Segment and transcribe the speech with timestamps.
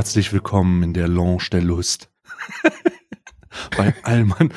[0.00, 2.08] Herzlich willkommen in der Lounge der Lust.
[3.76, 4.50] Bei Allmann.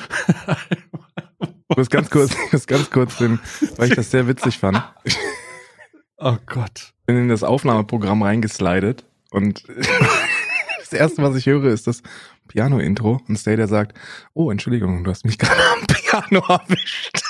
[1.68, 3.42] Ich muss ganz kurz, muss ganz kurz hin,
[3.76, 4.82] weil ich das sehr witzig fand.
[6.16, 6.94] Oh Gott.
[7.06, 9.66] Bin in das Aufnahmeprogramm reingeslidet und
[10.80, 12.04] das erste, was ich höre, ist das
[12.48, 14.00] Piano-Intro und Stadia sagt,
[14.34, 17.22] oh, Entschuldigung, du hast mich gerade am Piano erwischt.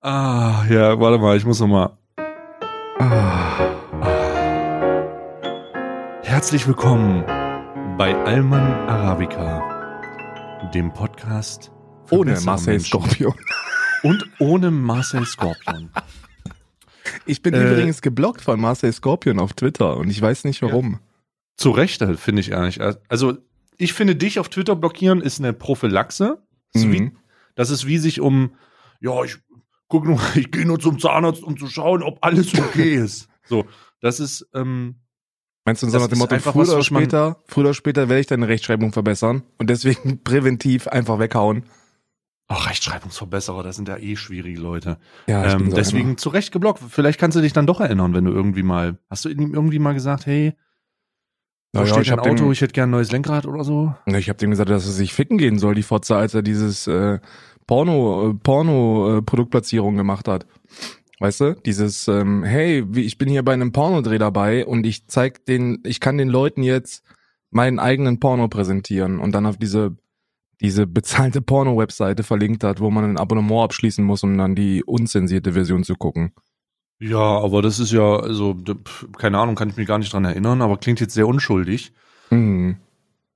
[0.00, 1.98] Ah, ja, warte mal, ich muss noch mal.
[6.46, 7.24] Herzlich willkommen
[7.98, 11.72] bei Alman Arabica, dem Podcast
[12.04, 12.86] für ohne Marcel Menschen.
[12.86, 13.34] Scorpion.
[14.04, 15.90] Und ohne Marcel Scorpion.
[17.26, 21.00] Ich bin Äh, übrigens geblockt von Marcel Scorpion auf Twitter und ich weiß nicht warum.
[21.56, 22.80] Zu Recht, äh, finde ich ehrlich.
[23.08, 23.38] Also,
[23.76, 26.40] ich finde, dich auf Twitter blockieren ist eine Prophylaxe.
[26.72, 27.16] Das ist, wie, Mhm.
[27.56, 28.54] das ist wie sich um,
[29.00, 29.38] ja, ich
[29.88, 33.26] guck nur, ich gehe nur zum Zahnarzt, um zu schauen, ob alles okay ist.
[33.48, 33.64] So,
[34.00, 35.00] das ist, ähm,
[35.66, 38.20] Meinst du so nach dem Motto, einfach früher was, oder später, früher oder später werde
[38.20, 41.64] ich deine Rechtschreibung verbessern und deswegen präventiv einfach weghauen?
[42.48, 44.98] ach, Rechtschreibungsverbesserer, das sind ja eh schwierige Leute.
[45.26, 46.16] Ja, ähm, so deswegen einer.
[46.16, 46.80] zu Recht geblockt.
[46.88, 49.80] Vielleicht kannst du dich dann doch erinnern, wenn du irgendwie mal, hast du ihm irgendwie
[49.80, 50.54] mal gesagt, hey,
[51.72, 53.64] da Naja, steht ich ein hab dem- Auto, ich hätte gern ein neues Lenkrad oder
[53.64, 53.92] so?
[54.06, 56.42] Ja, Ich habe dem gesagt, dass er sich ficken gehen soll, die Fotze, als er
[56.42, 57.18] dieses äh,
[57.66, 60.46] Porno, äh, Porno äh, Produktplatzierung gemacht hat.
[61.18, 61.54] Weißt du?
[61.64, 65.82] Dieses, ähm, hey, wie, ich bin hier bei einem Pornodreh dabei und ich zeig den,
[65.84, 67.04] ich kann den Leuten jetzt
[67.50, 69.96] meinen eigenen Porno präsentieren und dann auf diese
[70.60, 75.52] diese bezahlte Porno-Webseite verlinkt hat, wo man ein Abonnement abschließen muss, um dann die unzensierte
[75.52, 76.32] Version zu gucken.
[76.98, 78.56] Ja, aber das ist ja, also,
[79.18, 81.92] keine Ahnung, kann ich mich gar nicht dran erinnern, aber klingt jetzt sehr unschuldig.
[82.30, 82.78] Mhm.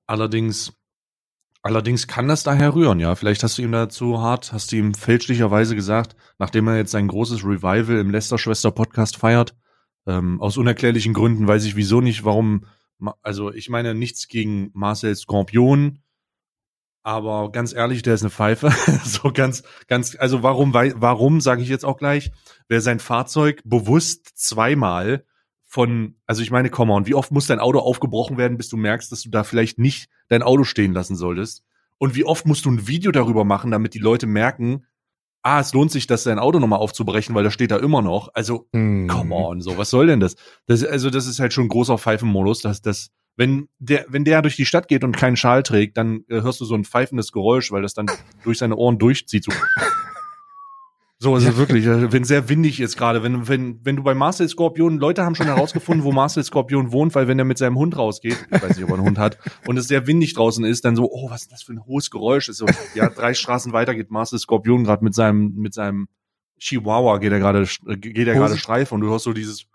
[0.07, 0.73] Allerdings,
[1.63, 3.15] allerdings kann das daher rühren, ja.
[3.15, 7.09] Vielleicht hast du ihm dazu hart, hast du ihm fälschlicherweise gesagt, nachdem er jetzt sein
[7.09, 9.55] großes Revival im Lester-Schwester-Podcast feiert,
[10.07, 12.67] ähm, aus unerklärlichen Gründen weiß ich wieso nicht, warum,
[13.23, 16.01] also ich meine nichts gegen Marcel Scorpion,
[17.03, 18.71] aber ganz ehrlich, der ist eine Pfeife.
[19.05, 22.31] so ganz, ganz, also warum, warum, sage ich jetzt auch gleich,
[22.69, 25.25] wer sein Fahrzeug bewusst zweimal
[25.73, 28.77] von, also ich meine, komm on, wie oft muss dein Auto aufgebrochen werden, bis du
[28.77, 31.63] merkst, dass du da vielleicht nicht dein Auto stehen lassen solltest?
[31.97, 34.85] Und wie oft musst du ein Video darüber machen, damit die Leute merken,
[35.43, 38.31] ah, es lohnt sich, das dein Auto nochmal aufzubrechen, weil das steht da immer noch.
[38.35, 39.07] Also, Mhm.
[39.07, 40.35] come on, so, was soll denn das?
[40.67, 44.43] das also, das ist halt schon ein großer Pfeifenmodus, dass das, wenn der, wenn der
[44.43, 47.31] durch die Stadt geht und keinen Schal trägt, dann äh, hörst du so ein pfeifendes
[47.31, 48.07] Geräusch, weil das dann
[48.43, 49.45] durch seine Ohren durchzieht.
[49.45, 49.53] So,
[51.23, 54.15] so ist es wirklich, äh, wenn sehr windig ist gerade, wenn, wenn, wenn du bei
[54.15, 57.77] Marcel Skorpion, Leute haben schon herausgefunden, wo Marcel Skorpion wohnt, weil wenn er mit seinem
[57.77, 60.65] Hund rausgeht, ich weiß nicht, ob er einen Hund hat, und es sehr windig draußen
[60.65, 62.49] ist, dann so, oh, was ist das für ein hohes Geräusch?
[62.49, 66.09] Ist so, ja, drei Straßen weiter geht Marcel Skorpion gerade mit seinem, mit seinem
[66.59, 69.67] Chihuahua geht er gerade, äh, geht er gerade Posi- Streife und du hörst so dieses,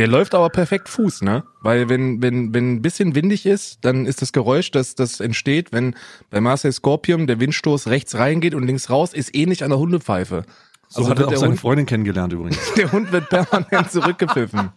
[0.00, 1.44] Der läuft aber perfekt Fuß, ne?
[1.60, 5.72] Weil wenn, wenn, wenn ein bisschen windig ist, dann ist das Geräusch, das, das entsteht,
[5.72, 5.94] wenn
[6.30, 10.44] bei Marcel Scorpion der Windstoß rechts reingeht und links raus, ist ähnlich an der Hundepfeife.
[10.88, 12.58] so Also hat er auch seine Hund- Freundin kennengelernt übrigens.
[12.78, 14.72] Der Hund wird permanent zurückgepfiffen.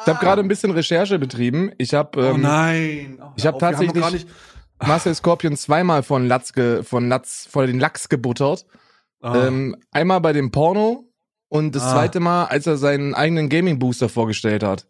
[0.00, 1.70] Ich habe gerade ein bisschen Recherche betrieben.
[1.78, 3.18] Ich habe oh ähm, nein.
[3.22, 4.28] Oh, ich hab auf, tatsächlich- nicht-
[4.86, 8.66] Marcel Scorpion zweimal von Latz, ge, von Latz, vor den Lachs gebuttert.
[9.22, 11.08] Ah, Ähm, einmal bei dem Porno
[11.54, 11.92] und das Ah.
[11.92, 14.86] zweite Mal, als er seinen eigenen Gaming Booster vorgestellt hat.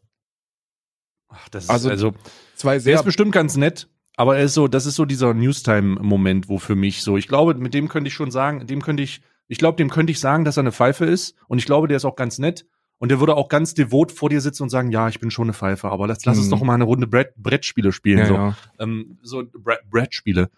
[1.28, 2.14] ach, das ist, also- also
[2.54, 5.34] Zwei Der sehr ist bestimmt ganz nett, aber er ist so, das ist so dieser
[5.34, 9.02] Newstime-Moment, wo für mich so, ich glaube, mit dem könnte ich schon sagen, dem könnte
[9.02, 11.88] ich, ich glaube, dem könnte ich sagen, dass er eine Pfeife ist und ich glaube,
[11.88, 12.64] der ist auch ganz nett
[12.98, 15.46] und der würde auch ganz devot vor dir sitzen und sagen, ja, ich bin schon
[15.46, 16.50] eine Pfeife, aber lass, lass uns Mhm.
[16.52, 18.56] doch mal eine Runde Brett, Brettspiele spielen, ja, so, ja.
[18.78, 20.50] ähm, so Bre Brettspiele.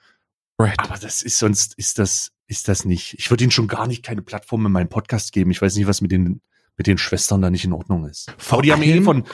[0.59, 0.75] Brad.
[0.79, 3.15] Aber das ist sonst, ist das, ist das nicht.
[3.19, 5.51] Ich würde ihnen schon gar nicht keine Plattform in meinem Podcast geben.
[5.51, 6.41] Ich weiß nicht, was mit den,
[6.77, 8.33] mit den Schwestern da nicht in Ordnung ist.
[8.39, 9.25] Vor aber die haben eh von,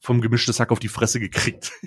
[0.00, 1.72] vom gemischtes Sack auf die Fresse gekriegt.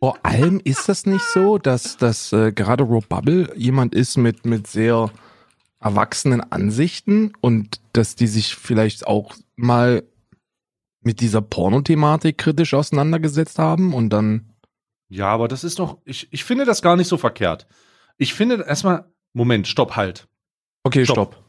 [0.00, 4.46] Vor allem ist das nicht so, dass, dass äh, gerade Rob Bubble jemand ist mit,
[4.46, 5.10] mit sehr
[5.80, 10.04] erwachsenen Ansichten und dass die sich vielleicht auch mal
[11.00, 14.52] mit dieser Pornothematik kritisch auseinandergesetzt haben und dann.
[15.08, 17.66] Ja, aber das ist doch, ich, ich finde das gar nicht so verkehrt.
[18.18, 20.28] Ich finde erstmal, Moment, stopp, halt.
[20.84, 21.34] Okay, Stopp.
[21.34, 21.44] stopp.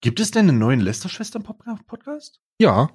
[0.00, 2.40] Gibt es denn einen neuen Lester-Schwestern-Podcast?
[2.58, 2.90] Ja,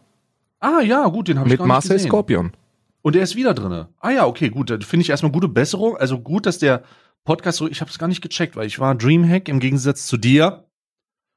[0.60, 2.08] Ah, ja, gut, den habe ich mit Marcel gesehen.
[2.10, 2.54] Scorpion.
[3.02, 3.90] Und er ist wieder drinne.
[4.00, 4.70] Ah ja, okay, gut.
[4.70, 5.98] Da finde ich erstmal gute Besserung.
[5.98, 6.84] Also gut, dass der
[7.26, 10.16] Podcast so, ich habe es gar nicht gecheckt, weil ich war Dreamhack im Gegensatz zu
[10.16, 10.70] dir.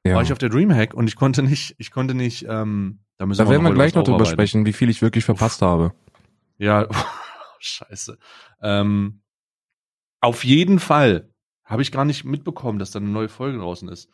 [0.05, 0.15] Ja.
[0.15, 3.43] War ich auf der Dreamhack und ich konnte nicht, ich konnte nicht, ähm, da müssen
[3.43, 4.33] Da werden wir gleich noch drüber aufarbeiten.
[4.47, 5.93] sprechen, wie viel ich wirklich verpasst habe.
[6.57, 6.87] Ja,
[7.59, 8.17] scheiße.
[8.61, 9.23] Ähm,
[10.21, 11.33] auf jeden Fall
[11.67, 14.09] habe ich gar nicht mitbekommen, dass da eine neue Folge draußen ist.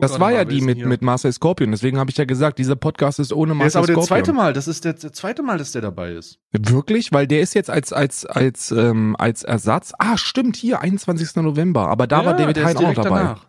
[0.00, 0.86] Das war ja die ist mit, hier?
[0.86, 1.70] mit Marcel Scorpion.
[1.70, 4.06] Deswegen habe ich ja gesagt, dieser Podcast ist ohne Der ist Marcel aber der Scorpion.
[4.24, 4.52] zweite Mal.
[4.52, 6.38] Das ist der, der zweite Mal, dass der dabei ist.
[6.52, 7.12] Wirklich?
[7.12, 9.92] Weil der ist jetzt als, als, als, ähm, als Ersatz.
[9.98, 11.36] Ah, stimmt, hier, 21.
[11.36, 11.88] November.
[11.88, 13.18] Aber da war David der ist Hein auch dabei.
[13.20, 13.46] danach.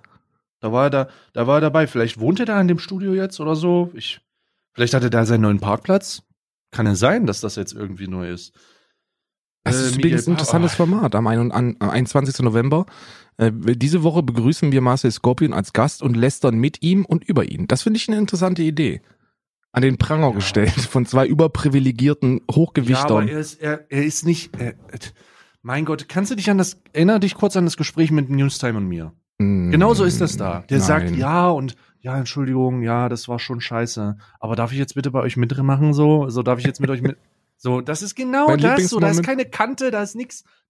[0.61, 1.85] Da war er da, da war er dabei.
[1.87, 3.91] Vielleicht wohnt er da in dem Studio jetzt oder so.
[3.93, 4.21] Ich,
[4.73, 6.23] vielleicht hat er da seinen neuen Parkplatz.
[6.71, 8.53] Kann ja sein, dass das jetzt irgendwie neu ist.
[9.63, 10.73] Das Äh, ist übrigens ein interessantes.
[10.75, 11.13] Format.
[11.15, 12.39] Am, ein, an, am 21.
[12.43, 12.85] November.
[13.37, 17.49] Äh, diese Woche begrüßen wir Marcel Scorpion als Gast und lästern mit ihm und über
[17.49, 17.67] ihn.
[17.67, 19.01] Das finde ich eine interessante Idee.
[19.71, 20.33] An den Pranger Ja.
[20.35, 23.27] gestellt von zwei überprivilegierten Ja, aber Hochgewichtern.
[23.27, 24.51] er ist, er, er ist nicht.
[24.59, 24.73] Er,
[25.61, 28.77] mein Gott, kannst du dich an das, erinnere dich kurz an das Gespräch mit Newstime
[28.77, 29.13] und mir.
[29.37, 30.63] Mm, Genauso ist das da.
[30.69, 30.87] Der nein.
[30.87, 34.17] sagt ja und ja, Entschuldigung, ja, das war schon scheiße.
[34.39, 36.29] Aber darf ich jetzt bitte bei euch mitmachen so?
[36.29, 37.17] So darf ich jetzt mit euch mit.
[37.63, 38.89] So, das ist genau Mein das.
[38.89, 40.17] So, da ist keine Kante, da ist.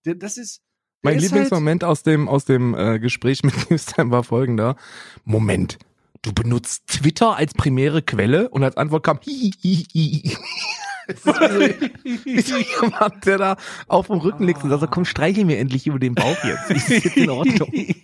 [0.06, 0.62] Der- Das ist.
[1.04, 4.76] Mein ist halt- Lieblingsmoment aus dem, aus dem äh, Gespräch mit Newstime war folgender.
[5.24, 5.80] Moment,
[6.22, 10.38] du benutzt Twitter als primäre Quelle und als Antwort kam hi, hi, hi.
[11.08, 11.80] Das ist
[12.14, 15.88] wie so- jemand, der da auf dem Rücken liegt und sagt, komm, streiche mir endlich
[15.88, 16.70] über den Bauch jetzt.
[16.72, 17.72] Ist jetzt in Ordnung?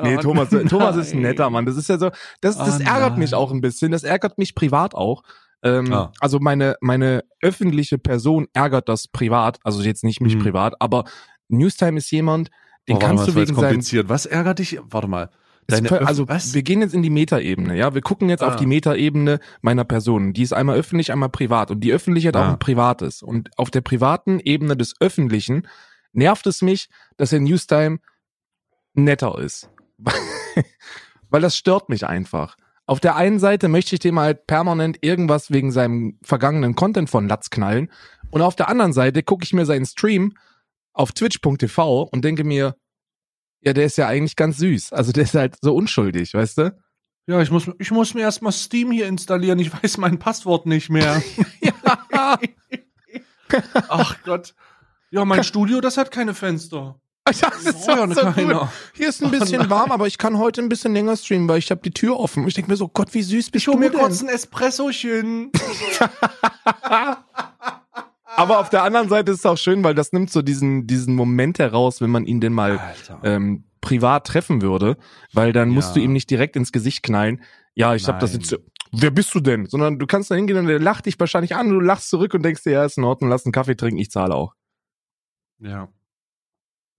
[0.00, 1.64] Nee, Oh, Thomas, Thomas ist ein netter Mann.
[1.66, 3.90] Das ist ja so, das, das Oh, ärgert mich auch ein bisschen.
[3.90, 5.22] Das ärgert mich privat auch.
[5.66, 6.12] Ähm, Ah.
[6.20, 10.40] Also meine, meine öffentliche Person ärgert das privat, also jetzt nicht mich Mhm.
[10.42, 11.04] privat, aber
[11.48, 12.50] Newstime ist jemand,
[12.88, 14.08] den Oh, kannst mal, du wegen seinem.
[14.08, 14.78] Was ärgert dich?
[14.84, 15.30] Warte mal.
[15.68, 16.54] Deine also was?
[16.54, 17.92] wir gehen jetzt in die Metaebene, ja.
[17.92, 18.56] Wir gucken jetzt auf Ah.
[18.56, 20.32] die Metaebene meiner Person.
[20.32, 21.72] Die ist einmal öffentlich, einmal privat.
[21.72, 22.52] Und die öffentliche hat auch Ah.
[22.52, 23.20] ein privates.
[23.20, 25.66] Und auf der privaten Ebene des Öffentlichen
[26.12, 27.98] nervt es mich, dass der Newstime
[28.94, 29.68] netter ist.
[31.30, 32.56] Weil das stört mich einfach.
[32.86, 37.28] Auf der einen Seite möchte ich dem halt permanent irgendwas wegen seinem vergangenen Content von
[37.28, 37.90] Latz knallen.
[38.30, 40.34] Und auf der anderen Seite gucke ich mir seinen Stream
[40.92, 42.76] auf twitch.tv und denke mir,
[43.60, 44.92] ja, der ist ja eigentlich ganz süß.
[44.92, 46.76] Also der ist halt so unschuldig, weißt du?
[47.26, 49.58] Ja, ich muss, ich muss mir erstmal Steam hier installieren.
[49.58, 51.20] Ich weiß mein Passwort nicht mehr.
[53.88, 54.54] Ach Gott.
[55.10, 57.00] Ja, mein Studio, das hat keine Fenster.
[57.40, 58.58] Das ist Braucht ja so, so keiner.
[58.60, 58.68] gut.
[58.94, 59.70] Hier ist ein Oh bisschen nein.
[59.70, 62.46] warm, aber ich kann heute ein bisschen länger streamen, weil ich habe die Tür offen.
[62.46, 63.98] Ich denke mir so, Gott, wie süß bist Ich hol du mir denn?
[64.00, 65.50] kurz ein Espressochen.
[68.36, 71.14] Aber auf der anderen Seite ist es auch schön, weil das nimmt so diesen, diesen
[71.14, 72.78] Moment heraus, wenn man ihn denn mal
[73.22, 74.96] ähm, privat treffen würde,
[75.32, 75.94] weil dann musst Ja.
[75.94, 77.42] du ihm nicht direkt ins Gesicht knallen.
[77.74, 78.54] Ja, ich hab das jetzt.
[78.92, 79.66] Wer bist du denn?
[79.66, 82.42] Sondern du kannst da hingehen und der lacht dich wahrscheinlich an, du lachst zurück und
[82.42, 84.54] denkst dir, ja, ist in Ordnung, lass einen Kaffee trinken, ich zahle auch.
[85.58, 85.88] Ja.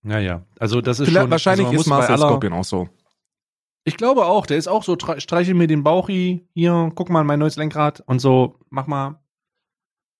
[0.07, 1.31] Naja, also das ist Vielleicht, schon.
[1.31, 2.87] wahrscheinlich also ist Marcel aller- Scorpion auch so.
[3.83, 7.23] Ich glaube auch, der ist auch so, tre- streichel mir den Bauchi, hier, guck mal,
[7.25, 9.21] mein neues Lenkrad und so, mach mal.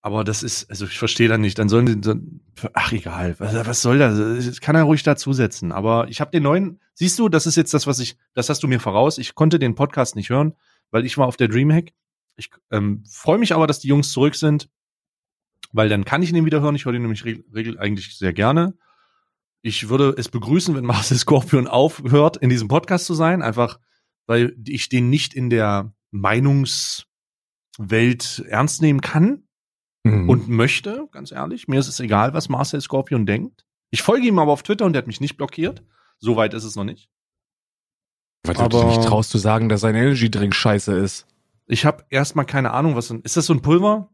[0.01, 3.81] Aber das ist, also ich verstehe da nicht, dann sollen die, ach egal, was, was
[3.81, 4.17] soll das?
[4.45, 5.71] Das kann er ruhig dazusetzen.
[5.71, 8.63] Aber ich habe den neuen, siehst du, das ist jetzt das, was ich, das hast
[8.63, 9.17] du mir voraus.
[9.17, 10.53] Ich konnte den Podcast nicht hören,
[10.91, 11.93] weil ich war auf der Dreamhack.
[12.35, 14.69] Ich ähm, freue mich aber, dass die Jungs zurück sind,
[15.71, 16.75] weil dann kann ich ihn wieder hören.
[16.75, 18.75] Ich höre den nämlich regel eigentlich sehr gerne.
[19.61, 23.79] Ich würde es begrüßen, wenn Marcel Scorpion aufhört, in diesem Podcast zu sein, einfach
[24.27, 27.07] weil ich den nicht in der Meinungswelt
[28.47, 29.43] ernst nehmen kann
[30.03, 30.29] Mhm.
[30.29, 31.67] und möchte, ganz ehrlich.
[31.67, 33.65] Mir ist es egal, was Marcel Scorpion denkt.
[33.89, 35.83] Ich folge ihm aber auf Twitter und der hat mich nicht blockiert.
[36.19, 37.09] Soweit ist es noch nicht.
[38.43, 41.25] Weil du aber- dir nicht traust zu sagen, dass sein Energy-Drink scheiße ist.
[41.65, 44.09] Ich habe erstmal keine Ahnung, was ist das so ein Pulver?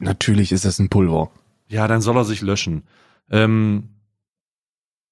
[0.00, 1.30] Natürlich ist das ein Pulver.
[1.68, 2.84] Ja, dann soll er sich löschen.
[3.30, 3.91] Ähm,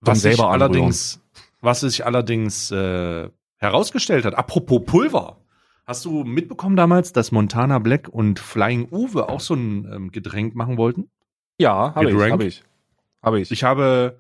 [0.00, 1.20] was sich allerdings,
[1.60, 5.38] was sich allerdings äh, herausgestellt hat, apropos Pulver,
[5.86, 10.54] hast du mitbekommen damals, dass Montana Black und Flying Uwe auch so ein ähm, Getränk
[10.54, 11.10] machen wollten?
[11.58, 12.64] Ja, habe ich, habe ich.
[13.22, 13.50] Habe ich.
[13.50, 14.18] Ich habe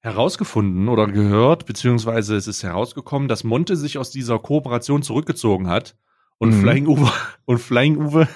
[0.00, 5.96] herausgefunden oder gehört, beziehungsweise es ist herausgekommen, dass Monte sich aus dieser Kooperation zurückgezogen hat
[6.38, 6.60] und Mhm.
[6.62, 7.10] Flying Uwe
[7.44, 8.28] und Flying Uwe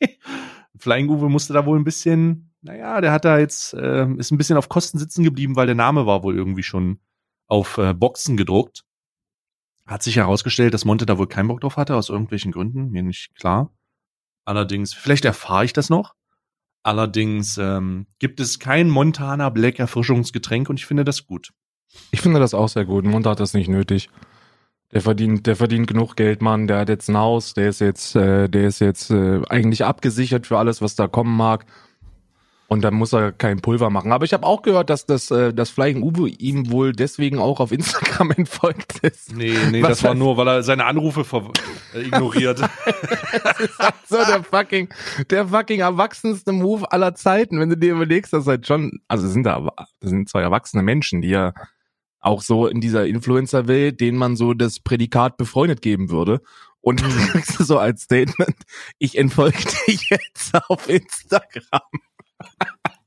[0.76, 4.36] Flying Uwe musste da wohl ein bisschen, naja, der hat da jetzt ähm, ist ein
[4.36, 7.00] bisschen auf Kosten sitzen geblieben, weil der Name war wohl irgendwie schon
[7.46, 8.84] auf äh, Boxen gedruckt.
[9.86, 13.02] Hat sich herausgestellt, dass Monte da wohl keinen Bock drauf hatte, aus irgendwelchen Gründen, mir
[13.02, 13.72] nicht klar.
[14.44, 16.14] Allerdings, vielleicht erfahre ich das noch.
[16.82, 21.52] Allerdings ähm, gibt es kein Montana Black Erfrischungsgetränk und ich finde das gut.
[22.10, 23.06] Ich finde das auch sehr gut.
[23.06, 24.10] Monte hat das nicht nötig.
[24.92, 26.66] Der verdient, der verdient genug Geld, Mann.
[26.66, 27.54] Der hat jetzt ein Haus.
[27.54, 31.34] Der ist jetzt, äh, der ist jetzt äh, eigentlich abgesichert für alles, was da kommen
[31.34, 31.64] mag.
[32.70, 34.12] Und dann muss er kein Pulver machen.
[34.12, 37.60] Aber ich habe auch gehört, dass das, äh, das Flying Uwe ihm wohl deswegen auch
[37.60, 39.34] auf Instagram entfolgt ist.
[39.34, 41.24] Nee, nee, Was das war nur, weil er seine Anrufe
[41.94, 42.60] äh, ignoriert.
[44.06, 44.88] So der fucking,
[45.30, 49.44] der fucking erwachsenste Move aller Zeiten, wenn du dir überlegst, dass halt schon, also sind
[49.44, 49.70] da,
[50.00, 51.52] das sind zwei erwachsene Menschen, die ja
[52.20, 56.40] auch so in dieser Influencer-Welt, denen man so das Prädikat befreundet geben würde.
[56.80, 58.56] Und dann kriegst du so als Statement,
[58.98, 61.82] ich entfolge dich jetzt auf Instagram.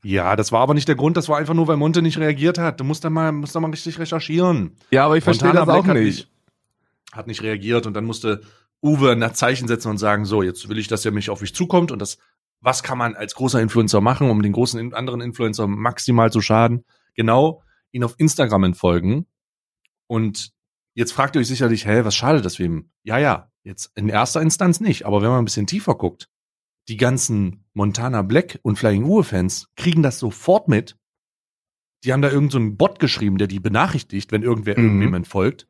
[0.04, 2.58] Ja, das war aber nicht der Grund, das war einfach nur, weil Monte nicht reagiert
[2.58, 2.80] hat.
[2.80, 4.76] Du musst da mal, musst da mal richtig recherchieren.
[4.90, 6.28] Ja, aber ich verstehe das auch Black hat nicht.
[7.12, 8.42] Hat nicht reagiert und dann musste
[8.82, 11.54] Uwe ein Zeichen setzen und sagen, so, jetzt will ich, dass er mich auf mich
[11.54, 12.18] zukommt und das,
[12.62, 16.84] was kann man als großer Influencer machen, um den großen anderen Influencer maximal zu schaden?
[17.14, 17.62] Genau,
[17.92, 19.28] ihn auf Instagram entfolgen.
[20.08, 20.52] Und
[20.96, 22.90] jetzt fragt ihr euch sicherlich, hä, was schadet das wem?
[23.04, 26.28] Ja, ja, jetzt in erster Instanz nicht, aber wenn man ein bisschen tiefer guckt,
[26.92, 30.98] die ganzen Montana Black und Flying Uwe Fans kriegen das sofort mit.
[32.04, 34.84] Die haben da irgendeinen so einen Bot geschrieben, der die benachrichtigt, wenn irgendwer Mhm.
[34.86, 35.68] irgendwem entfolgt.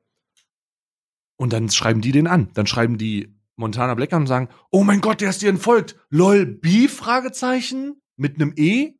[1.38, 2.50] Und dann schreiben die den an.
[2.56, 5.96] Dann schreiben die Montana Black an und sagen, oh mein Gott, der ist dir entfolgt.
[6.10, 6.96] Lol, Beef?
[6.96, 8.02] Fragezeichen?
[8.18, 8.94] Mit einem E?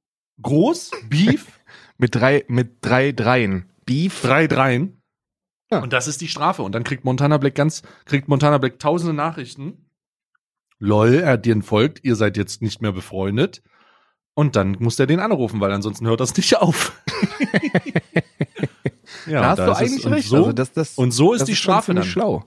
[0.44, 0.92] Groß?
[1.10, 1.60] Beef?
[1.98, 3.72] Mit drei, mit drei Dreien.
[3.86, 4.22] Beef.
[4.22, 5.02] Drei Dreien.
[5.72, 5.82] Ja.
[5.82, 6.62] Und das ist die Strafe.
[6.62, 9.88] Und dann kriegt Montana Black ganz, kriegt Montana Black tausende Nachrichten.
[10.84, 13.62] Lol, er hat dir entfolgt, ihr seid jetzt nicht mehr befreundet.
[14.34, 17.00] Und dann muss er den anrufen, weil ansonsten hört das nicht auf.
[19.28, 20.28] ja, da hast und du ist es- eigentlich und recht.
[20.28, 22.04] So, also das, das, und so ist das die schon Strafe dann.
[22.04, 22.46] schlau.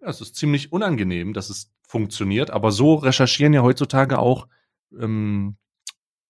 [0.00, 4.48] Ja, es ist ziemlich unangenehm, dass es funktioniert, aber so recherchieren ja heutzutage auch,
[4.98, 5.56] ähm,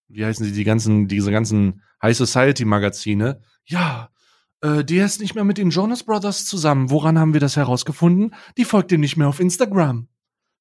[0.08, 3.40] wie heißen sie, die ganzen, diese ganzen High Society Magazine.
[3.64, 4.10] Ja,
[4.60, 6.90] äh, der ist nicht mehr mit den Jonas Brothers zusammen.
[6.90, 8.34] Woran haben wir das herausgefunden?
[8.58, 10.06] Die folgt ihm nicht mehr auf Instagram.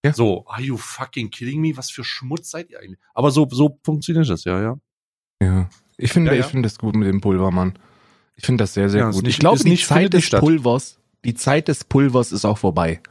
[0.03, 0.13] Ja.
[0.13, 1.75] So, are you fucking kidding me?
[1.77, 2.99] Was für Schmutz seid ihr eigentlich?
[3.13, 4.77] Aber so, so funktioniert das, ja, ja.
[5.41, 5.69] Ja.
[5.97, 6.45] Ich finde, Ja, ja.
[6.45, 7.77] ich finde das gut mit dem Pulver, Mann.
[8.35, 9.23] Ich finde das sehr, sehr gut.
[9.23, 10.39] nicht- ich glaube, die Zeit des statt.
[10.39, 13.01] Pulvers, die Zeit des Pulvers ist auch vorbei.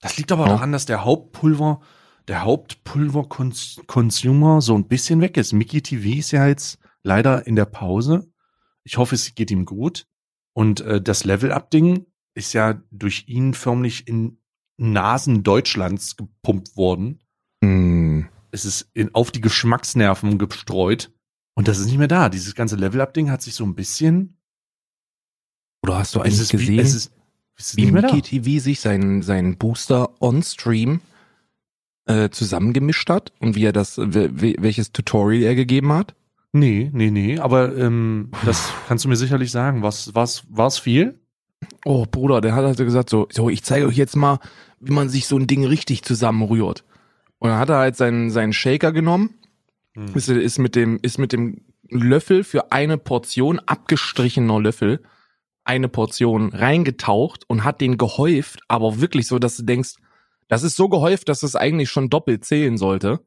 [0.00, 1.80] Das liegt aber daran, dass der Hauptpulver,
[2.26, 5.52] der Hauptpulver-Consumer so ein bisschen weg ist.
[5.52, 8.28] Mickey TV ist ja jetzt leider in der Pause.
[8.84, 10.06] Ich hoffe, es geht ihm gut.
[10.54, 14.38] Und äh, das Level-Up-Ding ist ja durch ihn förmlich in
[14.82, 17.20] Nasen Deutschlands gepumpt worden.
[17.64, 18.28] Hm.
[18.50, 21.10] Es ist in, auf die Geschmacksnerven gestreut.
[21.54, 22.28] Und das ist nicht mehr da.
[22.28, 24.36] Dieses ganze Level-Up-Ding hat sich so ein bisschen.
[25.82, 27.12] Oder hast du eigentlich ist, wie, gesehen, es ist,
[27.56, 27.90] es ist wie.
[27.90, 31.00] Mickey TV sich seinen, seinen Booster on-stream
[32.06, 36.14] äh, zusammengemischt hat und wie er das, we- we- welches Tutorial er gegeben hat?
[36.52, 37.38] Nee, nee, nee.
[37.38, 39.82] Aber ähm, das kannst du mir sicherlich sagen.
[39.82, 41.18] Was, was, war's viel?
[41.84, 44.38] Oh, Bruder, der hat also gesagt so, so, ich zeige euch jetzt mal,
[44.80, 46.84] wie man sich so ein Ding richtig zusammenrührt.
[47.38, 49.34] Und dann hat er halt seinen, seinen Shaker genommen,
[49.94, 50.06] Hm.
[50.14, 55.02] ist, ist mit dem, ist mit dem Löffel für eine Portion, abgestrichener Löffel,
[55.64, 59.96] eine Portion reingetaucht und hat den gehäuft, aber wirklich so, dass du denkst,
[60.48, 63.20] das ist so gehäuft, dass es eigentlich schon doppelt zählen sollte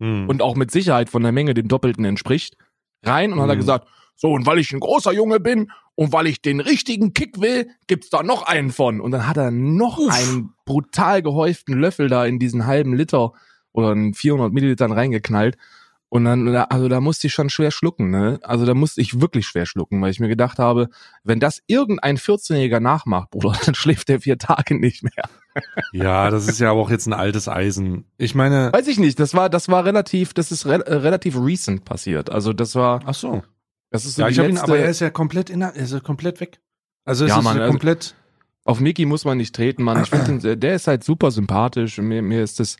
[0.00, 0.28] Hm.
[0.28, 2.56] und auch mit Sicherheit von der Menge dem Doppelten entspricht,
[3.04, 3.60] rein und hat er Mhm.
[3.60, 3.88] gesagt,
[4.20, 7.68] so, und weil ich ein großer Junge bin und weil ich den richtigen Kick will,
[7.86, 9.00] gibt's da noch einen von.
[9.00, 10.12] Und dann hat er noch Uff.
[10.12, 13.32] einen brutal gehäuften Löffel da in diesen halben Liter
[13.72, 15.56] oder in 400 Millilitern reingeknallt.
[16.10, 18.40] Und dann, da- also da musste ich schon schwer schlucken, ne?
[18.42, 20.88] Also da musste ich wirklich schwer schlucken, weil ich mir gedacht habe,
[21.22, 25.28] wenn das irgendein 14-Jähriger nachmacht, Bruder, dann schläft der vier Tage nicht mehr.
[25.92, 28.04] Ja, das ist ja aber auch jetzt ein altes Eisen.
[28.16, 31.36] Ich meine, Weiß ich nicht, das war, das war relativ, das ist re äh, relativ
[31.38, 32.30] recent passiert.
[32.30, 33.42] Also das war, ach so.
[33.90, 35.74] Das ist so Ja, ich habe ihn, letzte, aber er ist ja komplett in, der-
[35.74, 36.60] er ist ja komplett weg.
[37.04, 38.14] Also es Ja, ist Mann, ja also- komplett.
[38.64, 40.02] auf Mickey muss man nicht treten, Mann.
[40.02, 41.98] Ich finde, der ist halt super sympathisch.
[41.98, 42.76] Mir, mir ist das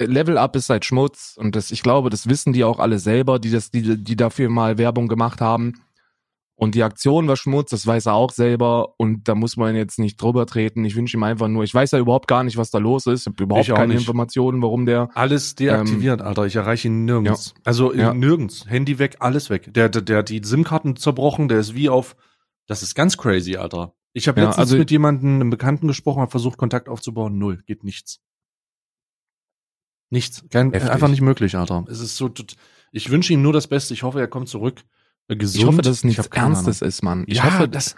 [0.00, 3.38] Level Up ist halt Schmutz und das, ich glaube, das wissen die auch alle selber,
[3.38, 5.74] die das, die, die dafür mal Werbung gemacht haben.
[6.54, 9.98] Und die Aktion war Schmutz, das weiß er auch selber und da muss man jetzt
[9.98, 10.84] nicht drüber treten.
[10.84, 13.22] Ich wünsche ihm einfach nur, ich weiß ja überhaupt gar nicht, was da los ist.
[13.22, 14.02] Ich habe überhaupt Ich auch keine nicht.
[14.02, 15.08] Informationen, warum der.
[15.14, 16.44] Alles deaktiviert, Alter.
[16.46, 17.54] Ich erreiche ihn nirgends.
[17.64, 18.14] Also Ja.
[18.14, 18.66] nirgends.
[18.68, 19.72] Handy weg, alles weg.
[19.74, 22.16] Der, der, der hat die SIM-Karten zerbrochen, der ist wie auf.
[22.68, 23.94] Das ist ganz crazy, Alter.
[24.12, 27.38] Ich habe Ja, letztens also- mit jemandem, einem Bekannten gesprochen, habe versucht, Kontakt aufzubauen.
[27.38, 28.20] Null, geht nichts.
[30.10, 30.44] Nichts.
[30.50, 31.84] Kein, einfach nicht möglich, Alter.
[31.88, 32.30] Es ist so.
[32.92, 33.94] Ich wünsche ihm nur das Beste.
[33.94, 34.82] Ich hoffe, er kommt zurück.
[35.28, 35.56] Gesund.
[35.56, 36.54] Ich hoffe, dass es nichts Ahnung.
[36.54, 37.24] Ernstes ist, Mann.
[37.26, 37.96] Ich ja, hoffe, das.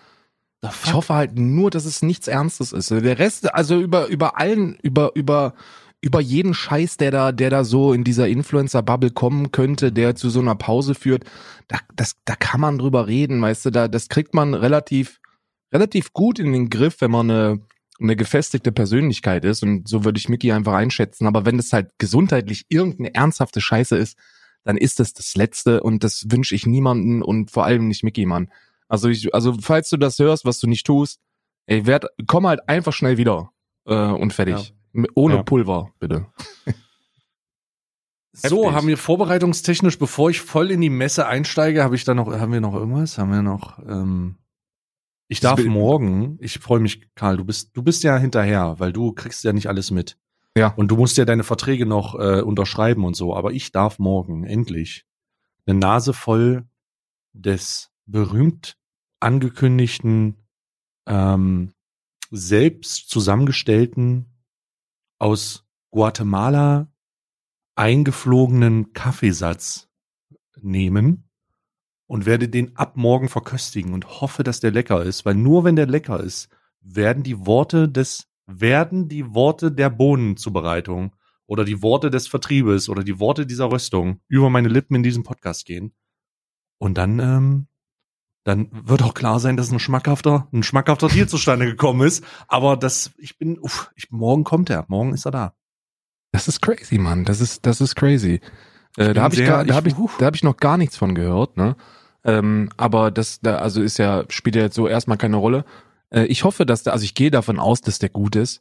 [0.63, 2.91] the Ich hoffe halt nur, dass es nichts Ernstes ist.
[2.91, 5.55] Der Rest, also über, über allen, über, über,
[6.01, 10.31] über jeden Scheiß, der da, der da so in dieser Influencer-Bubble kommen könnte, der zu
[10.31, 11.25] so einer Pause führt,
[11.69, 15.21] da, das, da kann man drüber reden, weißt du, da, das kriegt man relativ,
[15.73, 17.61] relativ gut in den Griff, wenn man eine,
[18.01, 19.63] eine gefestigte Persönlichkeit ist.
[19.63, 21.27] Und so würde ich Mickey einfach einschätzen.
[21.27, 24.19] Aber wenn das halt gesundheitlich irgendeine ernsthafte Scheiße ist,
[24.65, 28.27] dann ist das das Letzte und das wünsche ich niemanden und vor allem nicht Mickey,
[28.27, 28.51] Mann.
[28.89, 31.21] Also ich, also falls du das hörst, was du nicht tust,
[31.67, 33.51] ey, werd, komm halt einfach schnell wieder
[33.87, 34.75] äh, und fertig.
[34.93, 35.43] M- Ohne Ja.
[35.43, 36.27] Pulver, bitte.
[38.37, 42.27] So, haben wir vorbereitungstechnisch, bevor ich voll in die Messe einsteige, habe ich da noch,
[42.33, 43.17] haben wir noch irgendwas?
[43.17, 44.39] Haben wir noch, ähm,
[45.29, 49.13] Ich darf morgen, ich freue mich, Karl, du bist, du bist ja hinterher, weil du
[49.13, 50.19] kriegst ja nicht alles mit.
[50.57, 50.69] Ja.
[50.69, 54.45] Und du musst ja deine Verträge noch äh, unterschreiben und so, aber ich darf morgen
[54.45, 55.05] endlich
[55.67, 56.69] eine Nase voll
[57.33, 58.77] des berühmt
[59.21, 60.37] angekündigten,
[61.07, 61.73] ähm,
[62.31, 64.27] selbst zusammengestellten,
[65.19, 66.89] aus Guatemala
[67.77, 69.89] eingeflogenen Kaffeesatz
[70.61, 71.29] nehmen
[72.07, 75.77] und werde den ab morgen verköstigen und hoffe, dass der lecker ist, weil nur wenn
[75.77, 76.49] der lecker ist,
[76.81, 81.15] werden die Worte des, werden die Worte der Bohnenzubereitung
[81.47, 85.23] oder die Worte des Vertriebes oder die Worte dieser Röstung über meine Lippen in diesem
[85.23, 85.93] Podcast gehen.
[86.79, 87.67] Und dann, ähm,
[88.45, 92.25] dann wird auch klar sein, dass ein schmackhafter, ein schmackhafter Deal zustande gekommen ist.
[92.49, 95.55] Aber das, ich bin, uff, ich, morgen kommt er, morgen ist er da.
[96.33, 97.25] Das ist crazy, Mann.
[97.25, 98.41] Das ist, das ist crazy.
[98.97, 100.97] Äh, da habe ich, gar- da ich- hab ich, da hab ich noch gar nichts
[100.97, 101.77] von gehört, ne?
[102.25, 105.65] Ähm, aber das, da, also ist ja, spielt ja jetzt so erstmal keine Rolle.
[106.11, 108.61] Äh, ich hoffe, dass der, also ich gehe davon aus, dass der gut ist.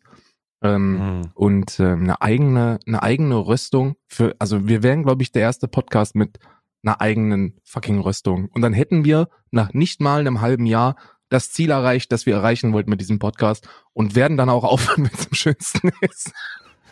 [0.63, 1.21] Ähm, Mhm.
[1.33, 5.67] und ähm, eine eigene, eine eigene Rüstung für, also wir wären, glaube ich, der erste
[5.67, 6.39] Podcast mit
[6.85, 8.47] einer eigenen fucking Rüstung.
[8.47, 10.95] Und dann hätten wir nach nicht mal einem halben Jahr
[11.27, 15.03] das Ziel erreicht, das wir erreichen wollten mit diesem Podcast und werden dann auch aufhören,
[15.05, 16.31] wenn es am schönsten ist.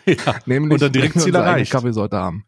[0.05, 1.71] Ja, Nämlich Und dann direkt Ziel erreicht.
[1.71, 2.43] Kaffeesorte haben.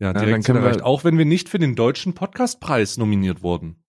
[0.00, 0.84] ja, dann direkt können wir- erreicht.
[0.84, 3.82] Auch wenn wir nicht für den deutschen Podcastpreis nominiert wurden.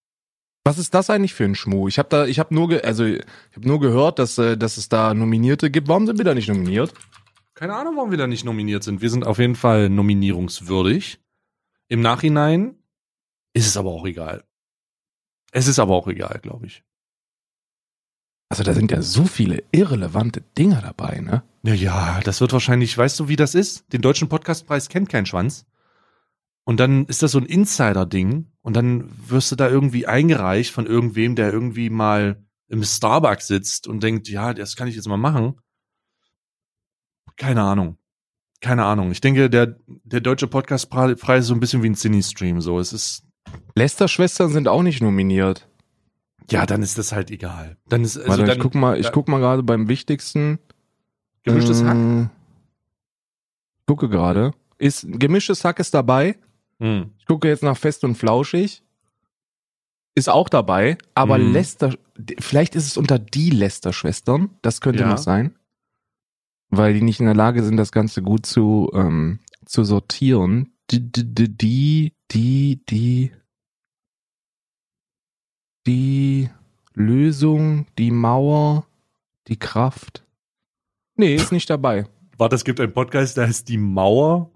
[0.70, 1.88] Was ist das eigentlich für ein Schmuh?
[1.88, 3.24] Ich habe da, ich habe nur, also ich
[3.56, 5.88] habe nur gehört, dass, äh, dass es da Nominierte gibt.
[5.88, 6.94] Warum sind wir da nicht nominiert?
[7.56, 9.02] Keine Ahnung, warum wir da nicht nominiert sind.
[9.02, 11.20] Wir sind auf jeden Fall nominierungswürdig.
[11.88, 12.76] Im Nachhinein
[13.54, 14.44] ist es aber auch egal.
[15.52, 16.84] Es ist aber auch egal, glaube ich.
[18.50, 21.42] Also da sind ja so viele irrelevante Dinge dabei, ne?
[21.64, 23.92] Ja, ja, das wird wahrscheinlich, weißt du, wie das ist?
[23.92, 25.66] Den deutschen Podcastpreis kennt kein Schwanz.
[26.64, 28.46] Und dann ist das so ein Insider-Ding.
[28.70, 33.88] Und dann wirst du da irgendwie eingereicht von irgendwem, der irgendwie mal im Starbucks sitzt
[33.88, 35.56] und denkt, ja, das kann ich jetzt mal machen.
[37.36, 37.98] Keine Ahnung.
[38.62, 39.10] Keine Ahnung.
[39.10, 42.62] Ich denke, der, der deutsche Podcastpreis ist so ein bisschen wie ein Cine-Stream.
[42.62, 43.24] So, es ist,
[43.74, 45.68] Lester-Schwestern sind auch nicht nominiert.
[46.52, 47.76] ja, dann ist das halt egal.
[47.88, 50.60] Dann ist, also Warte, dann, ich guck mal, ich guck mal gerade beim wichtigsten.
[51.42, 51.98] gemischtes Hack.
[51.98, 52.28] Äh,
[53.88, 54.52] Gucke gerade.
[54.78, 56.38] Ist gemischtes Hack ist dabei.
[56.80, 57.12] Hm.
[57.20, 58.82] Ich gucke jetzt nach Fest und Flauschig.
[60.16, 61.54] Ist auch dabei, aber Mhm.
[61.54, 61.96] Lester,
[62.40, 64.50] vielleicht ist es unter die Lester-Schwestern.
[64.62, 65.10] Das könnte Ja.
[65.10, 65.56] noch sein.
[66.70, 70.74] Weil die nicht in der Lage sind, das Ganze gut zu, ähm, zu sortieren.
[70.92, 73.32] Die, die, die, die, die, die,
[75.88, 76.50] die
[76.94, 78.86] Lösung, die Mauer,
[79.48, 80.26] die Kraft.
[81.16, 82.08] Nee, ist nicht dabei.
[82.38, 84.50] Warte, es gibt einen Podcast, der heißt Die Mauer.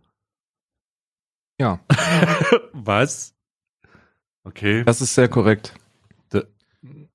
[1.63, 1.79] Ja,
[2.73, 3.33] Was?
[4.43, 4.83] Okay.
[4.83, 5.73] das ist sehr korrekt.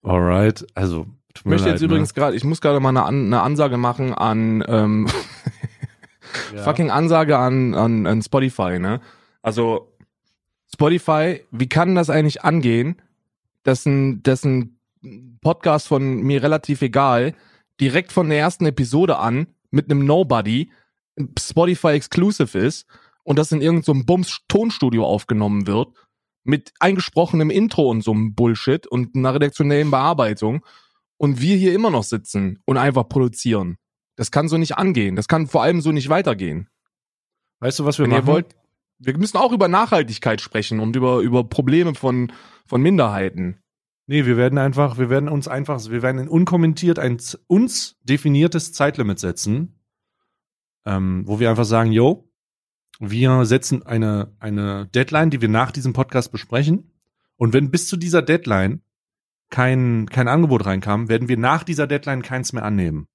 [0.02, 0.66] Alright.
[0.74, 1.06] Also,
[1.36, 4.14] Ich möchte leid, jetzt übrigens gerade, ich muss gerade mal eine, An eine Ansage machen
[4.14, 5.10] an ähm, ne?
[6.54, 6.62] Ja.
[6.62, 9.02] fucking Ansage an, an, an Spotify, ne?
[9.42, 9.92] Also
[10.72, 12.96] Spotify, wie kann das eigentlich angehen,
[13.64, 14.78] dass ein, dass ein
[15.42, 17.34] Podcast von mir relativ egal
[17.80, 20.70] direkt von der ersten Episode an mit einem Nobody
[21.38, 22.86] Spotify Exclusive ist
[23.28, 25.88] und das in irgendeinem so einem Bums Tonstudio aufgenommen wird
[26.44, 30.64] mit eingesprochenem Intro und so einem Bullshit und einer redaktionellen Bearbeitung
[31.18, 33.76] und wir hier immer noch sitzen und einfach produzieren.
[34.16, 35.14] Das kann so nicht angehen.
[35.14, 36.70] Das kann vor allem so nicht weitergehen.
[37.60, 38.22] Weißt du, was wir Wenn machen?
[38.22, 38.56] ihr wollt,
[38.98, 42.32] wir müssen auch über Nachhaltigkeit sprechen und über, über Probleme von,
[42.64, 43.60] von Minderheiten.
[44.06, 49.18] Nee, wir werden einfach, wir werden uns einfach, wir werden unkommentiert ein uns definiertes Zeitlimit
[49.18, 49.84] setzen,
[50.86, 52.27] ähm, wo wir einfach sagen, yo,
[52.98, 56.90] wir setzen eine, eine Deadline, die wir nach diesem Podcast besprechen.
[57.36, 58.82] Und wenn bis zu dieser Deadline
[59.50, 63.06] kein, kein Angebot reinkam, werden wir nach dieser Deadline keins mehr annehmen.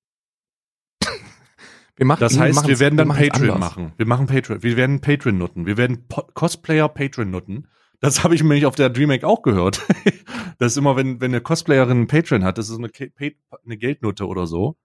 [1.96, 3.70] Wir machen, Das heißt, wir werden dann machen's Patreon anders.
[3.70, 3.94] machen.
[3.98, 4.64] Wir machen Patreon.
[4.64, 5.66] Wir werden Patreon nutten.
[5.68, 7.68] Wir werden Po- Cosplayer Patreon nutten.
[8.00, 9.82] Das habe ich nämlich auf der DreamHack auch gehört.
[10.58, 13.78] das ist immer, wenn, wenn eine Cosplayerin einen Patreon hat, das ist eine, Pa- eine
[13.78, 14.76] Geldnutte oder so.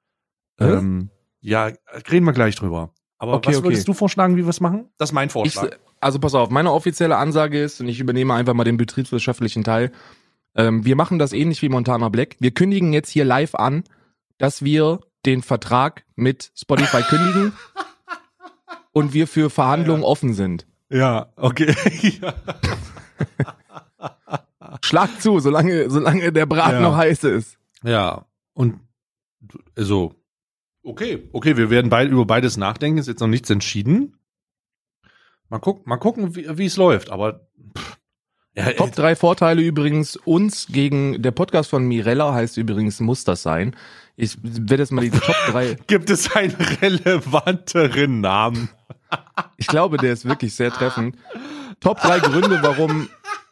[0.60, 1.08] Ähm,
[1.40, 1.70] ja,
[2.10, 2.92] reden wir gleich drüber.
[3.18, 3.66] Aber Okay, was okay.
[3.66, 4.88] würdest du vorschlagen, wie wir es machen?
[4.96, 5.70] Das ist mein Ich, Vorschlag.
[6.00, 9.90] also pass auf, meine offizielle Ansage ist, und ich übernehme einfach mal den betriebswirtschaftlichen Teil,
[10.54, 12.36] ähm, wir machen das ähnlich wie Montana Black.
[12.38, 13.84] Wir kündigen jetzt hier live an,
[14.38, 17.52] dass wir den Vertrag mit Spotify kündigen
[18.92, 20.66] und wir für Verhandlungen offen sind.
[20.88, 21.74] ja, okay.
[22.20, 22.34] ja.
[24.84, 26.80] Schlag zu, solange, solange der Braten Ja.
[26.80, 27.58] noch heiß ist.
[27.82, 28.78] Ja, und
[29.40, 30.14] du- also,
[30.88, 34.14] okay, okay, wir werden beid, über beides nachdenken, ist jetzt noch nichts entschieden.
[35.48, 37.46] Mal gucken, mal gucken, wie wie es läuft, aber
[37.76, 37.96] pff,
[38.54, 43.42] Ja, Top drei Vorteile übrigens uns gegen der Podcast von Mirella heißt übrigens muss das
[43.42, 43.76] sein.
[44.16, 45.76] Ich werde jetzt mal die Top drei.
[45.86, 48.68] Gibt es einen relevanteren Namen?
[49.56, 51.16] Ich glaube, der ist wirklich sehr treffend.
[51.80, 53.08] Top drei Gründe, warum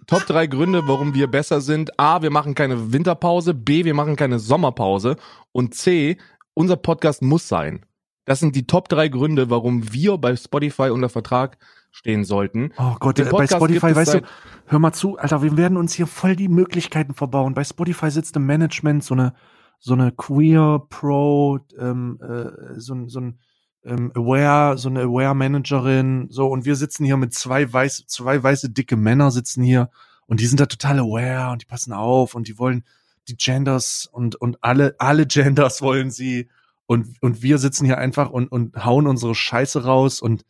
[0.06, 1.98] Top drei Gründe, warum wir besser sind.
[1.98, 3.54] A, wir machen keine Winterpause.
[3.54, 5.16] B, wir machen keine Sommerpause.
[5.52, 6.18] Und C,
[6.56, 7.84] unser Podcast muss sein.
[8.24, 11.58] Das sind die Top drei Gründe, warum wir bei Spotify unter Vertrag
[11.92, 12.72] stehen sollten.
[12.78, 14.22] Oh Gott, äh, bei Spotify, weißt du,
[14.66, 17.54] hör mal zu, Alter, wir werden uns hier voll die Möglichkeiten verbauen.
[17.54, 19.34] Bei Spotify sitzt im Management so eine,
[19.78, 23.38] so eine Queer Pro, ähm, äh, so ein, so ein
[23.84, 28.70] ähm, Aware, so eine Aware-Managerin, so, und wir sitzen hier mit zwei weiß, zwei weiße
[28.70, 29.90] dicke Männer sitzen hier
[30.26, 32.82] und die sind da total aware und die passen auf und die wollen
[33.28, 36.48] die Genders und, und alle, alle Genders wollen sie.
[36.86, 40.44] Und, und wir sitzen hier einfach und, und hauen unsere Scheiße raus und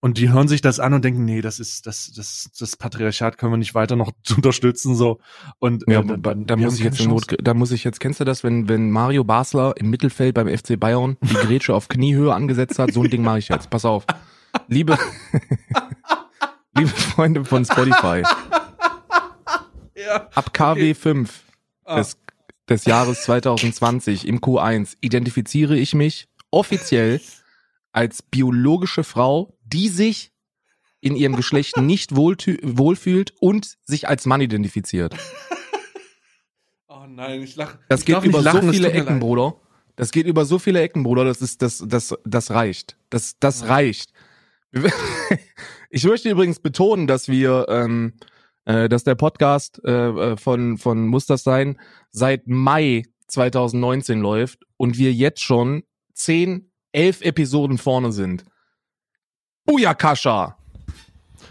[0.00, 3.38] und die hören sich das an und denken, nee, das ist das das das Patriarchat
[3.38, 5.18] können wir nicht weiter noch unterstützen so.
[5.58, 7.98] Und Ja, äh, da, da wir muss ich jetzt in Not, da muss ich jetzt,
[7.98, 11.88] kennst du das, wenn, wenn Mario Basler im Mittelfeld beim FC Bayern die Grätsche auf
[11.88, 13.70] Kniehöhe angesetzt hat, so ein Ding mache ich jetzt.
[13.70, 14.06] Pass auf.
[14.68, 14.96] Liebe,
[16.76, 18.22] liebe Freunde von Spotify,
[19.96, 20.28] ja.
[20.34, 21.45] ab KW 5
[21.86, 21.98] Ah.
[21.98, 22.18] des,
[22.68, 27.20] des Jahres 2020 im Q1 identifiziere ich mich offiziell
[27.92, 30.32] als biologische Frau, die sich
[31.00, 35.14] in ihrem Geschlecht nicht wohlfühlt und sich als Mann identifiziert.
[36.88, 37.78] Oh nein, ich lach.
[37.88, 39.20] Das ich geht über lachen, so viele Ecken, leid.
[39.20, 39.54] Bruder.
[39.94, 41.24] Das geht über so viele Ecken, Bruder.
[41.24, 42.96] Das ist, das, das, das reicht.
[43.10, 44.12] Das, das reicht.
[45.88, 48.14] Ich möchte übrigens betonen, dass wir, ähm,
[48.66, 54.60] äh, dass der Podcast äh, äh, von von Muss das sein seit Mai 2019 läuft
[54.76, 58.44] und wir jetzt schon zehn, elf Episoden vorne sind.
[59.64, 60.56] Booyakasha!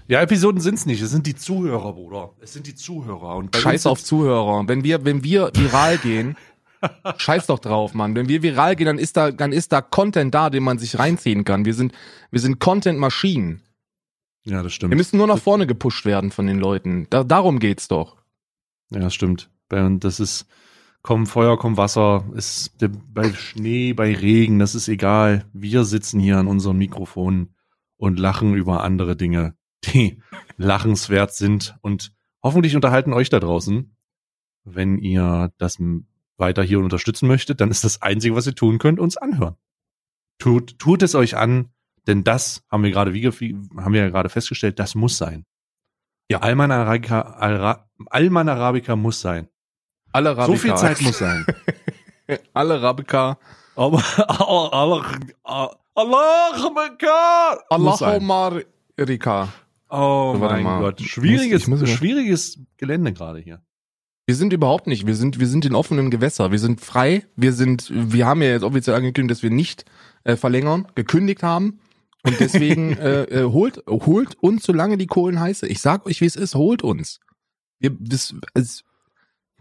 [0.08, 2.34] Ja, Episoden sind's nicht, es sind die Zuhörer, Bruder.
[2.40, 4.68] Es sind die Zuhörer und Scheiß auf Zuhörer.
[4.68, 6.38] Wenn wir, wenn wir viral gehen,
[7.18, 8.16] scheiß doch drauf, Mann.
[8.16, 11.00] Wenn wir viral gehen, dann ist da, dann ist da Content da, den man sich
[11.00, 11.66] reinziehen kann.
[11.66, 11.94] Wir sind,
[12.30, 13.64] wir sind Content-Maschinen.
[14.46, 14.92] Ja, das stimmt.
[14.92, 17.08] Wir müssen nur nach vorne gepusht werden von den Leuten.
[17.10, 18.18] Da, darum geht's doch.
[18.92, 19.50] Ja, das stimmt.
[19.70, 20.46] Das ist,
[21.02, 22.78] komm Feuer, komm Wasser, ist
[23.14, 25.46] bei Schnee, bei Regen, das ist egal.
[25.54, 27.56] Wir sitzen hier an unserem Mikrofon
[27.98, 29.56] und lachen über andere Dinge,
[29.86, 30.22] die
[30.58, 33.96] lachenswert sind und hoffentlich unterhalten euch da draußen.
[34.64, 35.80] Wenn ihr das
[36.38, 39.56] weiter hier unterstützen möchtet, dann ist das Einzige, was ihr tun könnt, uns anhören.
[40.38, 41.70] Tut, tut es euch an,
[42.08, 45.46] denn das haben wir gerade, wie, haben wir ja gerade festgestellt, das muss sein.
[46.30, 49.48] Ja, Alman Arabica, Alra, Alman Arabica muss sein.
[50.12, 50.48] Alle Arabica.
[50.48, 51.46] So viel Zeit muss sein.
[52.54, 53.38] Alle Arabica.
[53.76, 54.02] Allah,
[57.98, 58.08] sein.
[58.16, 58.60] Allahumma
[58.98, 59.50] Erika.
[59.90, 60.64] Oh mein.
[60.64, 63.62] Gott, schwieriges, muss- muss- schwieriges Gelände gerade hier.
[64.26, 65.06] Wir sind überhaupt nicht.
[65.06, 66.52] Wir sind, wir sind in offenen Gewässer.
[66.52, 67.26] Wir sind frei.
[67.36, 69.86] Wir sind, wir haben ja jetzt offiziell angekündigt, dass wir nicht
[70.24, 71.80] äh, verlängern, gekündigt haben.
[72.26, 75.68] Und deswegen äh, äh, holt, holt uns, solange die Kohlen heiße.
[75.68, 77.20] Ich sag euch, wie es ist, holt uns.
[77.80, 78.84] Wir, das, es,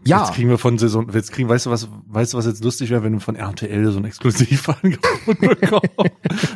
[0.03, 2.63] ja, Jetzt kriegen wir von Saison, jetzt kriegen, weißt du was, weißt du was jetzt
[2.63, 6.11] lustig wäre, wenn wir von RTL so ein Exklusivangebot bekommen?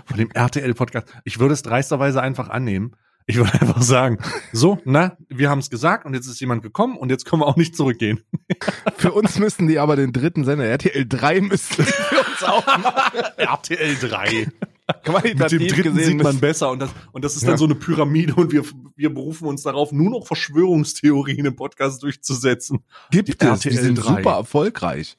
[0.06, 1.08] von dem RTL-Podcast.
[1.24, 2.96] Ich würde es dreisterweise einfach annehmen.
[3.28, 4.18] Ich würde einfach sagen,
[4.52, 7.48] so, na, wir haben es gesagt und jetzt ist jemand gekommen und jetzt können wir
[7.48, 8.24] auch nicht zurückgehen.
[8.98, 12.66] für uns müssten die aber den dritten Sender, RTL 3 müssten die für uns auch
[12.66, 13.22] machen.
[13.38, 14.48] RTL 3.
[15.06, 17.58] Mit dem Qualitativ dritten gesehen sieht man besser und das, und das ist dann Ja.
[17.58, 18.64] so eine Pyramide und wir,
[18.96, 22.80] wir berufen uns darauf, nur noch Verschwörungstheorien im Podcast durchzusetzen.
[23.12, 23.38] gibt Die es.
[23.38, 24.02] Die RTL sind 3.
[24.18, 25.18] super erfolgreich.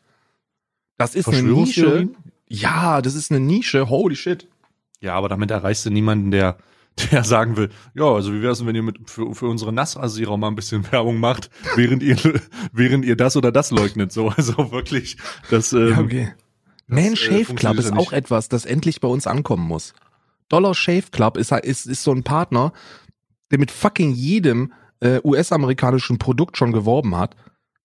[0.98, 2.09] Das ist eine Nische.
[2.48, 3.88] Ja, das ist eine Nische.
[3.88, 4.48] Holy shit.
[5.00, 6.59] Ja, aber damit erreichst du niemanden, der,
[7.12, 10.37] der sagen will, ja, also wie wär's denn, wenn ihr mit, für, für unsere Nassrasierer
[10.37, 12.16] mal ein bisschen Werbung macht, während ihr,
[12.72, 15.16] während ihr das oder das leugnet, so, also wirklich,
[15.48, 16.33] das, ähm, Ja, okay.
[16.90, 19.94] Man äh, Shave Club ist auch etwas, das endlich bei uns ankommen muss.
[20.48, 22.72] Dollar Shave Club ist, ist, ist so ein Partner,
[23.50, 27.37] der mit fucking jedem äh, US-amerikanischen Produkt schon geworben hat.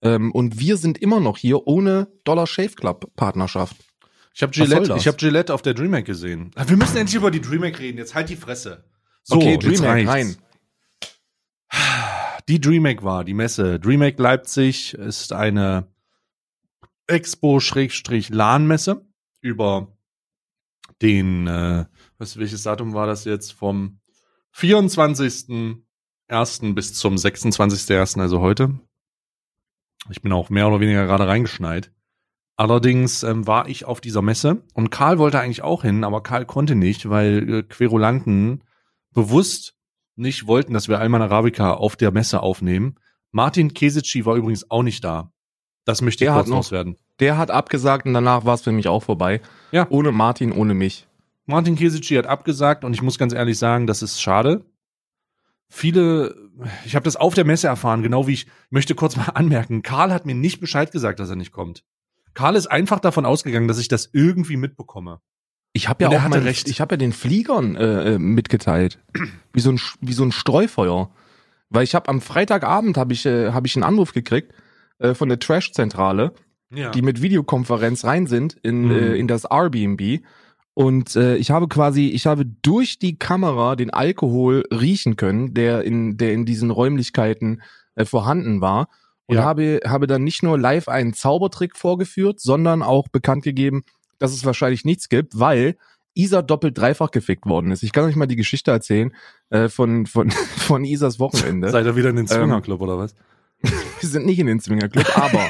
[0.02, 3.78] Ähm, und wir sind immer noch hier ohne Dollar Shave Club Partnerschaft.
[4.34, 6.52] ich habe Gillette, ich habe Gillette auf der DreamHack gesehen.
[6.68, 8.84] Wir müssen endlich über die DreamHack reden, jetzt halt die Fresse.
[9.24, 10.36] So, okay, DreamHack rein.
[12.48, 13.80] Die DreamHack war die Messe.
[13.80, 15.88] DreamHack Leipzig ist eine
[17.08, 19.06] Expo-LAN-Messe
[19.42, 19.96] über
[21.02, 21.86] den, äh,
[22.18, 23.54] was, welches Datum war das jetzt?
[23.54, 24.00] Vom
[24.56, 26.74] 24.01.
[26.74, 28.80] bis zum 26.01., also heute.
[30.10, 31.92] Ich bin auch mehr oder weniger gerade reingeschneit.
[32.58, 36.46] Allerdings ähm, war ich auf dieser Messe und Karl wollte eigentlich auch hin, aber Karl
[36.46, 38.64] konnte nicht, weil äh, Querulanten
[39.14, 39.76] bewusst
[40.16, 42.96] nicht wollten, dass wir Alman Arabica auf der Messe aufnehmen.
[43.32, 45.34] Martin Kesici war übrigens auch nicht da.
[45.86, 46.98] Das möchte ich Der kurz noch- loswerden.
[47.20, 49.40] Der hat abgesagt und danach war es für mich auch vorbei.
[49.72, 49.88] Ja.
[49.90, 51.08] Ohne Martin, ohne mich.
[51.46, 54.66] Martin Kesici hat abgesagt und ich muss ganz ehrlich sagen, das ist schade.
[55.70, 56.36] Viele,
[56.86, 59.82] ich habe das auf der Messe erfahren, genau wie ich möchte kurz mal anmerken.
[59.82, 61.84] Karl hat mir nicht Bescheid gesagt, dass er nicht kommt.
[62.34, 65.22] Karl ist einfach davon ausgegangen, dass ich das irgendwie mitbekomme.
[65.74, 66.70] Ich habe ja Und auch mein, recht.
[66.70, 69.00] ich habe ja den Fliegern äh, äh, mitgeteilt,
[69.54, 71.12] wie so ein wie so ein Streufeuer,
[71.70, 74.54] weil ich habe am Freitagabend habe ich äh, habe ich einen Anruf gekriegt
[75.00, 76.34] äh, von der Trash Zentrale,
[76.74, 76.92] Ja.
[76.92, 78.92] die mit Videokonferenz rein sind in Mhm.
[78.92, 80.22] äh, in das Airbnb
[80.74, 85.84] und äh, ich habe quasi ich habe durch die Kamera den Alkohol riechen können, der
[85.84, 87.62] in der in diesen Räumlichkeiten
[87.96, 88.90] äh, vorhanden war
[89.28, 89.44] und Ja.
[89.44, 93.84] habe habe dann nicht nur live einen Zaubertrick vorgeführt, sondern auch bekannt gegeben,
[94.20, 95.76] dass es wahrscheinlich nichts gibt, weil
[96.18, 97.84] Isa doppelt dreifach gefickt worden ist.
[97.84, 99.14] Ich kann euch mal die Geschichte erzählen
[99.50, 100.30] äh, von von
[100.70, 101.70] von Isas Wochenende.
[101.70, 103.16] Seid ihr wieder in den Ähm, Swingerclub oder was?
[104.00, 105.48] Wir sind nicht in den Swingerclub, aber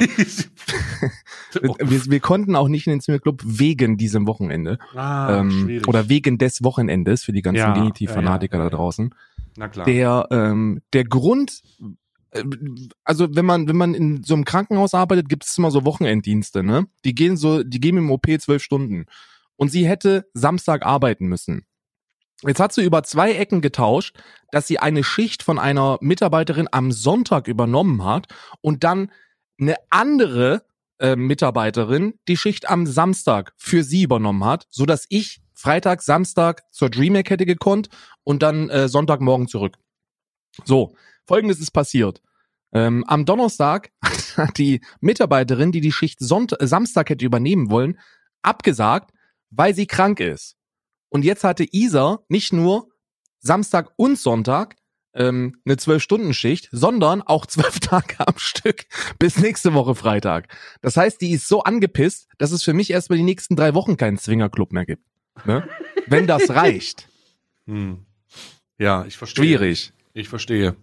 [1.52, 5.88] wir, wir konnten auch nicht in den Swingerclub wegen diesem Wochenende ah, ähm, schwierig.
[5.88, 9.14] oder wegen des Wochenendes für die ganzen Ja, Genitiv-Fanatiker ja, ja, da draußen.
[9.56, 9.84] Na klar.
[9.84, 11.62] Der ähm, der Grund
[12.30, 12.44] äh,
[13.04, 16.62] also wenn man wenn man in so einem Krankenhaus arbeitet, gibt es immer so Wochenenddienste,
[16.62, 16.86] ne?
[17.04, 19.06] Die gehen so, die gehen im OP zwölf Stunden
[19.56, 21.66] und sie hätte Samstag arbeiten müssen.
[22.42, 24.16] Jetzt hat sie über zwei Ecken getauscht,
[24.50, 28.26] dass sie eine Schicht von einer Mitarbeiterin am Sonntag übernommen hat
[28.60, 29.10] und dann
[29.58, 30.66] eine andere
[30.98, 36.62] äh, Mitarbeiterin die Schicht am Samstag für sie übernommen hat, so dass ich Freitag, Samstag
[36.72, 37.88] zur DreamHack hätte gekonnt
[38.24, 39.78] und dann äh, Sonntagmorgen zurück.
[40.64, 40.94] So,
[41.26, 42.20] folgendes ist passiert.
[42.72, 43.90] Ähm, am Donnerstag
[44.36, 47.98] hat die Mitarbeiterin, die die Schicht Sonnt Samstag hätte übernehmen wollen,
[48.42, 49.12] abgesagt,
[49.50, 50.56] weil sie krank ist.
[51.08, 52.88] Und jetzt hatte Isa nicht nur
[53.38, 54.76] Samstag und Sonntag
[55.14, 58.86] ähm, eine Zwölf-Stunden-Schicht, sondern auch zwölf Tage am Stück
[59.18, 60.48] bis nächste Woche Freitag.
[60.82, 63.96] Das heißt, die ist so angepisst, dass es für mich erstmal die nächsten drei Wochen
[63.96, 65.04] keinen Zwingerclub mehr gibt.
[65.44, 65.68] Ne?
[66.06, 67.08] Wenn das reicht.
[67.66, 68.04] Hm.
[68.78, 69.44] Ja, ich verstehe.
[69.44, 69.92] Schwierig.
[70.12, 70.76] Ich verstehe.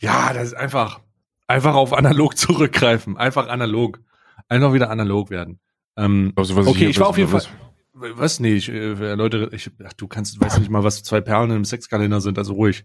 [0.00, 1.00] Ja, das ist einfach,
[1.46, 3.16] einfach auf analog zurückgreifen.
[3.16, 4.00] Einfach analog.
[4.48, 5.60] Einfach wieder analog werden.
[5.96, 7.56] Ähm, Also, was okay, ich war auf jeden was- Fall.
[7.94, 8.40] Was?
[8.40, 11.64] Nee, ich, äh, Leute, ich, ach, du kannst, weißt nicht mal, was zwei Perlen im
[11.64, 12.84] Sexkalender sind, also ruhig.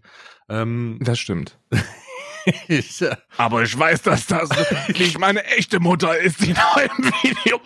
[0.50, 1.58] Ähm, Das stimmt.
[2.68, 4.50] ich, äh, Aber ich weiß, dass das
[4.88, 7.58] nicht meine echte Mutter ist, die da im Video.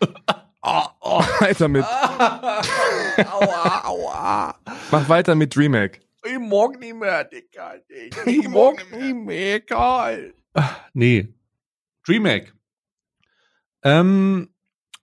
[0.62, 1.20] oh, oh.
[1.38, 1.84] Weiter mit.
[1.84, 4.58] aua, aua.
[4.90, 6.00] Mach weiter mit DreamHack.
[6.24, 7.74] Ich mag nicht mehr, Digga.
[8.24, 10.34] Ich mag nicht mehr, Karl.
[10.92, 11.28] Nee.
[12.06, 12.52] Dreamhack.
[13.82, 14.53] Ähm,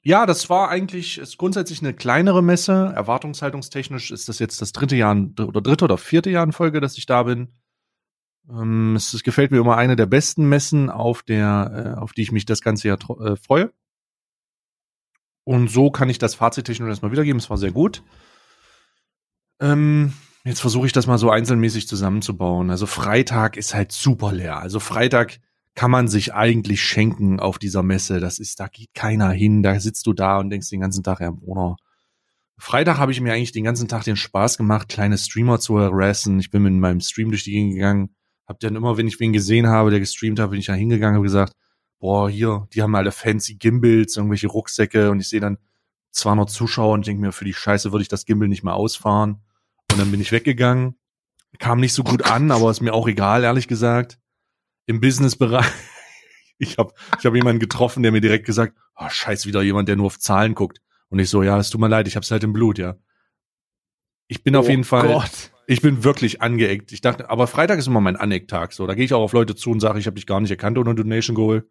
[0.03, 2.91] ja, das war eigentlich, ist grundsätzlich eine kleinere Messe.
[2.95, 6.97] Erwartungshaltungstechnisch ist das jetzt das dritte Jahr oder dritte oder vierte Jahr in Folge, dass
[6.97, 7.49] ich da bin.
[8.49, 12.23] Ähm, es, es gefällt mir immer eine der besten Messen, auf der, äh, auf die
[12.23, 13.71] ich mich das ganze Jahr äh, freue.
[15.43, 17.39] Und so kann ich das Fazit technisch erstmal wiedergeben.
[17.39, 18.03] Es war sehr gut.
[19.59, 22.71] Ähm, jetzt versuche ich das mal so einzelmäßig zusammenzubauen.
[22.71, 24.57] Also Freitag ist halt super leer.
[24.57, 25.39] Also Freitag
[25.75, 28.19] kann man sich eigentlich schenken auf dieser Messe.
[28.19, 29.63] Das ist, da geht keiner hin.
[29.63, 31.77] Da sitzt du da und denkst den ganzen Tag, ja, oder
[32.57, 36.39] Freitag habe ich mir eigentlich den ganzen Tag den Spaß gemacht, kleine Streamer zu harassen.
[36.39, 38.15] Ich bin mit meinem Stream durch die Gegend gegangen.
[38.47, 41.17] Hab dann immer, wenn ich wen gesehen habe, der gestreamt hat, bin ich da hingegangen
[41.17, 41.53] und gesagt,
[41.99, 45.57] boah, hier, die haben alle fancy Gimbals, irgendwelche Rucksäcke und ich sehe dann
[46.11, 49.41] 200 Zuschauer und denke mir, für die Scheiße würde ich das Gimbal nicht mehr ausfahren.
[49.91, 50.99] Und dann bin ich weggegangen.
[51.57, 54.19] Kam nicht so gut an, aber ist mir auch egal, ehrlich gesagt.
[54.91, 55.65] Im Businessbereich.
[56.63, 59.95] Ich habe ich hab jemanden getroffen, der mir direkt gesagt, oh, scheiß wieder jemand, der
[59.95, 60.79] nur auf Zahlen guckt.
[61.09, 62.97] Und ich so, ja, es tut mir leid, ich hab's halt im Blut, ja.
[64.27, 65.51] Ich bin auf jeden Fall, Oh Gott.
[65.65, 66.91] ich bin wirklich angeeckt.
[66.91, 68.73] Ich dachte, aber Freitag ist immer mein Aneck-Tag.
[68.73, 70.51] So, da gehe ich auch auf Leute zu und sage, ich habe dich gar nicht
[70.51, 71.67] erkannt ohne Donation Goal.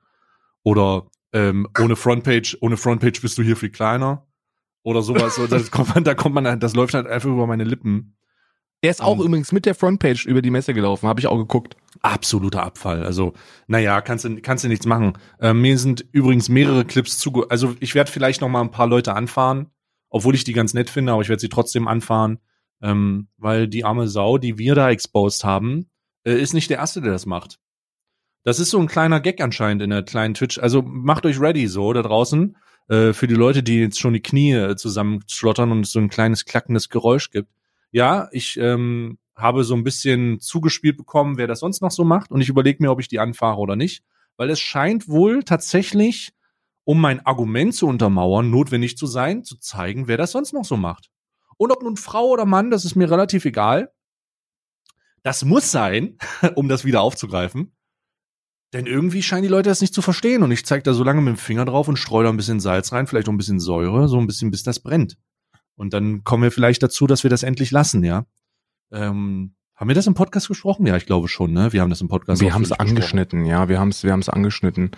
[0.65, 4.27] Oder ähm, ohne Frontpage, ohne Frontpage bist du hier viel kleiner.
[4.83, 5.37] Oder sowas.
[5.37, 8.17] So, das kommt man, da kommt man, das läuft halt einfach über meine Lippen.
[8.83, 9.27] Der ist auch Ähm.
[9.27, 11.77] übrigens mit der Frontpage über die Messe gelaufen, habe ich auch geguckt.
[12.03, 13.05] Absoluter Abfall.
[13.05, 13.35] Also,
[13.67, 15.19] naja, kannst du, kannst du nichts machen.
[15.41, 17.51] Ähm, mir sind übrigens mehrere Clips zuge...
[17.51, 19.67] Also, ich werde vielleicht noch mal ein paar Leute anfahren,
[20.09, 22.39] obwohl ich die ganz nett finde, aber ich werde sie trotzdem anfahren,
[22.81, 25.91] ähm, weil die arme Sau, die wir da exposed haben,
[26.25, 27.59] äh, ist nicht der Erste, der das macht.
[28.45, 30.59] Das ist so ein kleiner Gag anscheinend in der kleinen Twitch.
[30.59, 32.57] Also, macht euch ready so da draußen.
[32.89, 36.09] Äh, für die Leute, die jetzt schon die Knie äh, zusammenschlottern und es so ein
[36.09, 37.51] kleines klackendes Geräusch gibt.
[37.93, 42.31] Ja, ich ähm, habe so ein bisschen zugespielt bekommen, wer das sonst noch so macht.
[42.31, 44.05] Und ich überlege mir, ob ich die anfahre oder nicht.
[44.37, 46.33] Weil es scheint wohl tatsächlich,
[46.85, 50.77] um mein Argument zu untermauern, notwendig zu sein, zu zeigen, wer das sonst noch so
[50.77, 51.11] macht.
[51.57, 53.93] Und ob nun Frau oder Mann, das ist mir relativ egal.
[55.23, 56.17] Das muss sein,
[56.55, 57.73] um das wieder aufzugreifen.
[58.73, 60.43] Denn irgendwie scheinen die Leute das nicht zu verstehen.
[60.43, 62.61] Und ich zeige da so lange mit dem Finger drauf und streue da ein bisschen
[62.61, 65.19] Salz rein, vielleicht auch ein bisschen Säure, so ein bisschen, bis das brennt.
[65.77, 68.27] Und dann kommen wir vielleicht dazu, dass wir das endlich lassen, ja.
[68.93, 70.87] Ähm, haben wir das im Podcast gesprochen?
[70.87, 71.73] Ja, ich glaube schon, ne?
[71.73, 72.43] Wir haben das im Podcast.
[72.43, 74.91] Wir haben es angeschnitten, ja, wir haben es, wir haben es angeschnitten.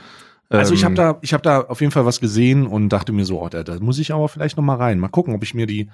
[0.49, 3.13] Also ich habe ähm, da, ich habe da auf jeden Fall was gesehen und dachte
[3.13, 4.99] mir so, oh, da, da muss ich aber vielleicht noch mal rein.
[4.99, 5.91] Mal gucken, ob ich mir die,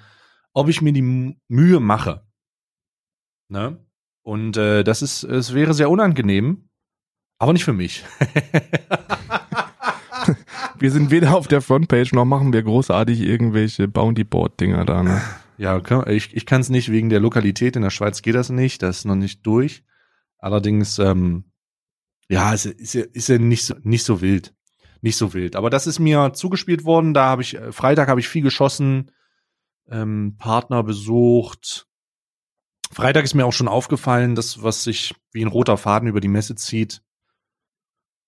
[0.53, 2.27] ob ich mir die Mühe mache.
[3.49, 3.79] Ne?
[4.23, 6.69] Und äh, das ist, es wäre sehr unangenehm,
[7.39, 8.05] aber nicht für mich.
[10.79, 15.03] wir sind weder auf der Frontpage noch machen wir großartig irgendwelche Bounty Board Dinger da.
[15.03, 15.21] Ne?
[15.59, 17.77] Ja, ich, ich kann es nicht wegen der Lokalität.
[17.77, 18.83] In der Schweiz geht das nicht.
[18.83, 19.83] Das ist noch nicht durch.
[20.39, 21.45] Allerdings, ähm,
[22.29, 24.55] ja, ist, ist, ist ja nicht so, nicht so wild.
[25.01, 25.57] Nicht so wild.
[25.57, 27.13] Aber das ist mir zugespielt worden.
[27.13, 29.11] Da habe ich, äh, Freitag habe ich viel geschossen,
[29.91, 31.87] ähm, Partner besucht.
[32.93, 36.29] Freitag ist mir auch schon aufgefallen, das, was sich wie ein roter Faden über die
[36.29, 37.03] Messe zieht,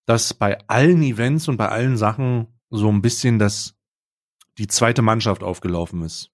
[0.06, 3.74] dass bei allen Events und bei allen Sachen so ein bisschen das,
[4.58, 6.30] die zweite Mannschaft aufgelaufen ist.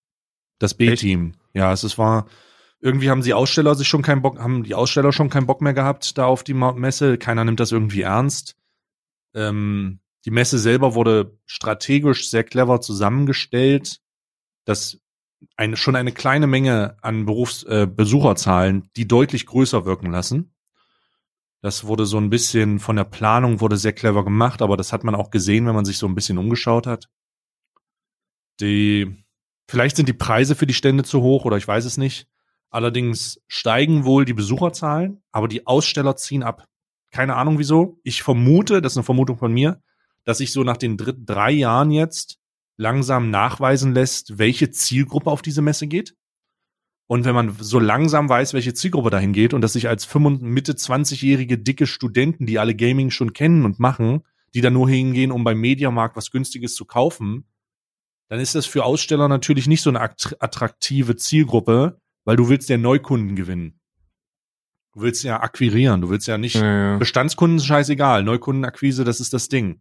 [0.59, 1.35] Das B-Team.
[1.53, 2.27] Ja, es, es war,
[2.81, 5.75] irgendwie haben die Aussteller sich schon keinen Bock, haben die Aussteller schon keinen Bock mehr
[5.75, 7.19] gehabt da auf die Messe.
[7.19, 8.57] Keiner nimmt das irgendwie ernst.
[9.35, 14.01] Ähm, die Messe selber wurde strategisch sehr clever zusammengestellt,
[14.65, 14.99] dass
[15.57, 17.87] eine, schon eine kleine Menge an Berufs, äh,
[18.97, 20.56] die deutlich größer wirken lassen.
[21.67, 25.03] Das wurde so ein bisschen von der Planung wurde sehr clever gemacht, aber das hat
[25.03, 27.09] man auch gesehen, wenn man sich so ein bisschen umgeschaut hat.
[28.61, 29.25] Die,
[29.69, 32.29] vielleicht sind die Preise für die Stände zu hoch oder ich weiß es nicht.
[32.71, 36.69] Allerdings steigen wohl die Besucherzahlen, aber die Aussteller ziehen ab.
[37.11, 37.99] Keine Ahnung wieso.
[38.05, 39.83] Ich vermute, das ist eine Vermutung von mir,
[40.23, 42.39] dass sich so nach den drei Jahren jetzt
[42.77, 46.15] langsam nachweisen lässt, welche Zielgruppe auf diese Messe geht.
[47.09, 50.41] Und wenn man so langsam weiß, welche Zielgruppe dahin geht und dass sich als 5,
[50.41, 54.23] Mitte 20-jährige dicke Studenten, die alle Gaming schon kennen und machen,
[54.55, 57.45] die dann nur hingehen, um beim Mediamarkt was Günstiges zu kaufen,
[58.29, 62.77] dann ist das für Aussteller natürlich nicht so eine attraktive Zielgruppe, weil du willst ja
[62.77, 63.81] Neukunden gewinnen.
[64.95, 66.97] Du willst ja akquirieren, du willst ja nicht ja, ja.
[66.99, 69.81] Bestandskunden scheißegal, Neukundenakquise, das ist das Ding.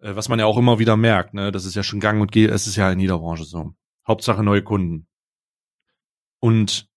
[0.00, 2.32] Äh, was man ja auch immer wieder merkt, ne, das ist ja schon gang und
[2.32, 3.74] gäbe, es ist ja in jeder Branche so.
[4.08, 5.06] Hauptsache neue Kunden.
[6.40, 6.88] Und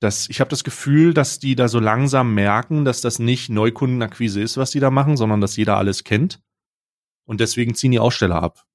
[0.00, 4.40] das, ich habe das Gefühl, dass die da so langsam merken, dass das nicht Neukundenakquise
[4.42, 6.42] ist, was die da machen, sondern dass jeder alles kennt.
[7.26, 8.66] Und deswegen ziehen die Aussteller ab.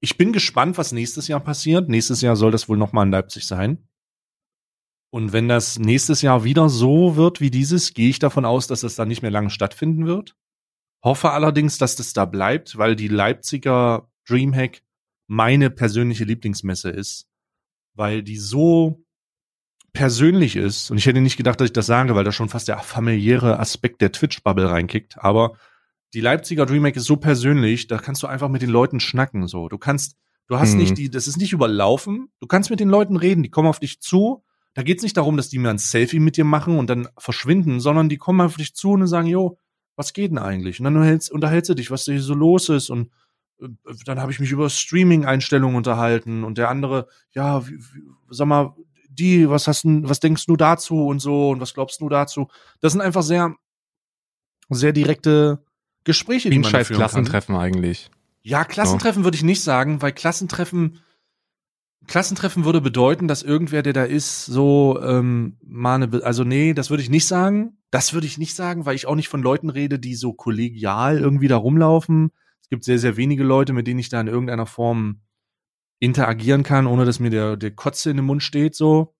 [0.00, 1.88] Ich bin gespannt, was nächstes Jahr passiert.
[1.88, 3.88] Nächstes Jahr soll das wohl nochmal in Leipzig sein.
[5.10, 8.82] Und wenn das nächstes Jahr wieder so wird wie dieses, gehe ich davon aus, dass
[8.82, 10.36] das dann nicht mehr lange stattfinden wird.
[11.02, 14.82] Hoffe allerdings, dass das da bleibt, weil die Leipziger Dreamhack
[15.26, 17.28] meine persönliche Lieblingsmesse ist,
[17.94, 19.05] weil die so
[19.96, 20.90] persönlich ist.
[20.90, 23.58] Und ich hätte nicht gedacht, dass ich das sage, weil da schon fast der familiäre
[23.58, 25.16] Aspekt der Twitch-Bubble reinkickt.
[25.18, 25.54] Aber
[26.14, 29.46] die Leipziger Dreamhack ist so persönlich, da kannst du einfach mit den Leuten schnacken.
[29.48, 30.16] So, du kannst,
[30.48, 30.78] du hast mhm.
[30.78, 32.28] nicht die, das ist nicht überlaufen.
[32.40, 34.44] Du kannst mit den Leuten reden, die kommen auf dich zu
[34.76, 37.08] da geht es nicht darum, dass die mir ein Selfie mit dir machen und dann
[37.16, 39.58] verschwinden, sondern die kommen auf dich zu und sagen, jo,
[39.96, 40.78] was geht denn eigentlich?
[40.78, 43.10] Und dann unterhältst, unterhältst du dich, was hier so los ist und
[43.58, 43.68] äh,
[44.04, 48.76] dann habe ich mich über Streaming-Einstellungen unterhalten und der andere, ja, wie, wie, sag mal,
[49.18, 52.48] die, was hast du, was denkst du dazu und so und was glaubst du dazu?
[52.80, 53.54] Das sind einfach sehr,
[54.70, 55.64] sehr direkte
[56.04, 57.64] Gespräche, Wie die man scheiß Klassentreffen kann.
[57.64, 58.10] eigentlich.
[58.42, 59.26] Ja, Klassentreffen so.
[59.26, 61.00] würde ich nicht sagen, weil Klassentreffen
[62.06, 66.90] Klassentreffen würde bedeuten, dass irgendwer, der da ist, so ähm, mal eine, also nee, das
[66.90, 67.78] würde ich nicht sagen.
[67.90, 71.18] Das würde ich nicht sagen, weil ich auch nicht von Leuten rede, die so kollegial
[71.18, 72.30] irgendwie da rumlaufen.
[72.62, 75.20] Es gibt sehr, sehr wenige Leute, mit denen ich da in irgendeiner Form
[75.98, 79.14] interagieren kann, ohne dass mir der, der Kotze in den Mund steht, so.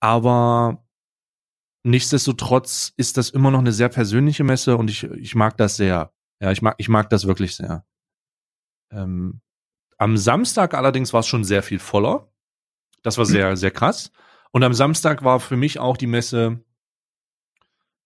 [0.00, 0.84] Aber
[1.84, 6.12] nichtsdestotrotz ist das immer noch eine sehr persönliche Messe und ich, ich mag das sehr.
[6.40, 7.84] Ja, ich mag, ich mag das wirklich sehr.
[8.90, 9.40] Ähm,
[9.98, 12.32] am Samstag allerdings war es schon sehr viel voller.
[13.02, 14.12] Das war sehr, sehr krass.
[14.50, 16.64] Und am Samstag war für mich auch die Messe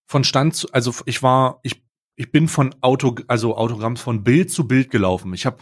[0.05, 1.83] von Stand zu, also ich war, ich,
[2.15, 5.33] ich bin von Auto, also Autogramm von Bild zu Bild gelaufen.
[5.33, 5.57] Ich habe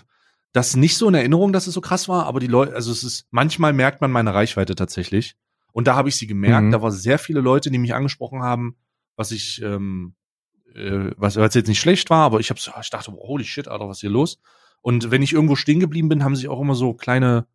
[0.56, 3.04] das nicht so in Erinnerung, dass es so krass war, aber die Leute, also es
[3.04, 5.36] ist, manchmal merkt man meine Reichweite tatsächlich.
[5.74, 6.68] Und da habe ich sie gemerkt.
[6.68, 6.72] Mhm.
[6.72, 8.78] Da waren sehr viele Leute, die mich angesprochen haben,
[9.18, 10.16] was ich, ähm,
[10.74, 13.90] äh, was, was jetzt nicht schlecht war, aber ich habe ich dachte, holy shit, Alter,
[13.90, 14.40] was ist hier los?
[14.80, 17.48] Und wenn ich irgendwo stehen geblieben bin, haben sich auch immer so kleine,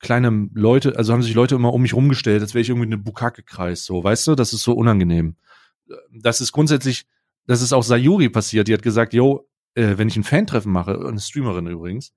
[0.00, 2.98] kleine Leute, also haben sich Leute immer um mich rumgestellt, als wäre ich irgendwie eine
[2.98, 4.34] Bukake-Kreis, so, weißt du?
[4.34, 5.36] Das ist so unangenehm.
[6.10, 7.06] Das ist grundsätzlich,
[7.46, 9.46] das ist auch Sayuri passiert, die hat gesagt, yo,
[9.76, 12.12] äh, wenn ich ein Fan-Treffen mache, eine Streamerin übrigens,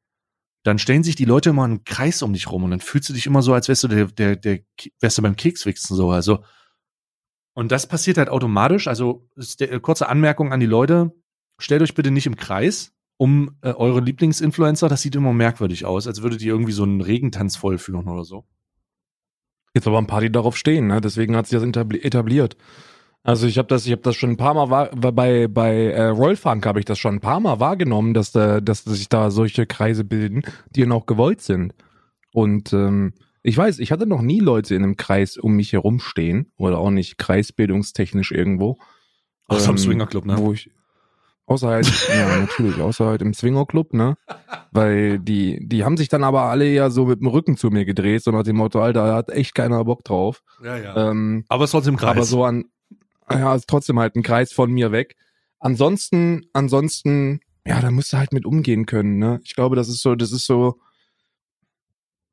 [0.64, 3.14] dann stellen sich die Leute immer einen Kreis um dich rum und dann fühlst du
[3.14, 4.60] dich immer so, als wärst du der, der, der,
[4.99, 6.12] wärst du beim Kekswichsen so.
[6.12, 6.43] Also
[7.53, 8.88] Und das passiert halt automatisch.
[8.88, 11.12] Also ist der, kurze Anmerkung an die Leute:
[11.60, 14.88] Stellt euch bitte nicht im Kreis um äh, eure Lieblingsinfluencer.
[14.88, 18.45] Das sieht immer merkwürdig aus, als würdet ihr irgendwie so einen Regentanz vollführen oder so.
[19.74, 21.01] Jetzt aber ein paar, die darauf stehen, ne?
[21.01, 22.55] Deswegen hat sich das etabli- etabliert.
[23.24, 26.05] Also ich habe das, ich habe das schon ein paar Mal wahr, bei bei äh,
[26.07, 29.65] Rollfunk habe ich das schon ein paar Mal wahrgenommen, dass da, dass sich da solche
[29.65, 30.41] Kreise bilden,
[30.72, 31.74] die dann auch gewollt sind.
[32.34, 33.13] Und ähm,
[33.43, 36.78] ich weiß, ich hatte noch nie Leute in einem Kreis um mich herum stehen oder
[36.78, 38.78] auch nicht kreisbildungstechnisch irgendwo.
[39.47, 40.38] Außer im Ähm, Swingerclub, ne?
[40.38, 40.70] Wo ich,
[41.45, 44.15] außer halt, ja, natürlich, außer halt im Swingerclub, ne?
[44.72, 47.86] Weil die, die haben sich dann aber alle ja so mit dem Rücken zu mir
[47.86, 50.41] gedreht, so nach dem Motto, Alter, da hat echt keiner Bock drauf.
[50.63, 51.09] Ja, ja.
[51.09, 52.11] Ähm, aber es ist trotzdem Kreis.
[52.11, 52.65] aber so an,
[53.32, 55.16] ja, ist trotzdem halt ein Kreis von mir weg.
[55.60, 59.40] Ansonsten, ansonsten, ja, da musst du halt mit umgehen können, ne?
[59.44, 60.80] Ich glaube, das ist so, das ist so,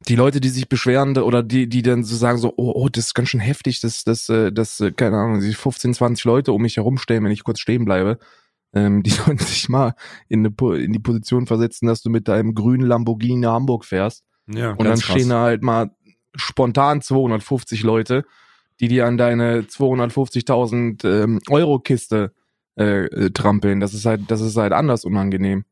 [0.08, 3.06] die Leute, die sich beschweren oder die, die dann so sagen so, oh, oh, das
[3.06, 6.52] ist ganz schön heftig, dass, dass, äh, dass, äh, keine Ahnung, sich 15, 20 Leute
[6.52, 8.18] um mich herumstellen, wenn ich kurz stehen bleibe.
[8.74, 9.94] Ähm, die sollen sich mal
[10.28, 14.24] in, eine, in die Position versetzen, dass du mit deinem grünen Lamborghini nach Hamburg fährst.
[14.46, 15.90] ja, Und dann stehen da halt mal
[16.34, 18.26] spontan 250 Leute,
[18.80, 22.32] die dir an deine 250.000 ähm, Euro Kiste
[22.78, 23.80] äh, äh, trampeln.
[23.80, 25.64] Das ist halt, das ist halt anders unangenehm.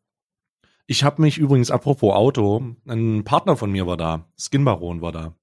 [0.87, 4.27] Ich habe mich übrigens, apropos Auto, ein Partner von mir war da.
[4.39, 5.35] Skinbaron war da.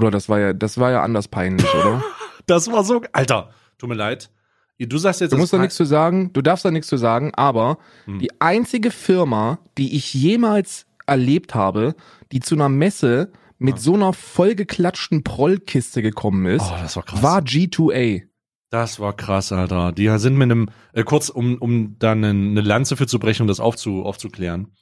[0.00, 2.02] Oder das war ja, das war ja anders peinlich, oder?
[2.46, 3.02] Das war so.
[3.12, 4.30] Alter, tut mir leid.
[4.78, 7.32] Du sagst jetzt, Du musst da nichts zu sagen, du darfst da nichts zu sagen,
[7.34, 8.18] aber Hm.
[8.18, 11.94] die einzige Firma, die ich jemals erlebt habe,
[12.32, 13.30] die zu einer Messe
[13.62, 17.22] mit so einer vollgeklatschten Prollkiste gekommen ist, Oh, das war krass.
[17.22, 18.22] war G2A.
[18.70, 19.92] Das war krass, Alter.
[19.92, 23.42] Die sind mit einem, äh, kurz, um, um da eine, eine Lanze für zu brechen
[23.42, 24.74] und das aufzu, aufzuklären.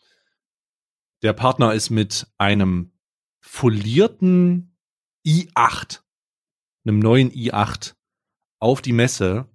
[1.23, 2.93] Der Partner ist mit einem
[3.41, 4.77] folierten
[5.27, 6.01] i8,
[6.85, 7.95] einem neuen i8,
[8.61, 9.49] auf die Messe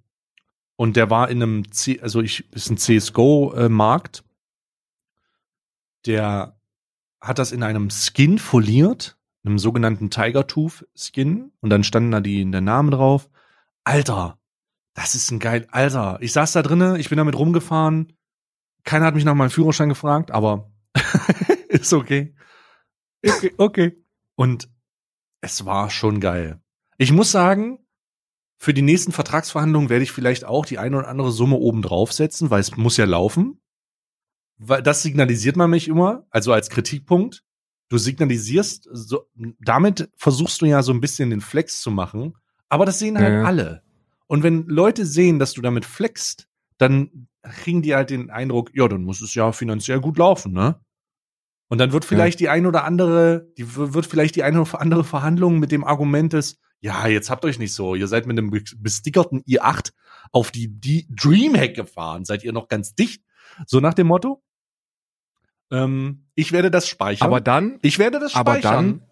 [0.76, 4.22] und der war in einem, C, also ich, ist ein CSGO-Markt.
[6.04, 6.60] Der
[7.20, 9.15] hat das in einem Skin foliert,
[9.46, 13.28] einem sogenannten Tiger Tooth Skin und dann standen da die, der Name drauf.
[13.84, 14.38] Alter,
[14.94, 16.18] das ist ein geil, Alter.
[16.20, 18.12] Ich saß da drinnen, ich bin damit rumgefahren.
[18.84, 20.70] Keiner hat mich nach meinem Führerschein gefragt, aber
[21.68, 22.34] ist okay.
[23.24, 24.04] Okay, okay.
[24.36, 24.68] Und
[25.40, 26.60] es war schon geil.
[26.98, 27.78] Ich muss sagen,
[28.58, 32.50] für die nächsten Vertragsverhandlungen werde ich vielleicht auch die eine oder andere Summe oben draufsetzen,
[32.50, 33.60] weil es muss ja laufen.
[34.58, 37.44] Das signalisiert man mich immer, also als Kritikpunkt.
[37.88, 39.26] Du signalisierst, so,
[39.60, 42.34] damit versuchst du ja so ein bisschen den Flex zu machen,
[42.68, 43.44] aber das sehen halt Ja, ja.
[43.44, 43.82] alle.
[44.26, 48.88] Und wenn Leute sehen, dass du damit flexst, dann kriegen die halt den Eindruck, ja,
[48.88, 50.80] dann muss es ja finanziell gut laufen, ne?
[51.68, 55.04] Und dann wird vielleicht die ein oder andere, die wird vielleicht die eine oder andere
[55.04, 58.50] Verhandlung mit dem Argument des, ja, jetzt habt euch nicht so, ihr seid mit einem
[58.50, 59.92] be- bestickerten i8
[60.32, 63.22] auf die, die Dreamhack gefahren, seid ihr noch ganz dicht?
[63.66, 64.42] So nach dem Motto.
[65.70, 67.26] Ähm, ich werde das speichern.
[67.26, 68.72] Aber dann, ich werde das aber speichern.
[68.74, 69.02] dann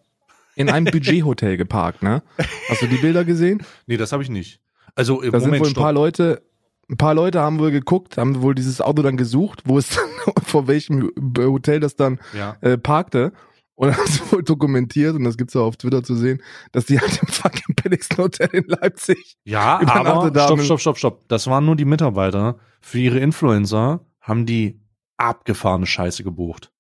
[0.57, 2.23] in einem Budgethotel geparkt, ne?
[2.69, 3.63] Hast du die Bilder gesehen?
[3.87, 4.61] nee, das habe ich nicht.
[4.95, 5.95] Also im Da sind Moment wohl ein paar stopp.
[5.97, 6.43] Leute,
[6.89, 9.99] ein paar Leute haben wohl geguckt, haben wohl dieses Auto dann gesucht, wo es
[10.47, 12.57] vor welchem Hotel das dann Ja.
[12.61, 13.33] äh, parkte.
[13.77, 16.41] Und das ist wohl dokumentiert, und das gibt's auch auf Twitter zu sehen,
[16.71, 19.37] dass die halt im fucking Pennington Hotel in Leipzig.
[19.43, 21.29] Ja, aber da stopp, stopp, stopp, stopp.
[21.29, 22.59] Das waren nur die Mitarbeiter.
[22.81, 24.81] Für ihre Influencer haben die
[25.17, 26.73] abgefahrene Scheiße gebucht.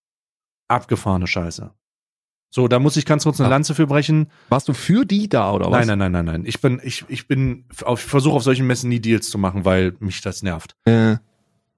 [0.68, 1.72] Abgefahrene Scheiße.
[2.50, 3.50] So, da muss ich ganz kurz eine.
[3.50, 4.30] Lanze für brechen.
[4.48, 5.86] Warst du für die da, oder was?
[5.86, 6.46] Nein, nein, nein, nein, nein.
[6.46, 9.64] Ich bin, ich, ich bin, auf, ich versuche auf solchen Messen nie Deals zu machen,
[9.64, 10.76] weil mich das nervt.
[10.84, 11.16] Äh,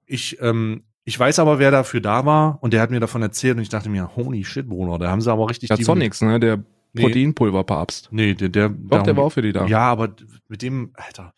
[0.05, 3.55] Ich, ähm, ich weiß aber, wer dafür da war und der hat mir davon erzählt
[3.57, 6.39] und ich dachte mir, holy shit, Bruder, da haben sie aber richtig der Sonics, ne?
[6.39, 7.03] Der Nee.
[7.03, 8.09] Proteinpulverpapst.
[8.11, 9.65] Nee, der, der, Doch, der war auch für die da.
[9.67, 10.15] Ja, aber
[10.47, 11.33] mit dem, Alter.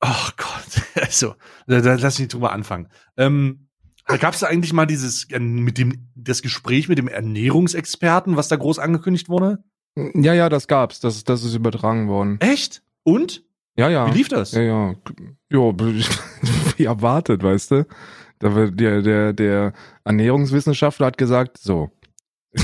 [0.00, 1.34] Ach Gott, also,
[1.66, 2.88] da, da, lass mich drüber anfangen.
[3.16, 3.68] Ähm,
[4.06, 8.36] da gab es da eigentlich mal dieses, äh, mit dem, das Gespräch mit dem Ernährungsexperten,
[8.36, 9.64] was da groß angekündigt wurde?
[9.96, 11.00] Ja, ja, das gab's.
[11.00, 12.40] Das, das ist übertragen worden.
[12.40, 12.82] Echt?
[13.04, 13.44] Und?
[13.76, 14.06] Ja, ja.
[14.08, 14.52] Wie lief das?
[14.52, 14.94] Ja, ja.
[15.48, 15.74] Jo,
[16.76, 17.86] wie erwartet, weißt du?
[18.40, 19.72] Da wird der, der, der
[20.04, 21.90] Ernährungswissenschaftler hat gesagt, so,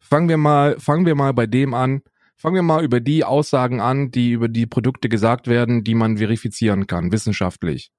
[0.00, 2.02] fangen wir mal, fangen wir mal bei dem an,
[2.36, 6.18] fangen wir mal über die Aussagen an, die über die Produkte gesagt werden, die man
[6.18, 7.90] verifizieren kann, wissenschaftlich.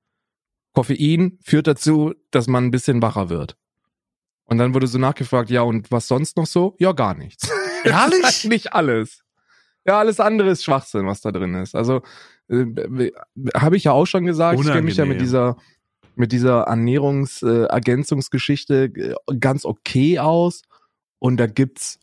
[0.73, 3.55] Koffein führt dazu, dass man ein bisschen wacher wird.
[4.45, 6.75] Und dann wurde so nachgefragt, ja, und was sonst noch so?
[6.79, 7.49] Ja, gar nichts.
[7.83, 8.21] Ehrlich?
[8.21, 9.23] Das ist nicht alles.
[9.85, 11.75] Ja, alles andere ist Schwachsinn, was da drin ist.
[11.75, 12.01] Also
[12.49, 13.11] äh,
[13.55, 15.25] habe ich ja auch schon gesagt, ich kenne mich ja mit Unangenehm.
[15.25, 15.57] dieser
[16.15, 20.63] mit dieser Ernährungsergänzungsgeschichte äh, ganz okay aus.
[21.17, 21.99] Und da gibt's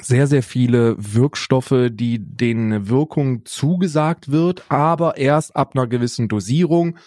[0.00, 6.28] sehr, sehr viele Wirkstoffe, die denen eine Wirkung zugesagt wird, aber erst ab einer gewissen
[6.28, 6.98] Dosierung,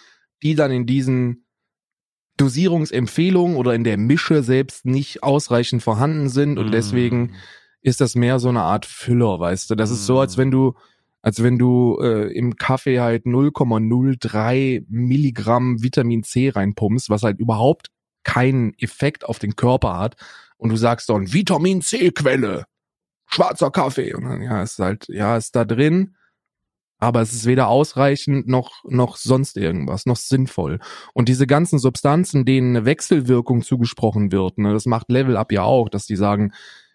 [0.42, 1.44] die dann in diesen
[2.36, 6.72] Dosierungsempfehlungen oder in der Mische selbst nicht ausreichend vorhanden sind und Mm.
[6.72, 7.32] deswegen
[7.80, 9.74] ist das mehr so eine Art Füller, weißt du?
[9.74, 10.40] Das ist so, als Mm.
[10.40, 10.74] wenn du,
[11.22, 17.88] als wenn du äh, im Kaffee halt 0,03 Milligramm Vitamin C reinpumpst, was halt überhaupt
[18.22, 20.16] keinen Effekt auf den Körper hat
[20.58, 22.66] und du sagst dann Vitamin C Quelle,
[23.26, 26.14] schwarzer Kaffee und dann ja, ist halt ja, ist da drin,
[26.98, 30.80] aber es ist weder ausreichend noch noch sonst irgendwas, noch sinnvoll.
[31.14, 35.62] Und diese ganzen Substanzen, denen eine Wechselwirkung zugesprochen wird, ne, das macht Level Up ja
[35.62, 36.52] auch, dass die sagen,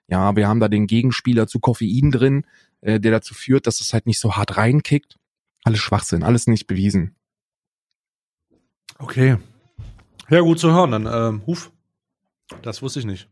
[0.08, 2.45] ja, wir haben da den Gegenspieler zu Koffein drin,
[2.82, 5.18] äh, der dazu führt, dass es halt nicht so hart reinkickt.
[5.64, 7.16] Alles Schwachsinn, alles nicht bewiesen.
[8.99, 9.38] Okay.
[10.30, 10.91] Ja, gut zu hören.
[10.91, 11.72] Dann, ähm, Huf.
[12.62, 13.30] Das wusste ich nicht.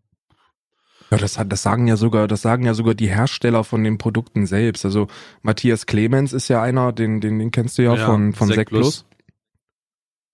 [1.11, 3.97] Ja, das hat, das sagen ja sogar, das sagen ja sogar die Hersteller von den
[3.97, 4.85] Produkten selbst.
[4.85, 5.07] Also
[5.41, 9.05] Matthias Clemens ist ja einer, den, den, den kennst du ja, von, von Sek Plus.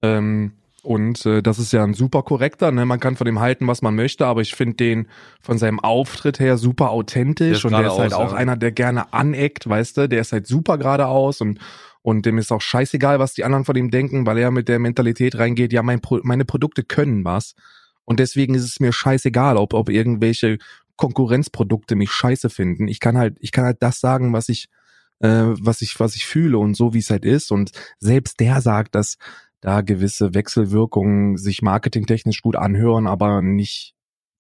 [0.04, 0.52] Ähm,
[0.84, 2.86] und äh, das ist ja ein super korrekter, ne?
[2.86, 5.08] Man kann von dem halten, was man möchte, aber ich finde den
[5.42, 8.38] von seinem Auftritt her super Der authentisch ist und der ist halt geradeaus, auch ja.
[8.38, 11.60] einer, der gerne aneckt, weißt du, der ist halt super geradeaus und
[12.04, 14.80] und dem ist auch scheißegal, was die anderen von ihm denken, weil er mit der
[14.80, 17.54] Mentalität reingeht, ja, mein Pro meine Produkte können was.
[18.08, 20.60] Und deswegen ist es mir scheißegal, ob, ob irgendwelche
[20.96, 22.88] Konkurrenzprodukte mich scheiße finden.
[22.88, 24.70] Ich kann halt, ich kann halt das sagen, was ich,
[25.20, 27.52] äh, was ich, was ich fühle und so wie es halt ist.
[27.52, 29.18] Und selbst der sagt, dass
[29.60, 33.94] da gewisse Wechselwirkungen sich marketingtechnisch gut anhören, aber nicht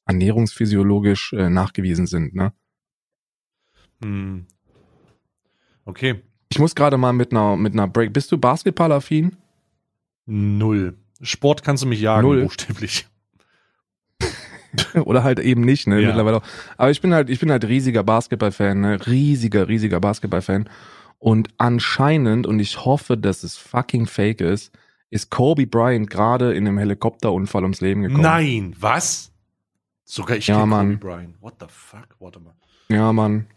[0.06, 2.36] ernährungsphysiologisch äh, nachgewiesen sind.
[2.36, 2.54] Ne?
[4.02, 4.48] Hm.
[5.84, 6.22] Okay.
[6.50, 8.14] Ich muss gerade mal mit einer mit einer Break.
[8.14, 9.36] Bist du Basketballaffin?
[10.26, 10.98] Null.
[11.22, 12.44] Sport kannst du mich jagen, Null.
[12.44, 13.08] buchstäblich.
[15.06, 16.00] Oder halt eben nicht, ne?
[16.02, 16.08] Ja.
[16.08, 16.44] Mittlerweile auch.
[16.78, 19.06] Aber ich bin halt, ich bin halt riesiger Basketballfan, ne?
[19.08, 20.70] Riesiger, riesiger Basketballfan.
[21.20, 24.72] Und anscheinend, und ich hoffe, dass es fucking fake ist,
[25.10, 28.22] ist Kobe Bryant gerade in einem Helikopterunfall ums Leben gekommen.
[28.22, 29.32] Nein, was?
[30.04, 30.70] Sogar ich Ja, kenn.
[30.70, 31.36] Kobe Bryant.
[31.42, 32.08] What the fuck?
[32.20, 32.54] Warte mal.
[32.90, 33.48] Ja, Mann.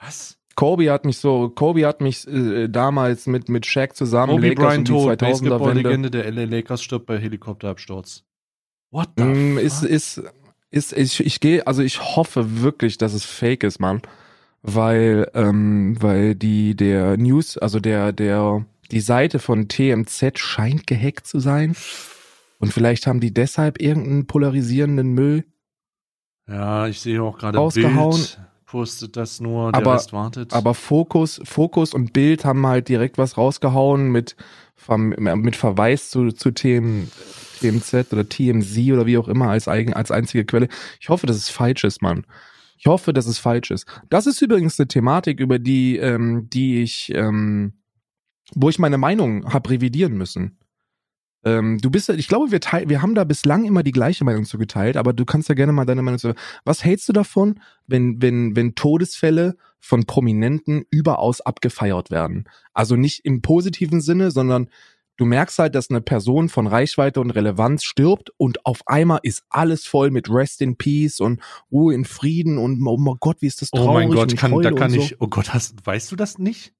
[0.00, 0.36] Was?
[0.56, 4.64] Kobe hat mich so, Kobe hat mich äh, damals mit mit Shaq zusammen Kobe Lakers
[4.66, 5.10] Bryant um die tot.
[5.10, 5.50] 2000er Wende.
[5.50, 8.24] Basketball-Legende der LA Lakers stirbt bei Helikopterabsturz.
[8.90, 9.62] What the Mm, fuck?
[9.64, 10.22] ist, ist,
[10.70, 14.02] ist, ich, ich gehe, also ich hoffe wirklich, dass es fake ist, Mann.
[14.62, 21.26] Weil, ähm, weil die, der News, also der, der, die Seite von TMZ scheint gehackt
[21.26, 21.74] zu sein.
[22.58, 25.44] Und vielleicht haben die deshalb irgendeinen polarisierenden Müll.
[26.46, 28.16] ja, ich sehe auch gerade Rausgehauen.
[28.16, 30.52] Bild postet das nur, der Aber- Rest wartet.
[30.52, 34.36] Aber Fokus, Fokus und Bild haben halt direkt was rausgehauen mit,
[34.88, 37.10] mit Verweis zu, zu Themen,
[37.60, 40.68] TMZ oder TMZ oder wie auch immer als, eigen, als einzige Quelle.
[41.00, 42.26] Ich hoffe, dass es falsch ist, Mann.
[42.78, 43.86] Ich hoffe, dass es falsch ist.
[44.08, 47.74] Das ist übrigens eine Thematik, über die, ähm, die ich, ähm,
[48.54, 50.56] wo ich meine Meinung habe revidieren müssen.
[51.44, 54.44] Ähm, du bist, ich glaube, wir, teil, wir haben da bislang immer die gleiche Meinung
[54.44, 56.34] zugeteilt, aber du kannst ja gerne mal deine Meinung zu.
[56.64, 62.44] Was hältst du davon, wenn, wenn, wenn Todesfälle von Prominenten überaus abgefeiert werden?
[62.74, 64.68] Also nicht im positiven Sinne, sondern
[65.20, 69.42] du merkst halt, dass eine Person von Reichweite und Relevanz stirbt und auf einmal ist
[69.50, 71.40] alles voll mit Rest in Peace und
[71.70, 74.62] Ruhe in Frieden und oh mein Gott, wie ist das traurig oh mein Gott, kann,
[74.62, 74.96] da kann so.
[75.00, 76.72] ich, oh Gott, hast, weißt du das nicht?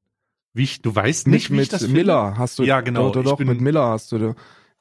[0.55, 2.65] Wie ich, du weißt Nicht nicht, wie ich mit das Miller hast du.
[2.65, 4.35] Ja, genau, Doch, doch, bin- mit Miller hast du.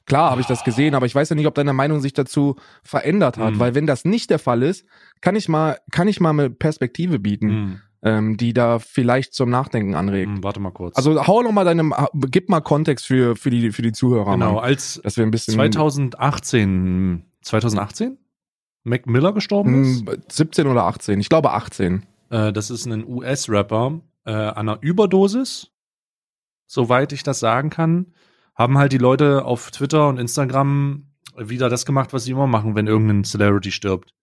[0.06, 2.56] Klar, habe ich das gesehen, aber ich weiß ja nicht, ob deine Meinung sich dazu
[2.82, 3.60] verändert hat, Mhm.
[3.60, 4.86] weil wenn das nicht der Fall ist,
[5.22, 9.50] kann ich mal, kann ich mal eine Perspektive bieten, Hm, ähm, die da vielleicht zum
[9.50, 10.30] Nachdenken anregt.
[10.30, 10.96] hm, warte mal kurz.
[10.96, 11.90] Also hau noch mal deine,
[12.32, 15.32] gib mal Kontext für für die für die Zuhörer, genau, Mann, als dass wir ein
[15.32, 18.18] bisschen 2018, 2018
[18.84, 20.08] Mac Miller gestorben ist.
[20.08, 22.06] Hm, 17 oder 18, ich glaube 18.
[22.30, 25.72] Äh, das ist ein US-Rapper äh, an einer Überdosis,
[26.68, 28.14] soweit ich das sagen kann,
[28.56, 31.06] haben halt die Leute auf Twitter und Instagram
[31.38, 34.14] wieder das gemacht, was sie immer machen, wenn irgendein Celebrity stirbt.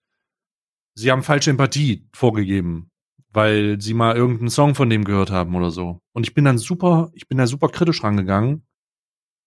[0.94, 2.90] Sie haben falsche Empathie vorgegeben,
[3.32, 6.00] weil sie mal irgendeinen Song von dem gehört haben oder so.
[6.12, 8.66] Und ich bin dann super, ich bin da super kritisch rangegangen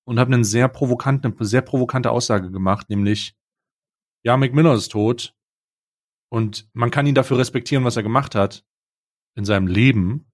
[0.06, 3.36] und habe einen sehr provokanten, eine sehr provokante Aussage gemacht, nämlich,
[4.24, 5.36] ja, Mac Miller ist tot
[6.30, 8.66] und man kann ihn dafür respektieren, was er gemacht hat
[9.36, 10.32] in seinem Leben,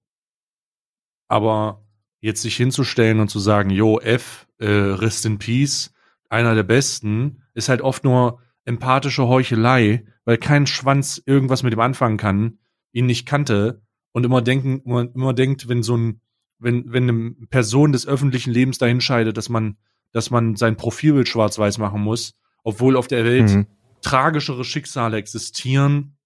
[1.28, 1.86] aber
[2.20, 5.92] jetzt sich hinzustellen und zu sagen, yo, F, äh, Rest in Peace,
[6.28, 11.80] einer der Besten, ist halt oft nur empathische Heuchelei, weil kein Schwanz irgendwas mit ihm
[11.80, 12.58] anfangen kann,
[12.96, 13.82] ihn nicht kannte
[14.12, 16.20] und immer denken, immer, immer denkt, wenn so ein,
[16.58, 19.76] wenn, wenn eine Person des öffentlichen Lebens dahin scheidet, dass man,
[20.12, 22.34] dass man sein Profilbild schwarz-weiß machen muss,
[22.64, 23.66] obwohl auf der Welt Mhm.
[24.00, 26.16] tragischere Schicksale existieren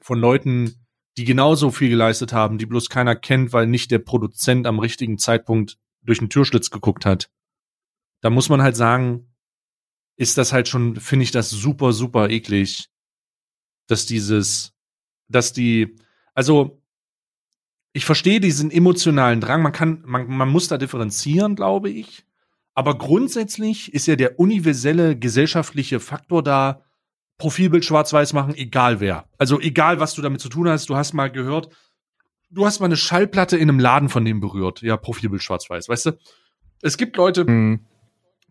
[0.00, 0.86] von Leuten,
[1.18, 5.18] die genauso viel geleistet haben, die bloß keiner kennt, weil nicht der Produzent am richtigen
[5.18, 7.30] Zeitpunkt durch den Türschlitz geguckt hat.
[8.22, 9.34] Da muss man halt sagen,
[10.16, 12.88] ist das halt schon, finde ich das super, super eklig,
[13.86, 14.72] dass dieses,
[15.28, 15.96] dass die,
[16.36, 16.82] also
[17.94, 22.26] ich verstehe diesen emotionalen Drang, man kann, man, man muss da differenzieren, glaube ich.
[22.74, 26.82] Aber grundsätzlich ist ja der universelle gesellschaftliche Faktor da,
[27.38, 29.28] Profilbild schwarz-weiß machen, egal wer.
[29.38, 31.70] Also egal, was du damit zu tun hast, du hast mal gehört,
[32.50, 34.82] du hast mal eine Schallplatte in einem Laden von dem berührt.
[34.82, 36.18] Ja, Profilbild schwarz-weiß, weißt du?
[36.82, 37.86] Es gibt Leute, mhm.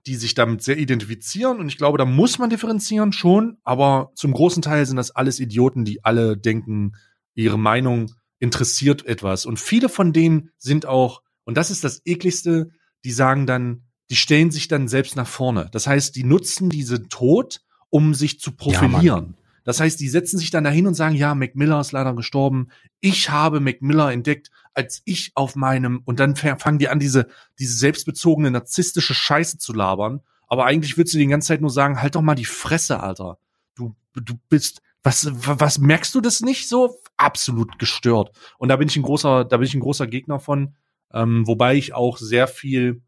[0.07, 4.33] die sich damit sehr identifizieren und ich glaube, da muss man differenzieren schon, aber zum
[4.33, 6.93] großen Teil sind das alles Idioten, die alle denken,
[7.35, 9.45] ihre Meinung interessiert etwas.
[9.45, 12.71] Und viele von denen sind auch, und das ist das ekligste,
[13.03, 15.69] die sagen dann, die stellen sich dann selbst nach vorne.
[15.71, 19.35] Das heißt, die nutzen diese Tod, um sich zu profilieren.
[19.37, 22.13] Ja, das heißt, die setzen sich dann dahin und sagen, ja, Mac Miller ist leider
[22.13, 22.69] gestorben.
[22.99, 27.27] Ich habe Mac Miller entdeckt, als ich auf meinem, und dann fangen die an, diese,
[27.57, 30.21] diese selbstbezogene narzisstische Scheiße zu labern.
[30.47, 33.39] Aber eigentlich willst du die ganze Zeit nur sagen, halt doch mal die Fresse, Alter.
[33.73, 36.99] Du, du bist, was, was merkst du das nicht so?
[37.17, 38.31] Absolut gestört.
[38.57, 40.75] Und da bin ich ein großer, da bin ich ein großer Gegner von,
[41.13, 43.03] ähm, wobei ich auch sehr viel,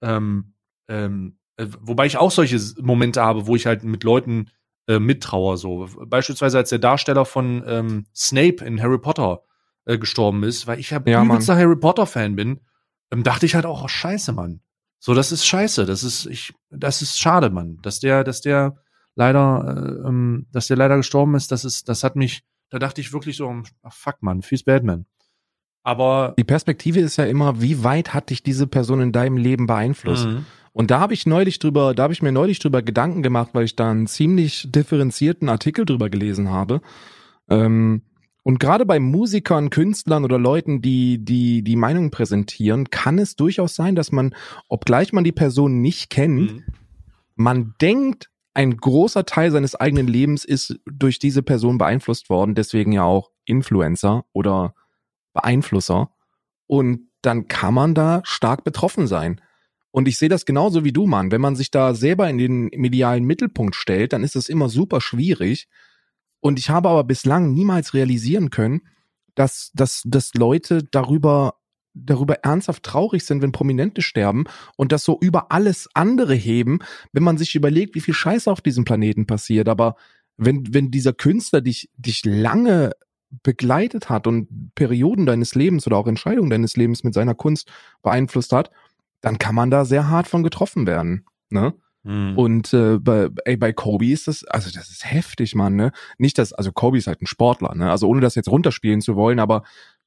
[0.00, 0.54] ähm,
[0.88, 4.50] ähm, äh, wobei ich auch solche Momente habe, wo ich halt mit Leuten
[4.88, 5.58] äh, mittrauer.
[5.58, 9.42] So beispielsweise als der Darsteller von ähm, Snape in Harry Potter
[9.84, 12.60] äh, gestorben ist, weil ich ja, ja übelster Harry Potter Fan bin,
[13.10, 14.60] ähm, dachte ich halt auch, oh, scheiße, Mann.
[14.98, 15.84] So, das ist scheiße.
[15.84, 18.76] Das ist ich, das ist schade, Mann, dass der, dass der
[19.14, 21.50] leider, äh, ähm, dass der leider gestorben ist.
[21.50, 25.04] Das ist, das hat mich, da dachte ich wirklich so, ach, fuck, Mann, fies Batman.
[25.82, 29.66] Aber die Perspektive ist ja immer, wie weit hat dich diese Person in deinem Leben
[29.66, 30.26] beeinflusst?
[30.26, 30.46] Mhm.
[30.72, 33.66] Und da habe ich neulich drüber, da habe ich mir neulich drüber Gedanken gemacht, weil
[33.66, 36.80] ich da einen ziemlich differenzierten Artikel drüber gelesen habe.
[37.50, 38.02] Ähm,
[38.42, 43.74] und gerade bei Musikern, Künstlern oder Leuten, die die die Meinung präsentieren, kann es durchaus
[43.74, 44.34] sein, dass man,
[44.68, 46.64] obgleich man die Person nicht kennt, mhm.
[47.34, 52.92] man denkt, ein großer Teil seines eigenen Lebens ist durch diese Person beeinflusst worden, deswegen
[52.92, 54.74] ja auch Influencer oder
[55.32, 56.10] Beeinflusser.
[56.66, 59.40] Und dann kann man da stark betroffen sein.
[59.90, 61.30] Und ich sehe das genauso wie du, Mann.
[61.30, 65.00] Wenn man sich da selber in den medialen Mittelpunkt stellt, dann ist das immer super
[65.00, 65.68] schwierig.
[66.40, 68.82] Und ich habe aber bislang niemals realisieren können,
[69.34, 71.54] dass, dass, dass Leute darüber,
[71.94, 74.44] darüber ernsthaft traurig sind, wenn Prominente sterben
[74.76, 76.80] und das so über alles andere heben,
[77.12, 79.68] wenn man sich überlegt, wie viel Scheiße auf diesem Planeten passiert.
[79.68, 79.96] Aber
[80.36, 82.92] wenn, wenn dieser Künstler dich, dich lange
[83.42, 87.70] begleitet hat und Perioden deines Lebens oder auch Entscheidungen deines Lebens mit seiner Kunst
[88.02, 88.70] beeinflusst hat,
[89.20, 91.24] dann kann man da sehr hart von getroffen werden.
[91.48, 91.74] Ne?
[92.04, 92.36] Mhm.
[92.36, 95.92] Und äh, bei, ey, bei Kobe ist das, also das ist heftig, Mann, ne?
[96.18, 97.90] Nicht das, also Kobe ist halt ein Sportler, ne?
[97.90, 99.62] Also ohne das jetzt runterspielen zu wollen, aber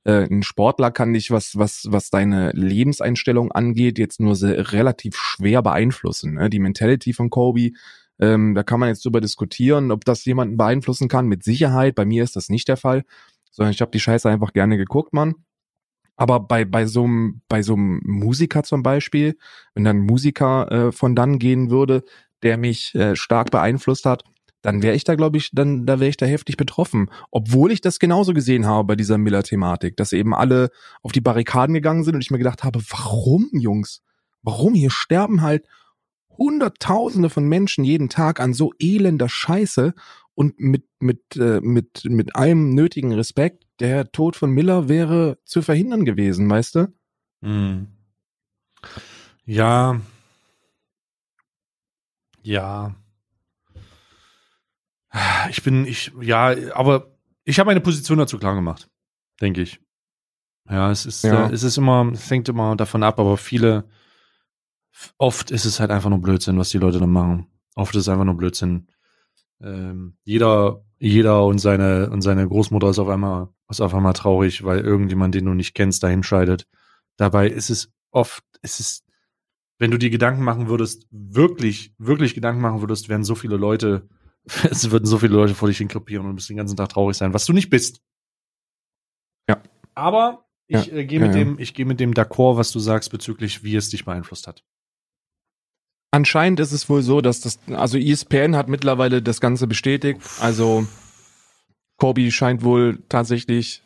[0.05, 5.17] äh, ein Sportler kann dich, was, was, was deine Lebenseinstellung angeht, jetzt nur sehr, relativ
[5.17, 6.35] schwer beeinflussen.
[6.35, 6.49] Ne?
[6.49, 7.71] Die Mentality von Kobe,
[8.19, 11.27] ähm, da kann man jetzt drüber diskutieren, ob das jemanden beeinflussen kann.
[11.27, 13.03] Mit Sicherheit, bei mir ist das nicht der Fall,
[13.51, 15.35] sondern ich habe die Scheiße einfach gerne geguckt, Mann.
[16.15, 19.37] Aber bei, bei so einem, bei so einem Musiker zum Beispiel,
[19.73, 22.03] wenn dann ein Musiker äh, von dann gehen würde,
[22.43, 24.23] der mich äh, stark beeinflusst hat,
[24.65, 27.11] dann wäre ich da, glaube ich, dann, da wäre ich da heftig betroffen.
[27.29, 30.71] Obwohl ich das genauso gesehen habe bei dieser Miller-Thematik, dass eben alle
[31.03, 34.01] auf die Barrikaden gegangen sind und ich mir gedacht habe, warum, Jungs?
[34.41, 34.73] Warum?
[34.73, 35.67] Hier sterben halt
[36.35, 39.93] Hunderttausende von Menschen jeden Tag an so elender Scheiße
[40.33, 45.61] und mit, mit, äh, mit, mit allem nötigen Respekt der Tod von Miller wäre zu
[45.61, 46.93] verhindern gewesen, weißt du?
[47.43, 47.87] Hm.
[49.45, 50.01] Ja.
[52.41, 52.95] Ja.
[55.49, 58.89] Ich bin, ich, ja, aber ich habe meine Position dazu klar gemacht,
[59.39, 59.79] denke ich.
[60.69, 61.47] Ja, es ist, ja.
[61.47, 63.85] Äh, es ist immer, es hängt immer davon ab, aber viele,
[65.17, 67.47] oft ist es halt einfach nur Blödsinn, was die Leute da machen.
[67.75, 68.87] Oft ist es einfach nur Blödsinn.
[69.61, 74.63] Ähm, jeder, jeder und seine, und seine Großmutter ist auf einmal ist auf einmal traurig,
[74.63, 76.67] weil irgendjemand, den du nicht kennst, dahin scheidet.
[77.17, 79.05] Dabei ist es oft, es ist,
[79.79, 84.07] wenn du dir Gedanken machen würdest, wirklich, wirklich Gedanken machen würdest, werden so viele Leute,
[84.69, 87.17] es würden so viele Leute vor dich hinkrepieren und du bist den ganzen Tag traurig
[87.17, 88.01] sein, was du nicht bist.
[89.49, 89.61] Ja.
[89.93, 92.79] Aber ich ja, äh, gehe mit ja, dem, ich gehe mit dem d'accord, was du
[92.79, 94.63] sagst bezüglich, wie es dich beeinflusst hat.
[96.11, 100.21] Anscheinend ist es wohl so, dass das, also ESPN hat mittlerweile das Ganze bestätigt.
[100.39, 100.87] Also
[101.97, 103.83] Kobe scheint wohl tatsächlich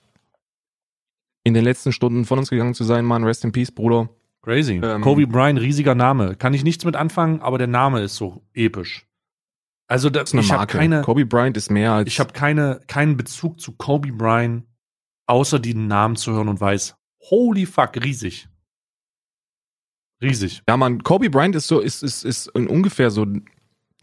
[1.43, 3.23] in den letzten Stunden von uns gegangen zu sein, Mann.
[3.23, 4.09] Rest in Peace, Bruder.
[4.41, 4.79] Crazy.
[4.83, 6.35] Ähm, Kobe Bryant, riesiger Name.
[6.35, 9.08] Kann ich nichts mit anfangen, aber der Name ist so episch.
[9.89, 11.01] Also da, das ist eine ich habe keine.
[11.01, 12.07] Kobe Bryant ist mehr als.
[12.07, 14.63] Ich habe keine keinen Bezug zu Kobe Bryant
[15.25, 16.95] außer die Namen zu hören und weiß,
[17.29, 18.47] holy fuck, riesig.
[20.21, 20.63] Riesig.
[20.67, 23.25] Ja, man, Kobe Bryant ist so, ist, ist, ist ungefähr so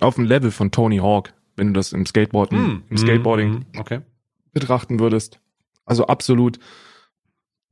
[0.01, 3.65] auf dem Level von Tony Hawk, wenn du das im Skateboarden, Hm, im Skateboarding hm,
[3.79, 4.01] Okay.
[4.53, 5.41] betrachten würdest.
[5.85, 6.59] Also absolut,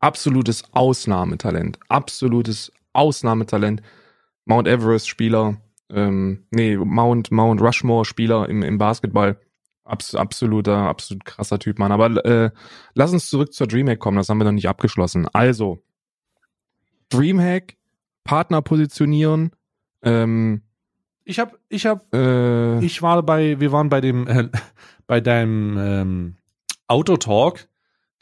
[0.01, 1.79] absolutes Ausnahmetalent.
[1.89, 3.83] Absolutes Ausnahmetalent.
[4.45, 5.57] Mount Everest-Spieler,
[5.95, 9.39] ähm, nee, Mount, Mount Rushmore-Spieler im, im Basketball.
[9.87, 11.93] Abs absoluter, absolut krasser Typ, Mann.
[11.93, 12.51] Aber äh,
[12.95, 15.29] lass uns zurück zur Dreamhack kommen, das haben wir noch nicht abgeschlossen.
[15.33, 15.83] Also,
[17.11, 17.77] Dreamhack,
[18.25, 19.51] Partner positionieren,
[20.05, 20.63] ähm,
[21.25, 24.49] Ich hab, ich hab, äh, ich war bei, wir waren bei dem, äh,
[25.07, 26.37] bei deinem ähm,
[26.87, 27.69] Autotalk,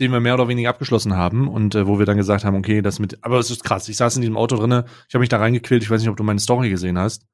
[0.00, 2.82] den wir mehr oder weniger abgeschlossen haben und äh, wo wir dann gesagt haben, okay,
[2.82, 3.88] das mit, aber es ist krass.
[3.88, 5.82] Ich saß in diesem Auto drinne, ich habe mich da reingequält.
[5.82, 7.26] Ich weiß nicht, ob du meine Story gesehen hast.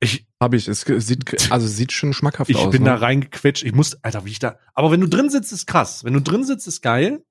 [0.00, 0.68] Ich, habe ich.
[0.68, 2.70] Es sieht, also sieht schon schmackhaft ich aus.
[2.70, 2.90] bin ne?
[2.90, 3.64] da reingequetscht.
[3.64, 4.58] Ich muss, Alter, wie ich da.
[4.74, 6.04] Aber wenn du drin sitzt, ist krass.
[6.04, 7.24] Wenn du drin sitzt, ist geil.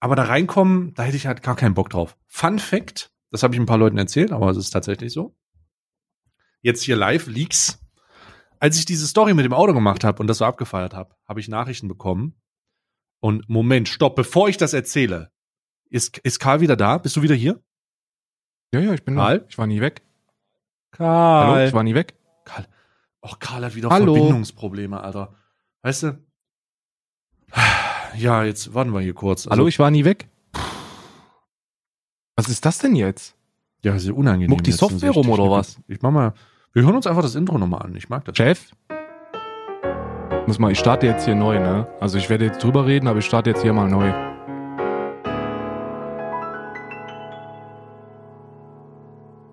[0.00, 2.16] Aber da reinkommen, da hätte ich halt gar keinen Bock drauf.
[2.26, 5.36] Fun Fact, das habe ich ein paar Leuten erzählt, aber es ist tatsächlich so.
[6.60, 7.78] Jetzt hier live Leaks.
[8.58, 11.40] Als ich diese Story mit dem Auto gemacht habe und das so abgefeiert habe, habe
[11.40, 12.34] ich Nachrichten bekommen.
[13.20, 15.30] Und Moment, stopp, bevor ich das erzähle.
[15.88, 16.98] Ist, ist Karl wieder da?
[16.98, 17.62] Bist du wieder hier?
[18.72, 19.40] Ja, ja, ich bin Karl?
[19.40, 19.46] da.
[19.48, 20.02] Ich war nie weg.
[20.96, 21.46] Karl.
[21.46, 22.14] Hallo, ich war nie weg.
[22.44, 22.64] Karl.
[23.22, 24.14] Och, Karl hat wieder Hallo.
[24.14, 25.34] Verbindungsprobleme, Alter.
[25.82, 26.18] Weißt du?
[28.16, 29.46] Ja, jetzt warten wir hier kurz.
[29.46, 30.28] Also, Hallo, ich war nie weg.
[32.34, 33.36] Was ist das denn jetzt?
[33.82, 34.50] Ja, ist ja unangenehm.
[34.50, 35.78] Muckt die jetzt, Software rum oder nicht.
[35.86, 36.32] Ich mach mal.
[36.72, 37.94] Wir hören uns einfach das Intro nochmal an.
[37.94, 38.36] Ich mag das.
[38.36, 38.70] Chef?
[40.46, 41.86] Muss mal, ich starte jetzt hier neu, ne?
[42.00, 44.08] Also ich werde jetzt drüber reden, aber ich starte jetzt hier mal neu.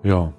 [0.03, 0.33] Ja.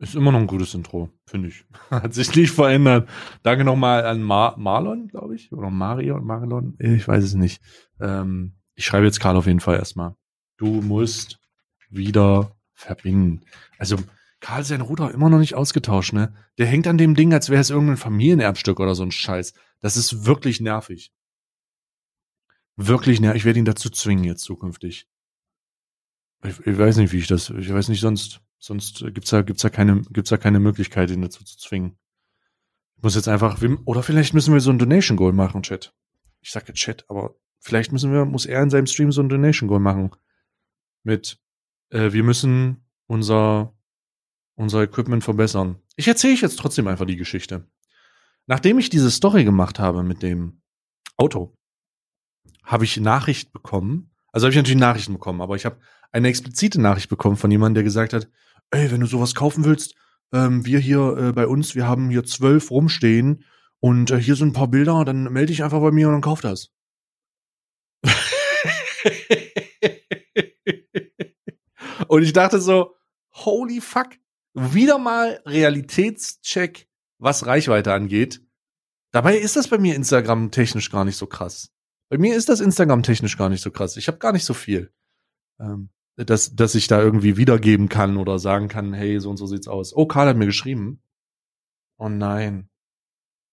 [0.00, 1.66] Ist immer noch ein gutes Intro, finde ich.
[1.90, 3.06] Hat sich nicht verändert.
[3.42, 5.52] Danke nochmal an Mar Marlon, glaube ich.
[5.52, 6.74] Oder Marion, Marlon.
[6.78, 7.62] Ich weiß es nicht.
[8.00, 10.14] Ähm, ich schreibe jetzt Karl auf jeden Fall erstmal.
[10.56, 11.38] Du musst
[11.90, 13.42] wieder verbinden.
[13.76, 13.98] Also,
[14.40, 16.34] Karl sein Router immer noch nicht ausgetauscht, ne?
[16.56, 19.52] Der hängt an dem Ding, als wäre es irgendein Familienerbstück oder so ein Scheiß.
[19.82, 21.12] Das ist wirklich nervig.
[22.76, 23.40] Wirklich nervig.
[23.40, 25.06] Ich werde ihn dazu zwingen jetzt zukünftig.
[26.42, 29.62] Ich, ich weiß nicht, wie ich das, ich weiß nicht sonst, sonst gibt's da, gibt's
[29.62, 31.98] da keine, keine Möglichkeit, ihn dazu zu zwingen.
[32.96, 35.94] Ich muss jetzt einfach, oder vielleicht müssen wir so ein Donation Goal machen, Chat.
[36.42, 39.68] Ich sage Chat, aber vielleicht müssen wir, muss er in seinem Stream so ein Donation
[39.68, 40.10] Goal machen.
[41.02, 41.40] Mit,
[41.88, 43.74] äh, wir müssen unser,
[44.54, 45.80] unser Equipment verbessern.
[45.96, 47.66] Ich erzähle ich jetzt trotzdem einfach die Geschichte.
[48.46, 50.60] Nachdem ich diese Story gemacht habe mit dem
[51.16, 51.56] Auto,
[52.62, 54.10] habe ich Nachricht bekommen.
[54.32, 55.80] Also habe ich natürlich Nachrichten bekommen, aber ich habe
[56.12, 58.28] eine explizite Nachricht bekommen von jemandem, der gesagt hat,
[58.70, 59.94] ey, wenn du sowas kaufen willst,
[60.32, 63.44] ähm, wir hier äh, bei uns, wir haben hier zwölf rumstehen
[63.80, 66.22] und äh, hier sind ein paar Bilder, dann melde dich einfach bei mir und dann
[66.22, 66.72] kauf das.
[72.08, 72.94] und ich dachte so,
[73.32, 74.10] holy fuck,
[74.54, 78.42] wieder mal Realitätscheck, was Reichweite angeht.
[79.12, 81.72] Dabei ist das bei mir Instagram technisch gar nicht so krass.
[82.08, 83.96] Bei mir ist das Instagram technisch gar nicht so krass.
[83.96, 84.92] Ich habe gar nicht so viel,
[85.58, 85.90] ähm,
[86.24, 89.68] dass, dass ich da irgendwie wiedergeben kann oder sagen kann, hey, so und so sieht's
[89.68, 89.94] aus.
[89.94, 91.02] Oh, Karl hat mir geschrieben.
[91.98, 92.68] Oh nein.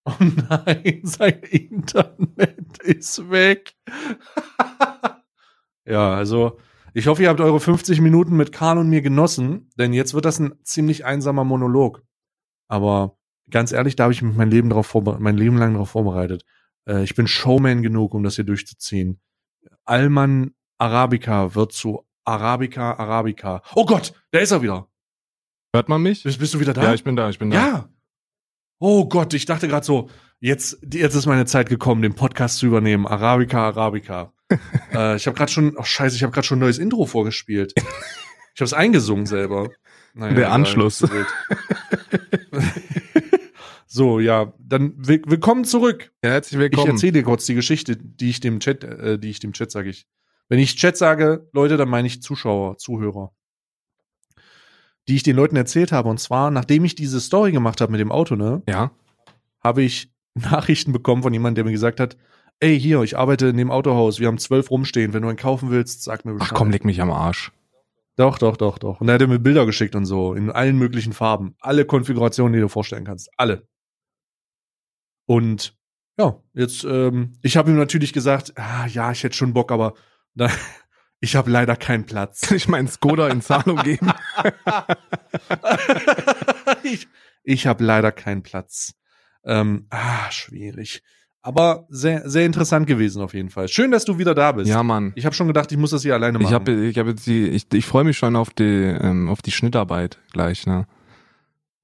[0.04, 3.74] Oh nein, sein Internet ist weg.
[5.84, 6.58] ja, also
[6.94, 10.24] ich hoffe, ihr habt eure 50 Minuten mit Karl und mir genossen, denn jetzt wird
[10.24, 12.02] das ein ziemlich einsamer Monolog.
[12.68, 13.18] Aber
[13.50, 16.44] ganz ehrlich, da habe ich mich mein Leben drauf mein Leben lang darauf vorbereitet.
[16.86, 19.20] Äh, ich bin Showman genug, um das hier durchzuziehen.
[19.84, 23.62] Alman Arabica wird zu Arabica Arabica.
[23.74, 24.86] Oh Gott, da ist er wieder.
[25.74, 26.22] Hört man mich?
[26.22, 26.82] Bist, bist du wieder da?
[26.82, 27.56] Ja, ich bin da, ich bin da.
[27.56, 27.88] Ja.
[28.78, 30.08] Oh Gott, ich dachte gerade so,
[30.38, 33.06] jetzt, jetzt ist meine Zeit gekommen, den Podcast zu übernehmen.
[33.06, 34.32] Arabica, Arabica.
[34.92, 37.72] äh, ich habe gerade schon, oh scheiße, ich habe gerade schon ein neues Intro vorgespielt.
[37.76, 39.70] Ich habe es eingesungen selber.
[40.14, 40.98] Naja, Der Anschluss.
[43.86, 46.12] so ja, dann will, willkommen zurück.
[46.22, 46.90] Ja, herzlich Ich willkommen.
[46.90, 49.90] erzähle dir kurz die Geschichte, die ich dem Chat, äh, die ich dem Chat sage
[49.90, 50.06] ich.
[50.48, 53.32] Wenn ich Chat sage, Leute, dann meine ich Zuschauer, Zuhörer.
[55.06, 56.08] Die ich den Leuten erzählt habe.
[56.08, 58.90] Und zwar, nachdem ich diese Story gemacht habe mit dem Auto, ne, ja.
[59.60, 62.16] habe ich Nachrichten bekommen von jemandem, der mir gesagt hat,
[62.60, 65.70] ey, hier, ich arbeite in dem Autohaus, wir haben zwölf rumstehen, wenn du einen kaufen
[65.70, 66.50] willst, sag mir Bescheid.
[66.52, 67.52] Ach komm, leg mich am Arsch.
[68.16, 69.00] Doch, doch, doch, doch.
[69.00, 71.54] Und er hat mir Bilder geschickt und so, in allen möglichen Farben.
[71.60, 73.30] Alle Konfigurationen, die du vorstellen kannst.
[73.36, 73.68] Alle.
[75.26, 75.76] Und
[76.18, 79.94] ja, jetzt, ähm, ich habe ihm natürlich gesagt, ah, ja, ich hätte schon Bock, aber
[80.38, 80.50] da,
[81.20, 82.42] ich habe leider keinen Platz.
[82.42, 84.12] Kann ich meinen Skoda in Zahlung geben?
[86.82, 87.08] ich
[87.48, 88.94] ich habe leider keinen Platz.
[89.44, 91.02] Ähm, ah, schwierig.
[91.40, 93.68] Aber sehr, sehr interessant gewesen auf jeden Fall.
[93.68, 94.68] Schön, dass du wieder da bist.
[94.68, 95.12] Ja, Mann.
[95.14, 96.48] Ich habe schon gedacht, ich muss das hier alleine machen.
[96.48, 99.50] Ich habe ich jetzt die, ich, ich freue mich schon auf die, ähm, auf die
[99.50, 100.86] Schnittarbeit gleich, ne?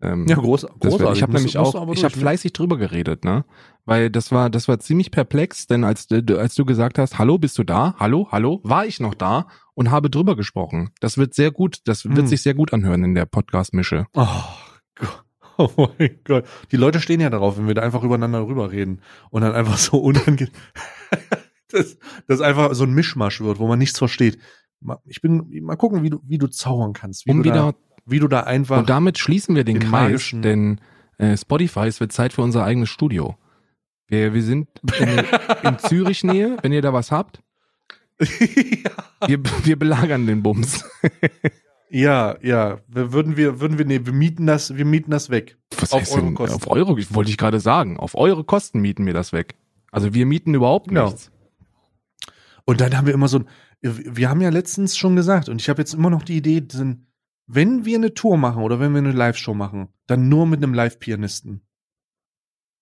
[0.02, 1.16] Ähm, ja, groß, großartig.
[1.16, 2.20] ich habe nämlich auch, ich habe ne?
[2.20, 3.46] fleißig drüber geredet, ne?
[3.86, 7.36] Weil das war, das war ziemlich perplex, denn als du, als du gesagt hast, hallo,
[7.38, 7.94] bist du da?
[7.98, 10.90] Hallo, hallo, war ich noch da und habe drüber gesprochen.
[11.00, 12.26] Das wird sehr gut, das wird Hm.
[12.26, 14.06] sich sehr gut anhören in der Podcast-Mische.
[14.14, 14.26] Oh
[14.94, 15.20] Gott.
[15.56, 16.46] Oh mein Gott.
[16.72, 19.78] Die Leute stehen ja darauf, wenn wir da einfach übereinander rüber reden und dann einfach
[19.78, 20.52] so unangenehm,
[21.68, 24.38] dass das einfach so ein Mischmasch wird, wo man nichts versteht.
[25.04, 27.74] Ich bin, mal gucken, wie du, wie du zaubern kannst, wie, Um du, wieder, da,
[28.04, 30.80] wie du da einfach, und damit schließen wir den, Kreis, denn
[31.18, 33.36] äh, Spotify, es wird Zeit für unser eigenes Studio.
[34.14, 34.68] Wir, wir sind
[35.00, 35.08] in,
[35.68, 37.40] in Zürich-Nähe, wenn ihr da was habt.
[39.26, 40.84] Wir, wir belagern den Bums.
[41.90, 45.56] ja, ja, wir- würden wir, würden wir, nee, wir mieten das, wir mieten das weg.
[45.80, 46.54] Was Auf heißt eure denn, Kosten.
[46.56, 47.96] Auf eure, wollte ich gerade sagen.
[47.98, 49.54] Auf eure Kosten mieten wir das weg.
[49.90, 51.06] Also wir mieten überhaupt Ja.
[51.06, 51.32] nichts.
[52.66, 53.48] Und dann haben wir immer so ein,
[53.82, 56.62] wir haben ja letztens schon gesagt, und ich habe jetzt immer noch die Idee,
[57.46, 60.72] wenn wir eine Tour machen oder wenn wir eine Live-Show machen, dann nur mit einem
[60.74, 61.62] Live-Pianisten.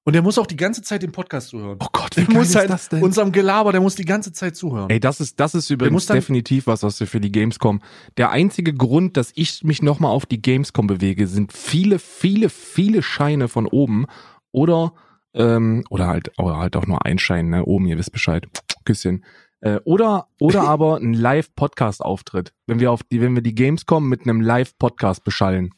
[0.04, 1.78] Und der muss auch die ganze Zeit den Podcast zuhören.
[1.80, 4.90] Oh Gott, der muss halt unserem Gelaber, der muss die ganze Zeit zuhören.
[4.90, 7.80] Ey, das ist, das ist übrigens definitiv was, was wir für die Gamescom.
[8.16, 13.02] Der einzige Grund, dass ich mich nochmal auf die Gamescom bewege, sind viele, viele, viele
[13.02, 14.06] Scheine von oben
[14.50, 14.92] oder,
[15.34, 18.48] ähm, oder halt, oder halt auch nur ein Schein, ne, oben, ihr wisst Bescheid.
[18.84, 19.24] Küsschen.
[19.60, 22.52] Äh, oder, oder aber ein Live-Podcast-Auftritt.
[22.66, 25.70] Wenn wir auf die, wenn wir die Gamescom mit einem Live-Podcast beschallen.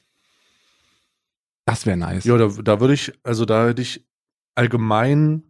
[1.67, 2.25] Das wäre nice.
[2.25, 4.03] Ja, da, da würde ich, also da hätte ich
[4.55, 5.43] allgemein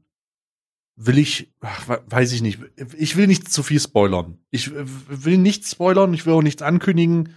[0.96, 2.61] will ich, ach, we- weiß ich nicht,
[2.96, 4.38] ich will nicht zu viel spoilern.
[4.50, 7.30] Ich äh, will nichts spoilern, ich will auch nichts ankündigen.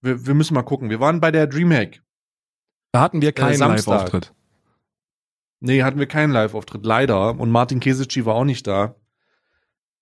[0.00, 0.90] Wir, wir müssen mal gucken.
[0.90, 2.02] Wir waren bei der Dreamhack.
[2.92, 3.92] Da hatten wir keinen Samstag.
[3.94, 4.34] Live-Auftritt.
[5.60, 7.38] Nee, hatten wir keinen Live-Auftritt, leider.
[7.38, 8.96] Und Martin Kesici war auch nicht da.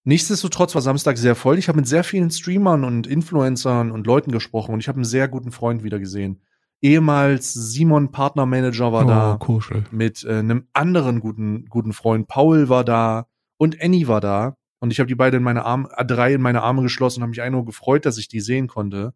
[0.05, 1.59] Nichtsdestotrotz war Samstag sehr voll.
[1.59, 5.05] Ich habe mit sehr vielen Streamern und Influencern und Leuten gesprochen und ich habe einen
[5.05, 6.41] sehr guten Freund wieder gesehen.
[6.83, 9.35] Ehemals Simon Partnermanager war da.
[9.35, 9.85] Oh, kuschel.
[9.91, 12.27] mit äh, einem anderen guten, guten Freund.
[12.27, 13.27] Paul war da
[13.59, 14.57] und Annie war da.
[14.79, 17.23] Und ich habe die beide in meine Arme, äh, drei in meine Arme geschlossen und
[17.25, 19.13] habe mich einfach nur gefreut, dass ich die sehen konnte,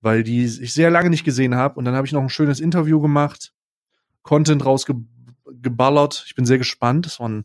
[0.00, 1.74] weil die ich sehr lange nicht gesehen habe.
[1.74, 3.52] Und dann habe ich noch ein schönes Interview gemacht,
[4.22, 6.22] Content rausgeballert.
[6.26, 7.06] Ich bin sehr gespannt.
[7.06, 7.44] Das war ein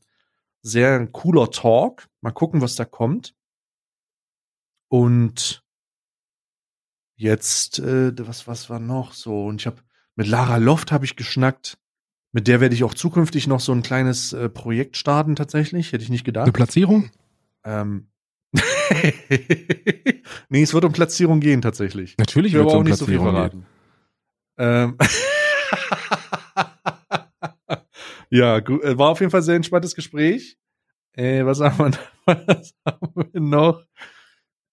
[0.62, 2.08] sehr cooler Talk.
[2.22, 3.34] Mal gucken, was da kommt.
[4.90, 5.64] Und
[7.18, 9.46] jetzt, äh, was, was war noch so?
[9.46, 9.82] Und ich habe
[10.16, 11.78] mit Lara Loft habe ich geschnackt.
[12.32, 15.92] Mit der werde ich auch zukünftig noch so ein kleines äh, Projekt starten, tatsächlich.
[15.92, 16.54] Hätte ich nicht Eine gedacht.
[16.54, 17.10] Platzierung?
[17.64, 18.08] Ähm.
[20.50, 22.16] nee, es wird um Platzierung gehen, tatsächlich.
[22.18, 23.66] Natürlich wird aber es auch um nicht so viel Platzierung verraten.
[24.58, 24.98] gehen.
[24.98, 24.98] Ähm.
[28.30, 30.58] ja, äh, war auf jeden Fall ein sehr entspanntes Gespräch.
[31.14, 32.00] Äh, was haben wir,
[32.48, 33.84] was haben wir noch?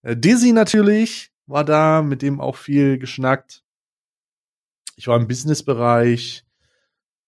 [0.03, 3.63] Äh, Dizzy natürlich war da, mit dem auch viel geschnackt.
[4.97, 6.45] Ich war im Businessbereich.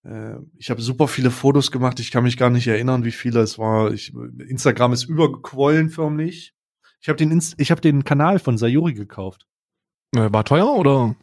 [0.05, 2.01] Äh, ich habe super viele Fotos gemacht.
[2.01, 3.93] Ich kann mich gar nicht erinnern, wie viele es war.
[3.93, 6.55] Ich, Instagram ist übergequollen förmlich.
[7.01, 9.47] Ich habe den, Inst ich hab den Kanal von Sayuri gekauft.
[10.15, 11.15] Äh, War teuer oder?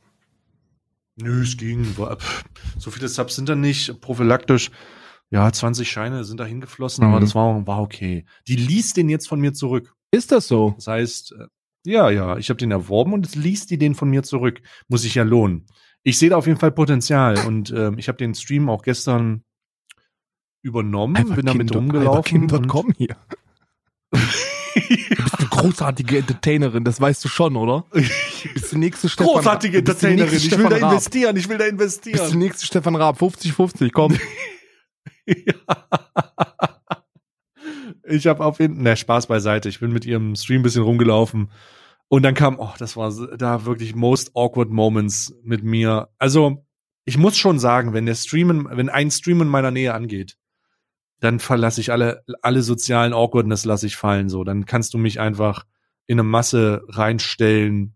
[1.15, 1.97] Nö, es ging.
[1.97, 2.17] War,
[2.77, 4.01] so viele Subs sind da nicht.
[4.01, 4.71] Prophylaktisch,
[5.29, 7.21] ja, 20 Scheine sind da hingeflossen, aber Mhm.
[7.21, 8.25] das war, war okay.
[8.47, 9.95] Die liest den jetzt von mir zurück.
[10.11, 10.73] Ist das so?
[10.75, 11.45] Das heißt, äh,
[11.85, 14.61] ja, ja, ich habe den erworben und jetzt liest die den von mir zurück.
[14.87, 15.65] Muss sich ja lohnen.
[16.03, 19.43] Ich sehe da auf jeden Fall Potenzial und ähm, ich habe den Stream auch gestern
[20.61, 22.49] übernommen, bin damit rumgelaufen.
[22.49, 23.17] Alberkind.com hier.
[24.75, 27.85] Du bist eine großartige Entertainerin, das weißt du schon, oder?
[27.91, 28.01] Du
[28.53, 30.35] bist die nächste Stefan Großartige Entertainerin.
[30.35, 31.37] Ich will da investieren.
[31.37, 32.39] Ich will da Du bist die investieren.
[32.39, 34.17] nächste Stefan Raab, 50-50, komm.
[38.05, 39.69] Ich habe auf jeden Fall, ne, Spaß beiseite.
[39.69, 41.49] Ich bin mit ihrem Stream ein bisschen rumgelaufen.
[42.09, 46.09] Und dann kam, oh, das war da wirklich most awkward moments mit mir.
[46.19, 46.65] Also,
[47.05, 50.37] ich muss schon sagen, wenn der Streamen, wenn ein Stream in meiner Nähe angeht,
[51.19, 54.43] dann verlasse ich alle, alle sozialen Awkwardness lasse ich fallen, so.
[54.43, 55.65] Dann kannst du mich einfach
[56.05, 57.95] in eine Masse reinstellen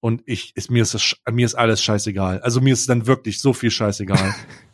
[0.00, 2.40] und ich, ist, mir ist das, mir ist alles scheißegal.
[2.40, 4.34] Also mir ist dann wirklich so viel scheißegal.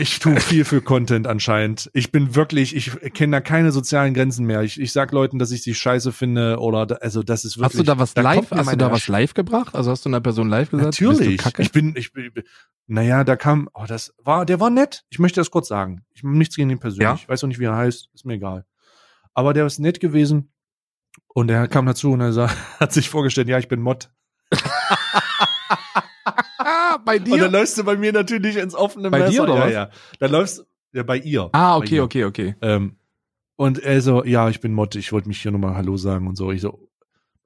[0.00, 1.90] Ich tue viel für Content anscheinend.
[1.92, 4.62] Ich bin wirklich, ich kenne da keine sozialen Grenzen mehr.
[4.62, 7.74] Ich, ich sag Leuten, dass ich sie scheiße finde oder da, also das ist wirklich.
[7.74, 9.74] Hast du da was kommt live, hast du da was live gebracht?
[9.74, 11.00] Also hast du einer Person live gesagt?
[11.00, 11.40] Natürlich.
[11.58, 12.32] Ich bin, ich bin,
[12.86, 15.04] naja, da kam, oh, das war, der war nett.
[15.10, 16.02] Ich möchte das kurz sagen.
[16.14, 17.04] Ich nichts gegen ihn persönlich.
[17.04, 17.14] Ja?
[17.14, 18.08] Ich weiß auch nicht, wie er heißt.
[18.14, 18.64] Ist mir egal.
[19.34, 20.50] Aber der ist nett gewesen.
[21.28, 24.10] Und er kam dazu und er sah, hat sich vorgestellt, ja, ich bin Mod.
[27.04, 27.48] Bei Und dann dir?
[27.50, 29.30] läufst du bei mir natürlich ins offene Bei Messer.
[29.32, 29.72] dir, oder ja, was?
[29.72, 29.90] ja.
[30.18, 31.48] Dann läufst Ja, bei ihr.
[31.52, 32.54] Ah, Bei okay, okay, okay.
[32.60, 32.96] Ähm,
[33.56, 36.36] und er so, ja, ich bin Mod, ich wollte mich hier nochmal Hallo sagen und
[36.36, 36.50] so.
[36.52, 36.88] Ich so,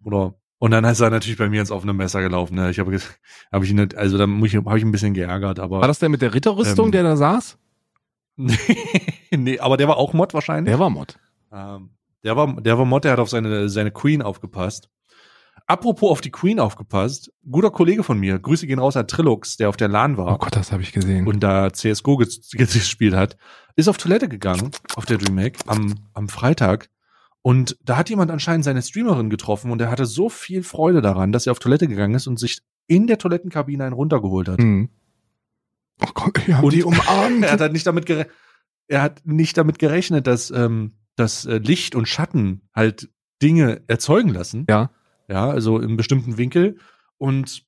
[0.04, 2.54] oder und dann ist er natürlich bei mir ins offene Messer gelaufen.
[2.54, 2.70] Ne?
[2.70, 2.96] Ich habe
[3.52, 4.46] hab ich nicht, also da habe
[4.78, 7.58] ich ein bisschen geärgert, aber War das der mit der Ritterrüstung, Ähm, der da saß?
[9.30, 10.70] nee, aber der war auch Mod wahrscheinlich.
[10.72, 11.18] Der war Mod.
[11.52, 11.90] Ähm,
[12.24, 14.88] der war, der war Mod, der hat auf seine, seine Queen aufgepasst.
[15.66, 19.70] Apropos auf die Queen aufgepasst, guter Kollege von mir, Grüße gehen raus an Trilux, der
[19.70, 21.26] auf der LAN war Oh Gott, das habe ich gesehen.
[21.26, 23.38] und da CSGO ges- gespielt hat,
[23.74, 26.90] ist auf Toilette gegangen, auf der DreamHack, am, am Freitag.
[27.40, 31.32] Und da hat jemand anscheinend seine Streamerin getroffen und er hatte so viel Freude daran,
[31.32, 34.58] dass er auf Toilette gegangen ist und sich in der Toilettenkabine einen runtergeholt hat.
[34.60, 34.90] Mhm.
[36.02, 37.42] Oh Gott, hab Und- die umarmt.
[37.44, 38.26] Er hat halt nicht damit gere
[38.86, 43.08] er hat nicht damit gerechnet, dass, ähm, dass äh, Licht und Schatten halt
[43.40, 44.66] Dinge erzeugen lassen.
[44.68, 44.90] Ja.
[45.28, 46.78] Ja, also im bestimmten Winkel.
[47.18, 47.64] Und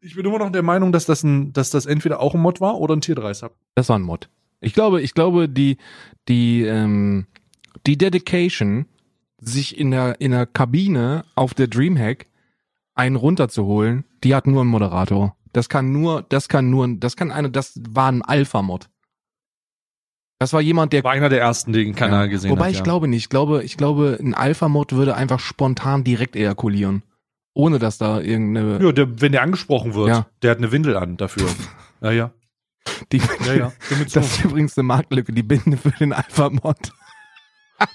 [0.00, 2.60] ich bin immer noch der Meinung, dass das ein, dass das entweder auch ein Mod
[2.60, 3.56] war oder ein Tier 3 Sub.
[3.74, 4.28] Das war ein Mod.
[4.60, 5.76] Ich glaube, ich glaube, die,
[6.28, 7.26] die, ähm,
[7.86, 8.86] die Dedication,
[9.42, 12.26] sich in der, in der Kabine auf der Dreamhack
[12.94, 15.36] einen runterzuholen, die hat nur ein Moderator.
[15.52, 18.88] Das kann nur, das kann nur, das kann eine, das war ein Alpha-Mod.
[20.42, 22.30] Das war jemand, der War einer der ersten, den Kanal Ja.
[22.32, 22.70] gesehen Wobei hat.
[22.72, 22.82] ich ja.
[22.82, 23.22] glaube nicht.
[23.22, 27.04] Ich glaube, ich glaube, ein Alpha-Mod würde einfach spontan direkt ejakulieren.
[27.54, 30.26] Ohne dass da irgendeine, Ja, der, wenn der angesprochen wird, Ja.
[30.42, 31.46] der hat eine Windel an dafür.
[32.00, 32.30] ja, ja.
[33.12, 33.72] die, Ja, ja.
[34.12, 36.92] Das ist übrigens eine Marktlücke, die Binde für den Alpha-Mod.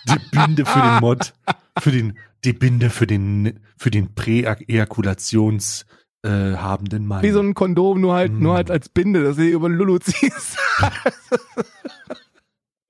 [0.08, 1.34] Die Binde für den Mod,
[1.80, 5.86] für den, die Binde für den, für den Prä-Ejakulations,
[6.24, 7.24] äh, habenden Mann.
[7.24, 8.40] Wie so ein Kondom, nur halt, Mm.
[8.42, 10.58] nur halt als Binde, dass du über Lulu ziehst.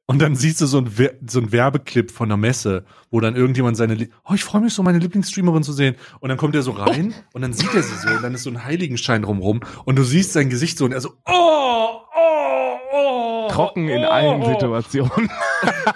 [0.10, 3.36] Und dann siehst du so ein, Wer- so ein Werbeclip von der Messe, wo dann
[3.36, 5.96] irgendjemand seine, Lie- oh, ich freue mich so, meine Lieblingsstreamerin zu sehen.
[6.22, 8.44] Und dann kommt er so rein und dann sieht er sie so und dann ist
[8.44, 12.78] so ein Heiligenschein drumrum und du siehst sein Gesicht so und er so, oh, oh,
[12.94, 13.48] oh.
[13.52, 14.50] Trocken in oh, allen oh.
[14.54, 15.30] Situationen.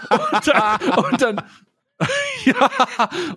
[0.10, 1.42] Und dann, und dann
[2.46, 2.70] ja,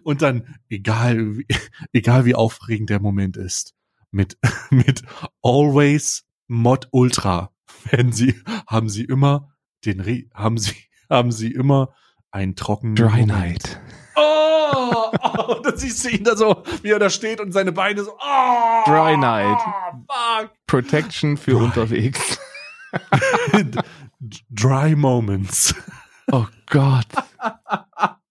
[0.03, 1.47] und dann, egal, wie,
[1.93, 3.75] egal wie aufregend der Moment ist,
[4.11, 4.39] mit,
[4.71, 5.03] mit
[5.43, 7.51] Always Mod Ultra
[7.85, 8.35] werden sie,
[8.67, 9.54] haben sie immer
[9.85, 10.75] den, haben sie,
[11.11, 11.95] haben sie immer
[12.31, 13.25] einen trockenen Dry.
[13.25, 13.81] Night.
[14.17, 18.05] Oh, oh, dann siehst du ihn da so, wie er da steht und seine Beine
[18.05, 19.61] so, oh, Dry Night.
[20.09, 20.51] Fuck.
[20.67, 21.65] Protection für Dry.
[21.65, 22.39] unterwegs.
[24.51, 25.75] Dry Moments.
[26.33, 27.07] Oh Gott.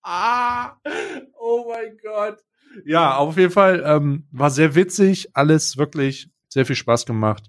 [0.03, 2.39] oh mein Gott.
[2.85, 7.43] Ja, auf jeden Fall ähm, war sehr witzig, alles wirklich sehr viel Spaß gemacht.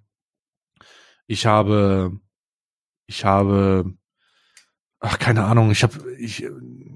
[1.27, 2.19] Ich habe,
[3.15, 3.95] ich habe,
[4.99, 6.47] ach keine Ahnung, ich habe, ich,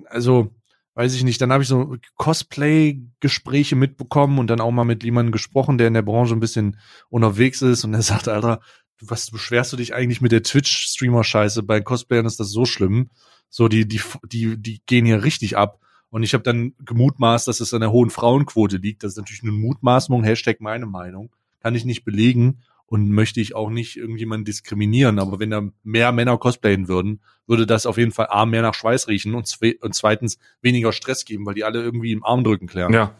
[0.06, 0.50] also
[0.94, 1.40] weiß ich nicht.
[1.40, 5.94] Dann habe ich so Cosplay-Gespräche mitbekommen und dann auch mal mit jemandem gesprochen, der in
[5.94, 8.60] der Branche ein bisschen unterwegs ist und er sagt, Alter,
[9.00, 11.62] was beschwerst du dich eigentlich mit der Twitch-Streamer-Scheiße?
[11.62, 13.10] Bei Cosplayern ist das so schlimm.
[13.48, 15.78] So, die, die, die, die gehen hier richtig ab.
[16.10, 19.04] Und ich habe dann gemutmaßt, dass es an der hohen Frauenquote liegt.
[19.04, 21.30] Das ist natürlich eine Mutmaßung, Hashtag meine Meinung.
[21.60, 22.58] Kann ich nicht belegen
[22.88, 25.18] und möchte ich auch nicht irgendjemanden diskriminieren.
[25.18, 28.74] Aber wenn da mehr Männer cosplayen würden, würde das auf jeden Fall A, mehr nach
[28.74, 32.66] Schweiß riechen und, zwe und zweitens weniger Stress geben, weil die alle irgendwie im Armdrücken
[32.66, 32.92] klären.
[32.92, 33.14] Ja.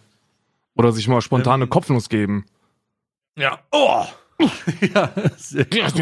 [0.75, 2.47] Oder sich mal spontane Ähm, Kopfnuss geben.
[3.37, 3.59] Ja.
[3.71, 4.05] Oh!
[4.95, 5.13] ja.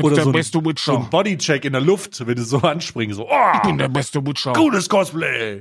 [0.02, 3.16] Oder so ein, beste so ein Bodycheck in der Luft, wenn du so anspringst.
[3.16, 3.76] So, oh!
[3.76, 4.52] der beste Butcher.
[4.52, 5.60] Gutes Cosplay!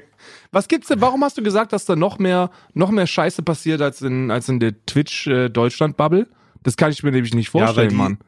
[0.50, 1.00] Was gibt's denn?
[1.00, 4.48] Warum hast du gesagt, dass da noch mehr, noch mehr Scheiße passiert als in, als
[4.48, 6.26] in der Twitch äh, Deutschland Bubble?
[6.66, 8.18] Das kann ich mir nämlich nicht Ja, weil vorstellen, die- Mann.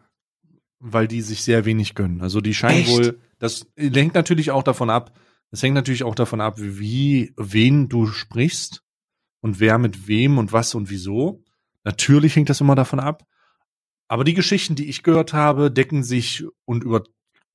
[0.78, 2.20] weil die sich sehr wenig gönnen.
[2.22, 2.90] Also die scheinen Echt?
[2.90, 5.12] wohl, das hängt natürlich auch davon ab,
[5.50, 8.82] das hängt natürlich auch davon ab, wie, wen du sprichst
[9.40, 11.42] und wer mit wem und was und wieso.
[11.82, 13.24] Natürlich hängt das immer davon ab.
[14.06, 17.02] Aber die Geschichten, die ich gehört habe, decken sich und über,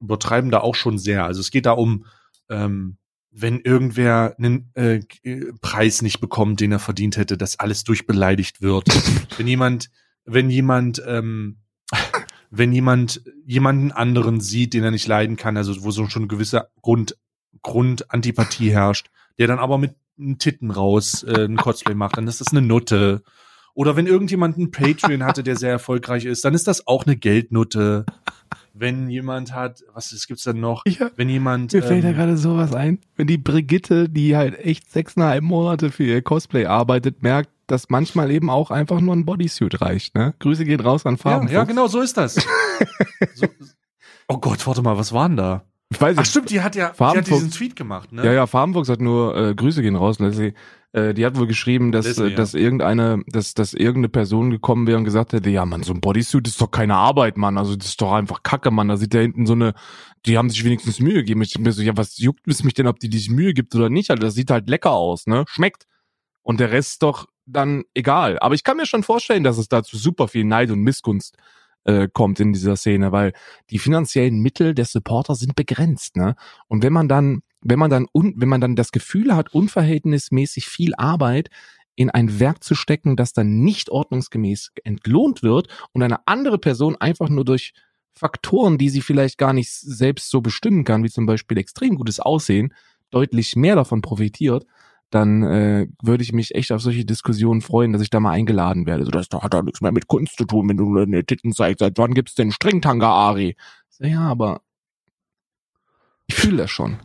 [0.02, 1.24] übertreiben da auch schon sehr.
[1.26, 2.06] Also es geht da um,
[2.50, 2.98] ähm,
[3.32, 5.00] wenn irgendwer einen äh,
[5.62, 8.88] Preis nicht bekommt, den er verdient hätte, dass alles durchbeleidigt wird.
[9.38, 9.90] wenn jemand,
[10.26, 11.58] wenn jemand, ähm,
[12.50, 16.28] wenn jemand jemanden anderen sieht, den er nicht leiden kann, also wo so schon ein
[16.28, 17.18] gewisser Grund,
[17.62, 19.10] Grundantipathie herrscht,
[19.40, 22.62] der dann aber mit einem Titten raus äh, ein Cosplay macht, dann ist das eine
[22.62, 23.24] Nutte.
[23.76, 27.16] Oder wenn irgendjemand einen Patreon hatte, der sehr erfolgreich ist, dann ist das auch eine
[27.16, 28.06] Geldnutte.
[28.76, 30.84] Wenn jemand hat, was gibt's dann noch?
[30.86, 33.00] Hab, Wenn jemand mir fällt da ähm, gerade sowas ein.
[33.16, 38.32] Wenn die Brigitte, die halt echt sechseinhalb Monate für ihr Cosplay arbeitet, merkt, dass manchmal
[38.32, 40.34] eben auch einfach nur ein Bodysuit reicht, ne?
[40.40, 41.48] Grüße gehen raus an ja, Farben.
[41.50, 42.36] ja, genau, so ist das.
[43.36, 43.48] so,
[44.28, 45.64] oh Gott, warte mal, was war denn da?
[45.90, 48.26] Ich weiß Ach stimmt, die hat ja die hat diesen Tweet gemacht, ne?
[48.26, 50.54] Ja, ja, Farbenfuchs hat nur äh, Grüße gehen raus, Leslie.
[50.92, 52.36] Äh, die hat wohl geschrieben, dass, Leslie, äh, ja.
[52.36, 56.00] dass irgendeine, dass, dass irgendeine Person gekommen wäre und gesagt hätte, ja, Mann, so ein
[56.00, 57.58] Bodysuit ist doch keine Arbeit, Mann.
[57.58, 58.88] Also das ist doch einfach Kacke, Mann.
[58.88, 59.74] Da sieht da hinten so eine,
[60.26, 61.42] die haben sich wenigstens Mühe gegeben.
[61.42, 63.74] Ich denk mir so, ja, was juckt es mich denn, ob die sich Mühe gibt
[63.76, 64.12] oder nicht?
[64.12, 65.46] Also das sieht halt lecker aus, ne?
[65.48, 65.88] Schmeckt.
[66.44, 68.40] Und der Rest ist doch dann egal.
[68.40, 71.38] Aber ich kann mir schon vorstellen, dass es dazu super viel Neid und Missgunst
[71.86, 73.34] äh, kommt in dieser Szene, weil
[73.70, 76.36] die finanziellen Mittel der Supporter sind begrenzt, ne?
[76.68, 80.68] Und wenn man dann, wenn man dann un, wenn man dann das Gefühl hat, unverhältnismäßig
[80.68, 81.50] viel Arbeit
[81.96, 86.96] in ein Werk zu stecken, das dann nicht ordnungsgemäß entlohnt wird und eine andere Person
[86.96, 87.74] einfach nur durch
[88.14, 92.20] Faktoren, die sie vielleicht gar nicht selbst so bestimmen kann, wie zum Beispiel extrem gutes
[92.20, 92.74] Aussehen,
[93.10, 94.66] deutlich mehr davon profitiert,
[95.14, 98.86] dann äh, würde ich mich echt auf solche Diskussionen freuen, dass ich da mal eingeladen
[98.86, 99.06] werde.
[99.06, 101.80] So, das hat doch nichts mehr mit Kunst zu tun, wenn du deine Titten zeigst.
[101.80, 103.56] Seit wann gibt's denn Stringtanga, Ari?
[103.90, 104.62] So, ja, aber
[106.28, 106.98] ich fühle das schon.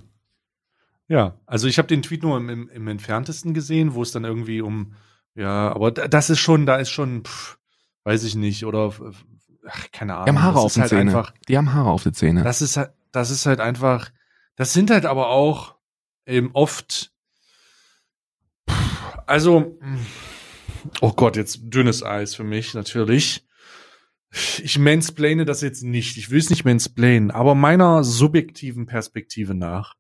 [1.09, 4.25] Ja, also ich habe den Tweet nur im, im, im entferntesten gesehen, wo es dann
[4.25, 4.95] irgendwie um,
[5.35, 7.59] ja, aber da- das ist schon, da ist schon, pff,
[8.05, 8.93] weiß ich nicht, oder
[9.67, 10.27] ach, keine Ahnung.
[10.27, 11.09] Die haben Haare das auf den halt Zähnen.
[11.09, 12.45] einfach, Die haben Haare auf den Zähnen.
[12.45, 14.11] das ist halt, das ist halt einfach,
[14.57, 15.77] das sind halt aber auch
[16.27, 17.11] eben oft, pff,
[19.29, 19.79] also,
[21.01, 23.45] oh Gott, jetzt dünnes Eis für mich natürlich.
[24.63, 26.17] Ich mansplane das jetzt nicht.
[26.19, 29.95] Ich will es nicht mansplainen, aber meiner subjektiven Perspektive nach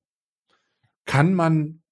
[1.06, 1.82] kann man,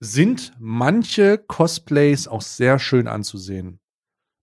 [0.00, 3.80] sind manche Cosplays auch sehr schön anzusehen.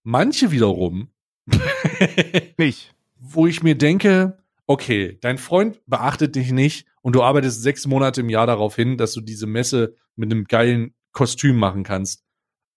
[0.04, 1.10] Manche wiederum,
[2.58, 2.96] nicht.
[3.16, 8.22] wo ich mir denke, okay, dein Freund beachtet dich nicht und du arbeitest sechs Monate
[8.22, 12.24] im Jahr darauf hin, dass du diese Messe mit einem geilen Kostüm machen kannst.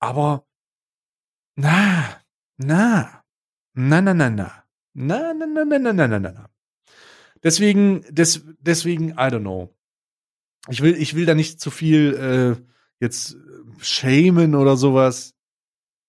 [0.00, 0.46] Aber,
[1.56, 2.22] na,
[2.56, 3.22] na,
[3.74, 4.64] na, na, na, na,
[4.94, 6.48] na, na, na, na, na, na, na, na.
[7.42, 9.74] Deswegen, des, deswegen, I don't know.
[10.68, 12.62] Ich will, ich will da nicht zu viel äh,
[13.00, 13.38] jetzt äh,
[13.82, 15.34] shamen oder sowas.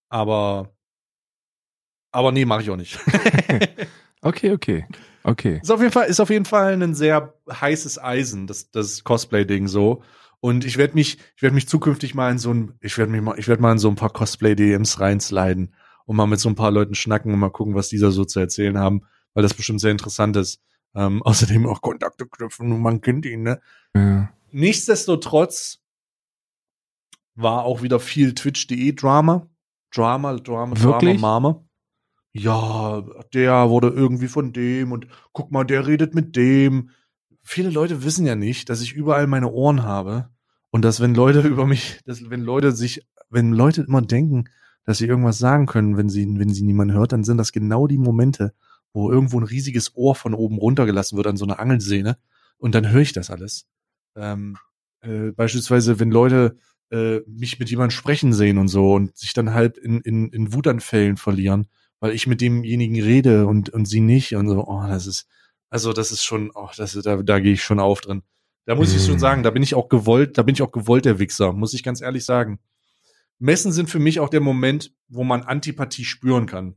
[0.10, 0.74] Aber,
[2.12, 3.00] aber nee, mache ich auch nicht.
[4.22, 4.86] Okay, okay.
[5.24, 5.60] Okay.
[5.62, 9.68] Ist auf jeden Fall, ist auf jeden Fall ein sehr heißes Eisen, das, das Cosplay-Ding
[9.68, 10.04] so.
[10.42, 13.22] Und ich werde mich, ich werde mich zukünftig mal in so ein, ich werde mich
[13.22, 15.74] mal, ich werde mal in so ein paar Cosplay-DMs reinsliden
[16.06, 18.26] und mal mit so ein paar Leuten schnacken und mal gucken, was die da so
[18.26, 19.02] zu erzählen haben,
[19.34, 20.62] weil das bestimmt sehr interessant ist.
[20.96, 23.62] Ähm, außerdem auch Kontakte knüpfen und man kennt ihn, ne?
[23.96, 24.30] Ja.
[24.52, 25.80] Nichtsdestotrotz
[27.36, 29.48] war auch wieder viel Twitch.de Drama.
[29.94, 31.20] Drama, Drama, Wirklich?
[31.20, 31.66] Drama, Mama.
[32.32, 36.92] Ja, der wurde irgendwie von dem und guck mal, der redet mit dem.
[37.42, 40.30] Viele Leute wissen ja nicht, dass ich überall meine Ohren habe
[40.70, 44.46] und dass wenn Leute über mich, dass wenn Leute sich, wenn Leute immer denken,
[44.86, 47.88] dass sie irgendwas sagen können, wenn sie, wenn sie niemand hört, dann sind das genau
[47.88, 48.54] die Momente,
[48.94, 52.18] wo irgendwo ein riesiges Ohr von oben runtergelassen wird an so einer Angelsehne
[52.58, 53.68] und dann höre ich das alles.
[54.16, 54.58] Ähm,
[55.02, 56.58] äh, beispielsweise, wenn Leute
[56.92, 60.54] äh, mich mit jemandem sprechen sehen und so und sich dann halb in, in, in
[60.54, 61.68] Wutanfällen verlieren,
[62.00, 65.28] weil ich mit demjenigen rede und, und sie nicht und so, oh, das ist,
[65.70, 68.24] also das ist schon, oh, das ist, da, da gehe ich schon auf drin.
[68.66, 69.20] Da muss ich schon Mm.
[69.20, 71.84] sagen, da bin ich auch gewollt, da bin ich auch gewollt der Wichser, muss ich
[71.84, 72.60] ganz ehrlich sagen.
[73.40, 76.76] Messen sind für mich auch der Moment, wo man Antipathie spüren kann.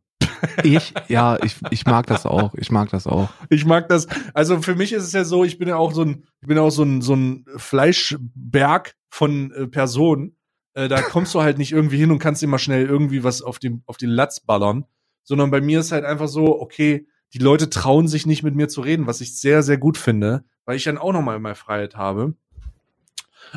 [0.64, 2.55] Ich, ja, ich, ich mag das auch.
[2.55, 3.28] Ich mag das auch.
[3.49, 4.09] Ich mag das.
[4.34, 6.57] Also für mich ist es ja so, ich bin ja auch so ein, ich bin
[6.57, 10.36] ja auch so ein, so ein Fleischberg von äh, Personen.
[10.74, 13.59] Äh, da kommst du halt nicht irgendwie hin und kannst immer schnell irgendwie was auf
[13.59, 14.84] dem, auf den Latz ballern.
[15.24, 18.68] Sondern bei mir ist halt einfach so, okay, die Leute trauen sich nicht mit mir
[18.68, 21.97] zu reden, was ich sehr, sehr gut finde, weil ich dann auch nochmal mehr Freiheit
[21.97, 22.35] habe.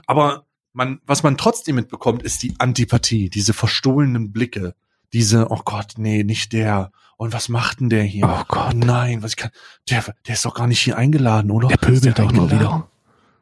[0.08, 4.76] Aber man, was man trotzdem mitbekommt, ist die Antipathie, diese verstohlenen Blicke,
[5.14, 6.92] diese, oh Gott, nee, nicht der.
[7.18, 8.26] Und was macht denn der hier?
[8.28, 8.74] Oh Gott.
[8.74, 9.52] Nein, was kann,
[9.90, 11.70] der, der ist doch gar nicht hier eingeladen, oder?
[11.70, 12.90] Der pöbelt doch nur wieder.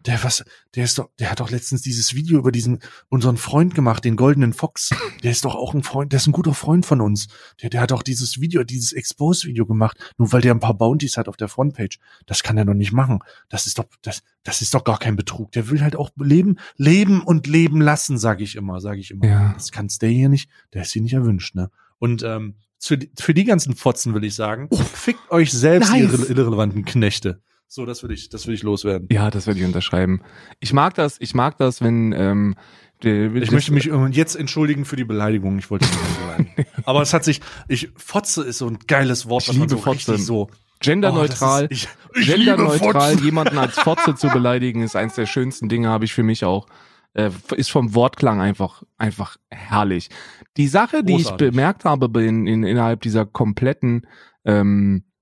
[0.06, 0.44] Der was,
[0.76, 4.18] der ist doch, der hat doch letztens dieses Video über diesen unseren Freund gemacht, den
[4.18, 4.90] goldenen Fox.
[5.24, 7.28] Der ist doch auch ein Freund, der ist ein guter Freund von uns.
[7.62, 11.16] Der, der hat auch dieses Video, dieses Expose-Video gemacht, nur weil der ein paar Bounties
[11.16, 12.00] hat auf der Frontpage.
[12.26, 13.20] Das kann er doch nicht machen.
[13.48, 15.52] Das ist doch, das, das ist doch gar kein Betrug.
[15.54, 19.26] Der will halt auch leben, leben und leben lassen, sage ich immer, sage ich immer.
[19.26, 19.54] Ja.
[19.54, 21.70] Das kann's der hier nicht, der ist hier nicht erwünscht, ne?
[22.00, 26.02] Und ähm, zu, für die ganzen Fotzen will ich sagen, fickt euch selbst, Nice.
[26.02, 27.42] ihr irre- irrelevanten Knechte.
[27.68, 29.08] So, das will ich, das will ich loswerden.
[29.12, 30.22] Ja, das werde ich unterschreiben.
[30.60, 32.56] Ich mag das, ich mag das, wenn ähm,
[33.04, 35.58] Ich möchte mich jetzt entschuldigen für die Beleidigung.
[35.58, 36.66] Ich wollte nicht beleidigen.
[36.86, 39.76] Aber es hat sich, ich, Fotze ist so ein geiles Wort, Ich was man so
[39.76, 40.18] liebe Fotze.
[40.18, 40.50] so.
[40.80, 45.68] genderneutral, Oh, ist- ich, ich genderneutral jemanden als Fotze zu beleidigen, ist eins der schönsten
[45.68, 46.68] Dinge, habe ich für mich auch.
[47.16, 50.10] Äh, ist vom Wortklang einfach, einfach herrlich.
[50.58, 51.50] Die Sache, die ich Großartig.
[51.52, 54.08] bemerkt habe in, in, innerhalb dieser kompletten
[54.46, 55.13] ähm, äh,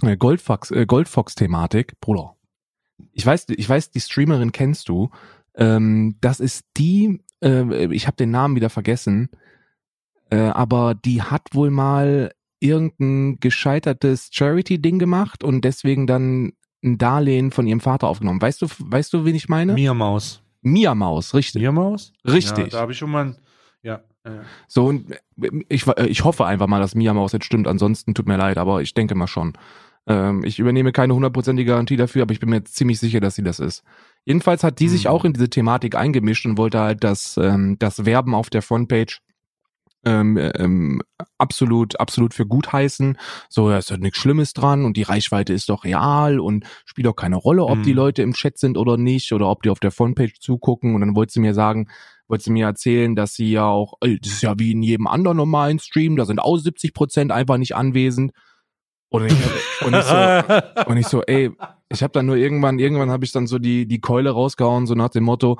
[0.00, 2.36] Goldfox, äh, Goldfox-Thematik, Bruder,
[3.12, 5.10] Ich weiß, ich weiß, die Streamerin kennst du.
[5.54, 9.30] Ähm, das ist die, äh, ich habe den Namen wieder vergessen,
[10.30, 16.52] äh, aber die hat wohl mal irgendein gescheitertes Charity-Ding gemacht und deswegen dann
[16.82, 18.40] ein Darlehen von ihrem Vater aufgenommen.
[18.40, 19.74] Weißt du, weißt du, wen ich meine?
[19.74, 20.42] Mia Maus.
[20.62, 21.62] Mia Maus, richtig.
[21.62, 22.12] Mia Maus?
[22.26, 22.64] Richtig.
[22.64, 23.36] Ja, da habe ich schon mal, ein,
[23.82, 24.02] ja.
[24.26, 24.42] ja.
[24.68, 25.14] So, und
[25.68, 27.68] ich, ich hoffe einfach mal, dass Mia Maus jetzt stimmt.
[27.68, 29.52] Ansonsten tut mir leid, aber ich denke mal schon.
[30.08, 33.42] Ähm, ich übernehme keine hundertprozentige Garantie dafür, aber ich bin mir ziemlich sicher, dass sie
[33.42, 33.82] das ist.
[34.24, 35.10] Jedenfalls hat die sich Mhm.
[35.10, 39.20] auch in diese Thematik eingemischt und wollte halt das, ähm, das Werben auf der Frontpage
[40.04, 41.02] ähm, ähm,
[41.36, 43.18] absolut, absolut für gut heißen.
[43.48, 47.08] So, da ist ja nichts Schlimmes dran und die Reichweite ist doch real und spielt
[47.08, 47.82] auch keine Rolle, ob Mhm.
[47.82, 50.94] die Leute im Chat sind oder nicht oder ob die auf der Frontpage zugucken.
[50.94, 51.88] Und dann wollte sie mir sagen,
[52.28, 55.08] wollte sie mir erzählen, dass sie ja auch, ey, das ist ja wie in jedem
[55.08, 58.30] anderen normalen Stream, da sind auch 70 Prozent einfach nicht anwesend.
[59.08, 59.32] Und ich,
[59.84, 60.14] und ich so,
[60.86, 61.50] und ich so, ey,
[61.88, 64.94] ich habe dann nur irgendwann, irgendwann habe ich dann so die die Keule rausgehauen, so
[64.94, 65.58] nach dem Motto,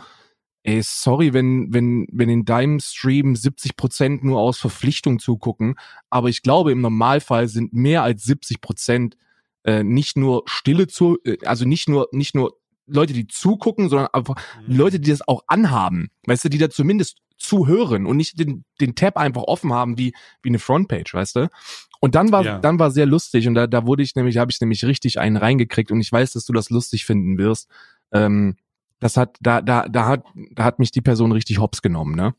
[0.64, 5.77] ey, sorry, wenn wenn wenn in deinem Stream 70 Prozent nur aus Verpflichtung zugucken,
[6.10, 9.16] aber ich glaube im Normalfall sind mehr als 70 Prozent
[9.64, 14.09] äh, nicht nur Stille zu, äh, also nicht nur nicht nur Leute, die zugucken, sondern
[14.12, 14.36] einfach
[14.66, 18.95] Leute, die das auch anhaben, weißt du, die da zumindest zuhören und nicht den, den
[18.95, 21.49] Tab einfach offen haben wie, wie eine Frontpage, weißt du?
[22.01, 22.59] Und dann war, Ja.
[22.59, 25.37] dann war sehr lustig und da, da wurde ich nämlich, habe ich nämlich richtig einen
[25.37, 27.69] reingekriegt und ich weiß, dass du das lustig finden wirst.
[28.13, 28.57] Ähm,
[29.01, 32.35] das hat, da, da, da hat, da hat mich die Person richtig hops genommen, ne?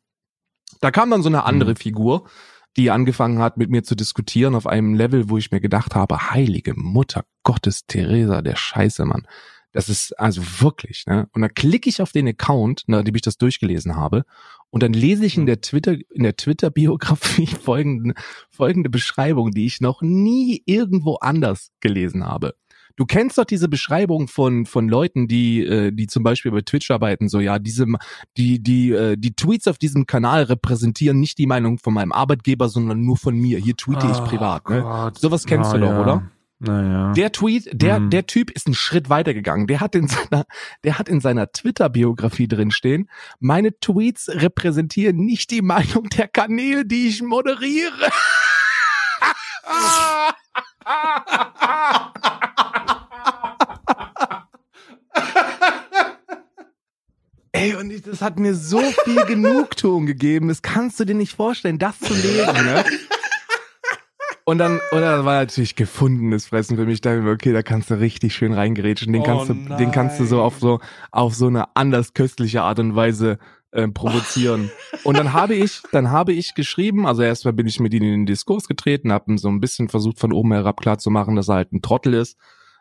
[0.81, 1.75] Da kam dann so eine andere Mhm.
[1.77, 2.29] Figur,
[2.75, 6.31] die angefangen hat, mit mir zu diskutieren auf einem Level, wo ich mir gedacht habe,
[6.31, 9.27] heilige Mutter Gottes, Theresa, der Scheiße, Mann.
[9.77, 11.29] Das ist also wirklich, ne?
[11.33, 14.23] Und dann klicke ich auf den Account, nachdem ich das durchgelesen habe,
[14.71, 18.15] und dann lese ich in der Twitter, in der Twitter-Biografie folgende,
[18.49, 22.55] folgende Beschreibung, die ich noch nie irgendwo anders gelesen habe.
[22.95, 26.89] Du kennst doch diese Beschreibung von von Leuten, die äh, die zum Beispiel bei Twitch
[26.89, 27.85] arbeiten, so ja, diese
[28.35, 32.67] die die äh, die Tweets auf diesem Kanal repräsentieren nicht die Meinung von meinem Arbeitgeber,
[32.67, 33.59] sondern nur von mir.
[33.59, 34.67] Hier tweete ich Oh privat.
[34.71, 34.81] Ne?
[34.81, 35.19] Gott.
[35.19, 36.01] Sowas kennst du Na doch, ja.
[36.01, 36.31] oder?
[36.59, 37.13] Naja.
[37.13, 38.09] Der Tweet, der, Mhm.
[38.09, 39.67] der Typ ist einen Schritt weitergegangen.
[39.67, 40.45] Der hat in seiner,
[40.83, 43.09] der hat in seiner Twitter-Biografie drin stehen,
[43.39, 48.09] meine Tweets repräsentieren nicht die Meinung der Kanäle, die ich moderiere.
[57.53, 60.47] Ey, und ich, das hat mir so viel Genugtuung gegeben.
[60.49, 62.83] Das kannst du dir nicht vorstellen, das zu lesen, ne?
[64.47, 67.01] Und dann, und dann war natürlich gefundenes Fressen für mich.
[67.01, 69.11] Da okay, da kannst du richtig schön reingerätschen.
[69.11, 70.79] Den Oh kannst du, den kannst du so auf so,
[71.11, 73.39] auf so eine anders köstliche Art und Weise
[73.71, 74.71] äh, provozieren.
[75.03, 78.11] und dann habe ich, dann habe ich geschrieben, also erstmal bin ich mit ihm in
[78.11, 81.55] den Diskurs getreten, habe ihm so ein bisschen versucht von oben herab klarzumachen, dass er
[81.55, 82.37] halt ein Trottel ist.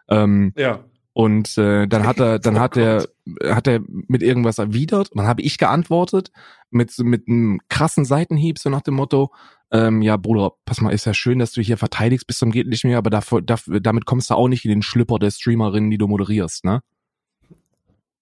[0.08, 0.84] Ähm, Ja.
[1.16, 3.06] Und äh, dann hat er, dann Oh hat er,
[3.42, 6.30] hat er mit irgendwas erwidert und dann habe ich geantwortet
[6.70, 9.32] mit mit einem krassen Seitenhieb so nach dem Motto,
[9.70, 12.66] ähm, ja Bruder, pass mal, ist ja schön, dass du hier verteidigst bis zum geht
[12.66, 15.90] nicht mehr, aber dafür, dafür, damit kommst du auch nicht in den Schlüpper der Streamerin,
[15.90, 16.82] die du moderierst, ne?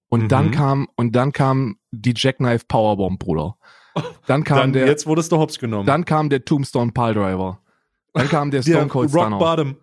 [0.08, 0.50] Und dann Mhm.
[0.52, 3.56] kam und dann kam die Jackknife Powerbomb, Bruder.
[4.28, 5.86] Dann kam Dann, der, jetzt wurdest du hops genommen.
[5.86, 7.58] dann kam der Tombstone Piledriver.
[8.12, 9.38] Dann kam der Stone Cold Rock Stunner.
[9.38, 9.76] Bottom.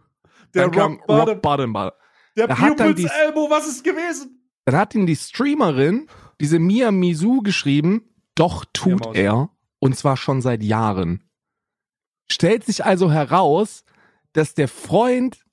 [0.53, 1.29] Der Dann kam Rock Bottom.
[1.29, 1.91] Rock Bottom.
[2.37, 4.37] Der Da Pupils die- Elbow, was ist gewesen?
[4.65, 6.07] Dann hat ihn die Streamerin,
[6.39, 8.03] diese Mia Misu, geschrieben,
[8.35, 9.15] doch tut Maus.
[9.15, 9.49] er,
[9.79, 11.23] und zwar schon seit Jahren.
[12.31, 13.83] Stellt sich also heraus,
[14.33, 15.43] dass der Freund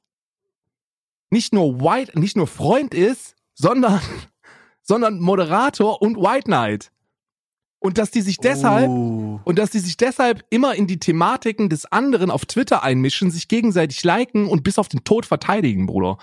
[1.31, 4.01] nicht nur White, nicht nur Freund ist, sondern,
[4.83, 6.93] sondern Moderator und White Knight.
[7.81, 9.41] Und dass die sich deshalb Oh.
[9.45, 13.47] und dass sie sich deshalb immer in die Thematiken des anderen auf Twitter einmischen, sich
[13.49, 16.19] gegenseitig liken und bis auf den Tod verteidigen, Bruder.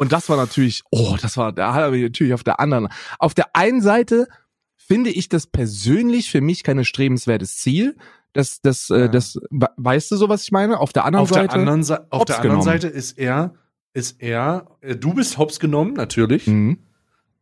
[0.00, 2.88] Und das war natürlich, oh, das war, da hat er mich natürlich auf der anderen.
[3.18, 4.28] Auf der einen Seite
[4.76, 7.96] finde ich das persönlich für mich kein strebenswertes Ziel.
[8.32, 9.08] Das, das, äh, Ja.
[9.08, 10.78] das, we- weißt du so, was ich meine?
[10.78, 11.54] Auf der anderen Auf der Seite.
[11.54, 12.62] anderen, Sa auf der anderen genommen.
[12.62, 13.54] Seite ist er,
[13.92, 16.46] ist er, äh, du bist hops genommen, natürlich.
[16.46, 16.78] Mhm.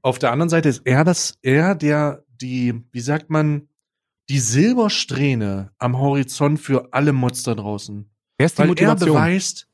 [0.00, 3.68] Auf der anderen Seite ist er das, er, der die, wie sagt man,
[4.30, 8.08] die Silbersträhne am Horizont für alle Mods da draußen.
[8.38, 9.08] Wer ist die Weil er Motivation?
[9.10, 9.68] beweist,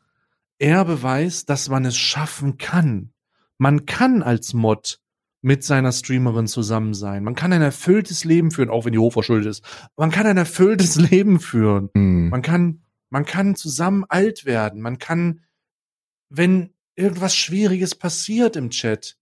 [0.62, 3.12] er beweist, dass man es schaffen kann.
[3.58, 5.00] Man kann als Mod
[5.40, 7.24] mit seiner Streamerin zusammen sein.
[7.24, 9.88] Man kann ein erfülltes Leben führen, auch wenn die hochverschuldet ist.
[9.96, 11.90] Man kann ein erfülltes Leben führen.
[11.94, 12.28] Mhm.
[12.28, 14.80] Man kann, man kann zusammen alt werden.
[14.80, 15.40] Man kann,
[16.28, 19.16] wenn irgendwas Schwieriges passiert im Chat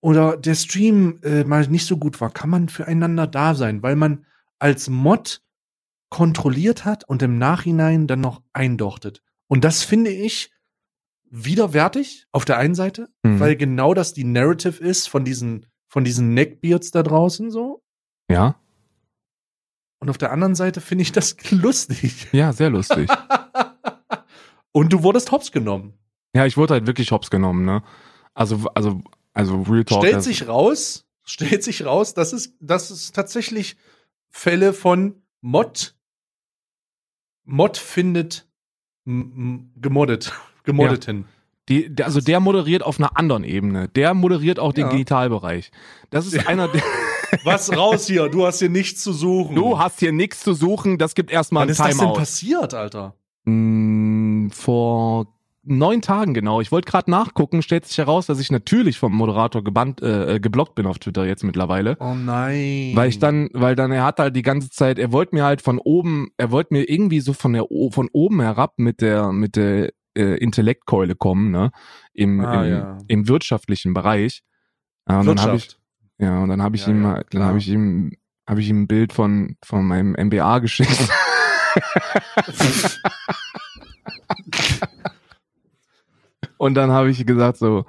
[0.00, 3.94] oder der Stream äh, mal nicht so gut war, kann man füreinander da sein, weil
[3.94, 4.26] man
[4.58, 5.40] als Mod
[6.10, 9.22] kontrolliert hat und im Nachhinein dann noch eindochtet.
[9.48, 10.50] Und das finde ich,
[11.30, 13.40] widerwärtig auf der einen Seite, Mhm.
[13.40, 17.82] weil genau das die Narrative ist von diesen, von diesen Neckbeards da draußen so.
[18.30, 18.60] Ja,
[20.00, 22.28] Und auf der anderen Seite finde ich das lustig.
[22.32, 23.10] ja, sehr lustig.
[24.72, 25.94] Und du wurdest hops genommen.
[26.34, 27.82] ja, ich wurde halt wirklich hops genommen, ne?
[28.34, 29.02] Also, also,
[29.32, 30.00] also Real Talk.
[30.02, 33.76] stellt das- sich raus, stellt sich raus, dass es, dass es tatsächlich
[34.30, 35.96] Fälle von Mod,
[37.44, 38.47] Mod findet
[39.80, 40.32] gemoddet,
[40.64, 41.24] gemoddeten.
[41.68, 43.88] Die, der, also der moderiert auf einer anderen Ebene.
[43.88, 44.90] Der moderiert auch den Ja.
[44.90, 45.70] Genitalbereich.
[46.10, 46.82] Das ist einer, der,
[47.44, 49.54] Was raus hier, du hast hier nichts zu suchen.
[49.54, 52.14] du hast hier nichts zu suchen, das gibt erstmal ein ist das denn Timeout.
[52.14, 53.14] passiert, Alter?
[53.44, 55.26] Mm, vor
[55.62, 56.60] neun Tagen genau.
[56.60, 60.40] Ich wollte gerade nachgucken, stellt sich heraus, dass ich natürlich vom Moderator gebannt, äh, äh,
[60.40, 61.96] geblockt bin auf Twitter jetzt mittlerweile.
[62.00, 62.92] Oh nein.
[62.94, 65.60] Weil ich dann, weil dann er hat halt die ganze Zeit, er wollte mir halt
[65.62, 69.56] von oben, er wollte mir irgendwie so von der von oben herab mit der mit
[69.56, 71.70] der äh, Intellektkeule kommen, ne,
[72.14, 72.98] im Ah, im, ja.
[73.08, 74.42] im wirtschaftlichen Bereich.
[75.08, 75.80] Ja, und dann habe ich Wirtschaft.
[76.18, 77.44] ja und dann habe ich Ja, ihm ja, dann klar.
[77.48, 78.12] habe ich ihm
[78.48, 80.90] habe ich ihm ein Bild von von meinem MBA geschickt.
[86.58, 87.86] Und dann habe ich gesagt so,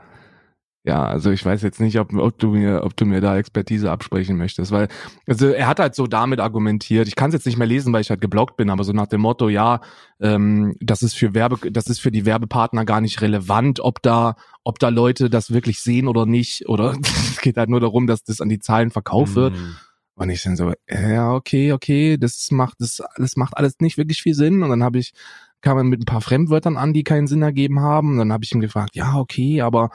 [0.86, 3.92] ja, also ich weiß jetzt nicht, ob, ob du mir, ob du mir da Expertise
[3.92, 4.88] absprechen möchtest, weil
[5.28, 7.08] also er hat halt so damit argumentiert.
[7.08, 9.08] Ich kann es jetzt nicht mehr lesen, weil ich halt geblockt bin, aber so nach
[9.08, 9.82] dem Motto, ja,
[10.22, 14.36] ähm, das ist für Werbe, das ist für die Werbepartner gar nicht relevant, ob da,
[14.64, 18.24] ob da Leute das wirklich sehen oder nicht, oder es geht halt nur darum, dass
[18.24, 19.56] das an die Zahlen verkauft wird.
[19.56, 19.76] Mm.
[20.20, 24.22] Und ich dann so, ja, okay, okay, das macht, das, das macht alles nicht wirklich
[24.22, 24.64] viel Sinn.
[24.64, 25.14] Und dann habe ich,
[25.62, 28.12] kam er mit ein paar Fremdwörtern an, die keinen Sinn ergeben haben.
[28.12, 29.92] Und dann habe ich ihn gefragt, ja, okay, aber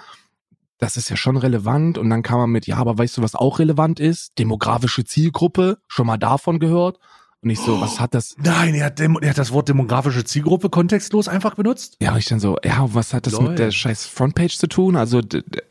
[0.79, 1.99] das ist ja schon relevant.
[1.99, 4.39] Und dann kam er mit, ja, aber weißt du, was auch relevant ist?
[4.39, 6.99] Demografische Zielgruppe, schon mal davon gehört?
[7.45, 8.37] Und ich so, was hat das?
[8.43, 11.99] Nein, er hat, Demo er hat das Wort demografische Zielgruppe kontextlos einfach benutzt.
[12.01, 13.51] Ja, und ich dann so, ja, was hat das Lol.
[13.51, 14.97] mit der scheiß Frontpage zu tun?
[14.97, 15.21] Also,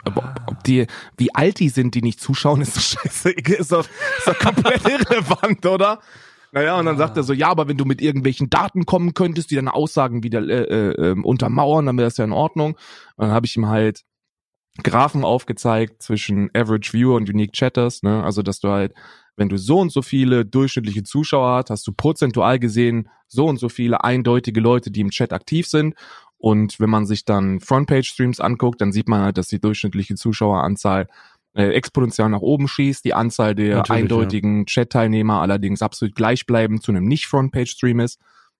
[0.05, 0.35] Ah.
[0.45, 0.85] ob die,
[1.17, 3.87] wie alt die sind, die nicht zuschauen, ist doch scheiße, ist doch,
[4.17, 5.99] ist doch komplett irrelevant, oder?
[6.51, 9.49] Naja, und dann sagt er so, ja, aber wenn du mit irgendwelchen Daten kommen könntest,
[9.49, 12.73] die deine Aussagen wieder äh, äh, ähm, untermauern, dann wäre das ja in Ordnung.
[13.15, 14.01] Und dann habe ich ihm halt
[14.83, 18.23] Graphen aufgezeigt zwischen Average Viewer und Unique Chatters, ne?
[18.23, 18.93] Also, dass du halt,
[19.35, 23.57] wenn du so und so viele durchschnittliche Zuschauer hast, hast du prozentual gesehen so und
[23.57, 25.95] so viele eindeutige Leute, die im Chat aktiv sind.
[26.37, 31.07] Und wenn man sich dann Frontpage-Streams anguckt, dann sieht man halt, dass die durchschnittliche Zuschaueranzahl
[31.53, 36.91] äh, exponentiell nach oben schießt, die Anzahl der Natürlich, eindeutigen Chat-Teilnehmer allerdings absolut gleichbleibend zu
[36.91, 38.19] einem Nicht-Frontpage-Stream ist.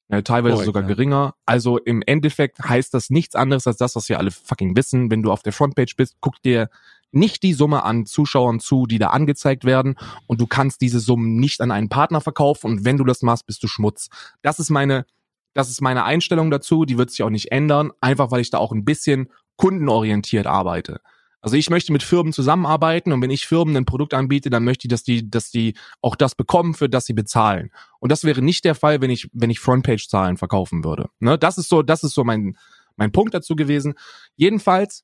[0.10, 0.88] Äh, teilweise Korrekt, sogar ja.
[0.88, 1.36] geringer.
[1.46, 5.10] Also im Endeffekt heißt das nichts anderes als das, was wir alle fucking wissen.
[5.10, 6.70] Wenn du auf der Frontpage bist, guck dir
[7.14, 9.96] nicht die Summe an Zuschauern zu, die da angezeigt werden
[10.28, 13.46] und du kannst diese Summen nicht an einen Partner verkaufen und wenn du das machst,
[13.46, 14.10] bist du Schmutz.
[14.42, 15.06] Das ist meine,
[15.54, 18.58] das ist meine Einstellung dazu, die wird sich auch nicht ändern, einfach weil ich da
[18.58, 21.02] auch ein bisschen kundenorientiert arbeite.
[21.44, 24.88] Also ich möchte mit Firmen zusammenarbeiten und wenn ich Firmen ein Produkt anbiete, dann möchte
[24.88, 27.70] ich, dass die, dass die auch das bekommen, für das sie bezahlen.
[28.00, 31.10] Und das wäre nicht der Fall, wenn ich, wenn ich Frontpage-Zahlen verkaufen würde.
[31.20, 31.38] Ne?
[31.38, 32.58] Das ist so, das ist so mein,
[32.96, 33.96] mein Punkt dazu gewesen.
[34.38, 35.04] Jedenfalls,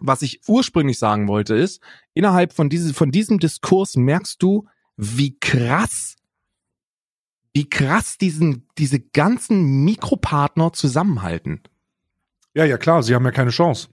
[0.00, 1.80] was ich ursprünglich sagen wollte, ist,
[2.14, 4.66] innerhalb von, diese, von diesem Diskurs merkst du,
[4.96, 6.16] wie krass,
[7.52, 11.60] wie krass diesen, diese ganzen Mikropartner zusammenhalten.
[12.54, 13.88] Ja, ja, klar, sie haben ja keine Chance.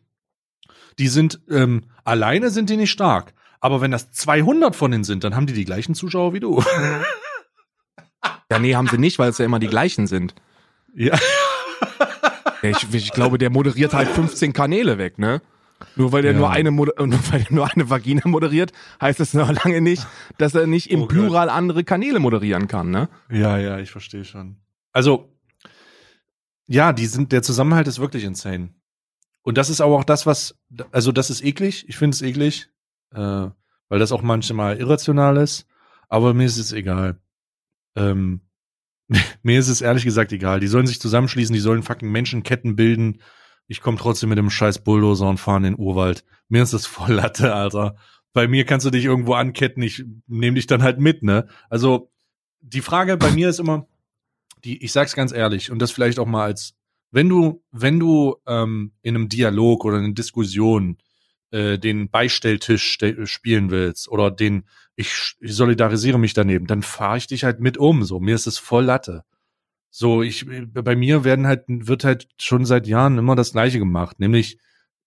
[0.97, 3.33] Die sind, ähm, alleine sind die nicht stark.
[3.61, 6.63] Aber wenn das 200 von denen sind, dann haben die die gleichen Zuschauer wie du.
[8.51, 10.33] Ja, nee, haben sie nicht, weil es ja immer die gleichen sind.
[10.95, 11.17] ja.
[12.61, 15.41] Ich, ich glaube, der moderiert halt 15 Kanäle weg, ne?
[15.95, 16.37] Nur weil der Ja.
[16.37, 20.05] nur eine nur weil der nur eine Vagina moderiert, heißt das noch lange nicht,
[20.37, 21.09] dass er nicht im Oh Gott.
[21.09, 23.09] Plural andere Kanäle moderieren kann, ne?
[23.31, 24.57] Ja, ja, ich verstehe schon.
[24.91, 25.29] Also,
[26.67, 28.69] ja, die sind, der Zusammenhalt ist wirklich insane.
[29.41, 30.55] Und das ist aber auch das, was,
[30.91, 31.85] also das ist eklig.
[31.87, 32.69] Ich finde es eklig,
[33.13, 33.19] äh,
[33.87, 35.65] weil das auch manchmal irrational ist.
[36.09, 37.19] Aber mir ist es egal.
[37.95, 38.41] Ähm,
[39.43, 40.59] mir ist es ehrlich gesagt egal.
[40.59, 43.21] Die sollen sich zusammenschließen, die sollen fucking Menschenketten bilden.
[43.69, 46.25] Ich komme trotzdem mit dem scheiß Bulldozer und fahre in den Urwald.
[46.49, 47.95] Mir ist das voll Latte, Alter.
[48.33, 51.47] Bei mir kannst du dich irgendwo anketten, ich nehme dich dann halt mit, ne?
[51.69, 52.11] Also,
[52.61, 53.87] die Frage bei mir ist immer,
[54.63, 56.73] die, ich sag's ganz ehrlich, und das vielleicht auch mal als,
[57.11, 60.97] wenn du, wenn du ähm, in einem Dialog oder in einer Diskussion
[61.51, 64.65] äh, den Beistelltisch ste spielen willst oder den,
[64.95, 68.03] ich, ich solidarisiere mich daneben, dann fahre ich dich halt mit um.
[68.03, 69.23] So, mir ist es voll Latte.
[69.91, 74.19] So, ich, bei mir werden halt, wird halt schon seit Jahren immer das Gleiche gemacht,
[74.19, 74.59] nämlich,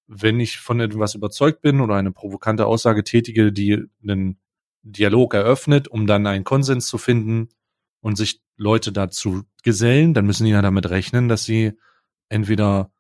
[0.08, 4.40] wenn ich von etwas überzeugt bin oder eine provokante Aussage tätige, die einen
[4.82, 7.48] Dialog eröffnet, um dann einen Konsens zu finden
[8.00, 11.72] und sich Leute dazu gesellen, dann müssen die ja damit rechnen, dass sie
[12.28, 12.90] entweder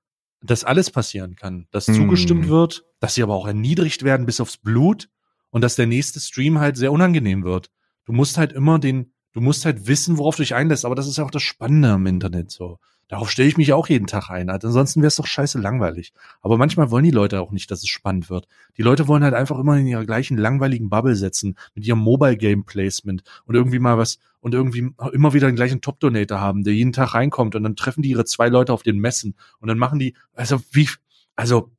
[0.44, 1.94] dass alles passieren kann, dass Hm.
[1.94, 5.08] zugestimmt wird, dass sie aber auch erniedrigt werden bis aufs Blut
[5.50, 7.70] und dass der nächste Stream halt sehr unangenehm wird.
[8.04, 11.06] Du musst halt immer den, du musst halt wissen, worauf du dich einlässt, aber das
[11.06, 12.78] ist ja auch das Spannende am Internet so.
[13.08, 14.50] Darauf stelle ich mich auch jeden Tag ein.
[14.50, 14.64] Halt.
[14.64, 16.14] Ansonsten wäre es doch scheiße langweilig.
[16.40, 18.48] Aber manchmal wollen die Leute auch nicht, dass es spannend wird.
[18.78, 22.38] Die Leute wollen halt einfach immer in ihrer gleichen langweiligen Bubble setzen, mit ihrem Mobile
[22.38, 26.64] Game Placement und irgendwie mal was und irgendwie immer wieder den gleichen Top Donator haben,
[26.64, 29.68] der jeden Tag reinkommt und dann treffen die ihre zwei Leute auf den Messen und
[29.68, 30.88] dann machen die, also wie,
[31.36, 31.70] also,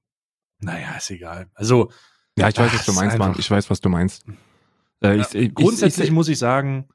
[0.59, 1.47] naja, ist egal.
[1.55, 1.89] Also,
[2.37, 3.35] Ja, ich weiß, was du meinst, Mann.
[3.39, 4.23] Ich weiß, was du meinst.
[5.03, 6.87] Äh, ich, ich, grundsätzlich ich, muss ich sagen,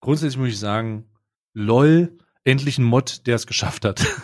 [0.00, 1.04] grundsätzlich muss ich sagen,
[1.54, 4.04] lol, endlich ein Mod, der es geschafft hat.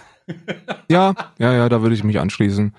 [0.90, 2.74] Ja, ja, ja, da würde ich mich anschließen.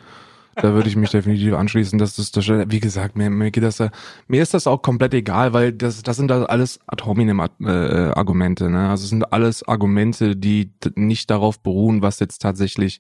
[0.56, 1.98] Da würde ich mich definitiv anschließen.
[2.00, 3.92] Das ist das, wie gesagt, mir, mir geht das, da-
[4.28, 7.70] mir ist das auch komplett egal, weil das, das sind da alles ad hominem äh,
[7.70, 8.70] Argumente.
[8.70, 8.90] Ne?
[8.90, 13.00] Also es sind alles Argumente, die nicht darauf beruhen, was jetzt tatsächlich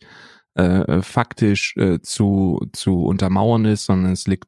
[0.55, 4.47] äh, faktisch äh, zu zu untermauern ist, sondern es liegt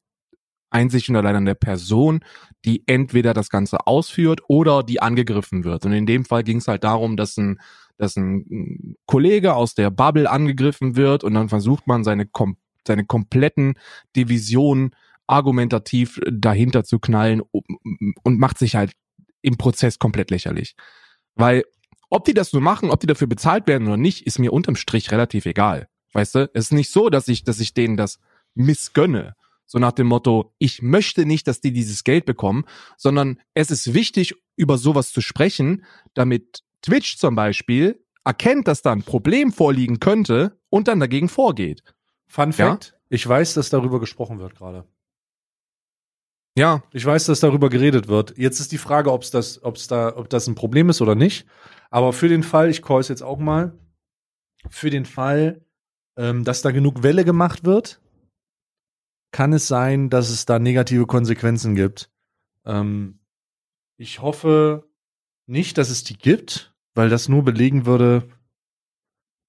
[0.69, 2.19] einzig und allein an der Person,
[2.65, 5.85] die entweder das Ganze ausführt oder die angegriffen wird.
[5.85, 7.59] Und in dem Fall ging es halt darum, dass ein
[7.99, 12.55] dass ein Kollege aus der Bubble angegriffen wird und dann versucht man seine, kom
[12.87, 13.73] seine kompletten
[14.15, 14.95] Divisionen
[15.27, 18.93] argumentativ dahinter zu knallen und macht sich halt
[19.41, 20.75] im Prozess komplett lächerlich.
[21.35, 21.65] Weil
[22.09, 24.75] ob die das so machen, ob die dafür bezahlt werden oder nicht, ist mir unterm
[24.75, 25.87] Strich relativ egal.
[26.13, 28.19] Weißt du, es ist nicht so, dass ich, dass ich denen das
[28.55, 29.35] missgönne.
[29.71, 32.65] So nach dem Motto, ich möchte nicht, dass die dieses Geld bekommen,
[32.97, 35.85] sondern es ist wichtig, über sowas zu sprechen,
[36.15, 41.83] damit Twitch zum Beispiel erkennt, dass da ein Problem vorliegen könnte und dann dagegen vorgeht.
[42.27, 42.71] Fun Ja?
[42.71, 44.85] Fact, ich weiß, dass darüber gesprochen wird gerade.
[46.57, 48.35] Ja, Ich weiß, dass darüber geredet wird.
[48.39, 51.45] Jetzt ist die Frage, ob's das, ob's da, ob das ein Problem ist oder nicht.
[51.91, 53.77] Aber für den Fall, ich call es jetzt auch mal,
[54.67, 55.63] für den Fall,
[56.17, 58.01] ähm, dass da genug Welle gemacht wird,
[59.31, 62.09] kann es sein, dass es da negative Konsequenzen gibt.
[62.65, 63.19] Ähm,
[63.97, 64.89] ich hoffe
[65.45, 68.27] nicht, dass es die gibt, weil das nur belegen würde,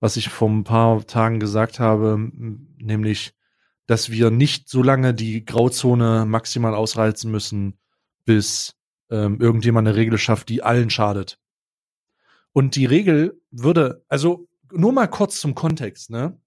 [0.01, 2.19] was ich vor ein paar Tagen gesagt habe,
[2.79, 3.35] nämlich,
[3.87, 7.79] dass wir nicht so lange die Grauzone maximal ausreizen müssen,
[8.25, 8.75] bis
[9.11, 11.39] ähm, irgendjemand eine Regel schafft, die allen schadet.
[12.53, 16.41] Und die Regel würde, also nur mal kurz zum Kontext, ne?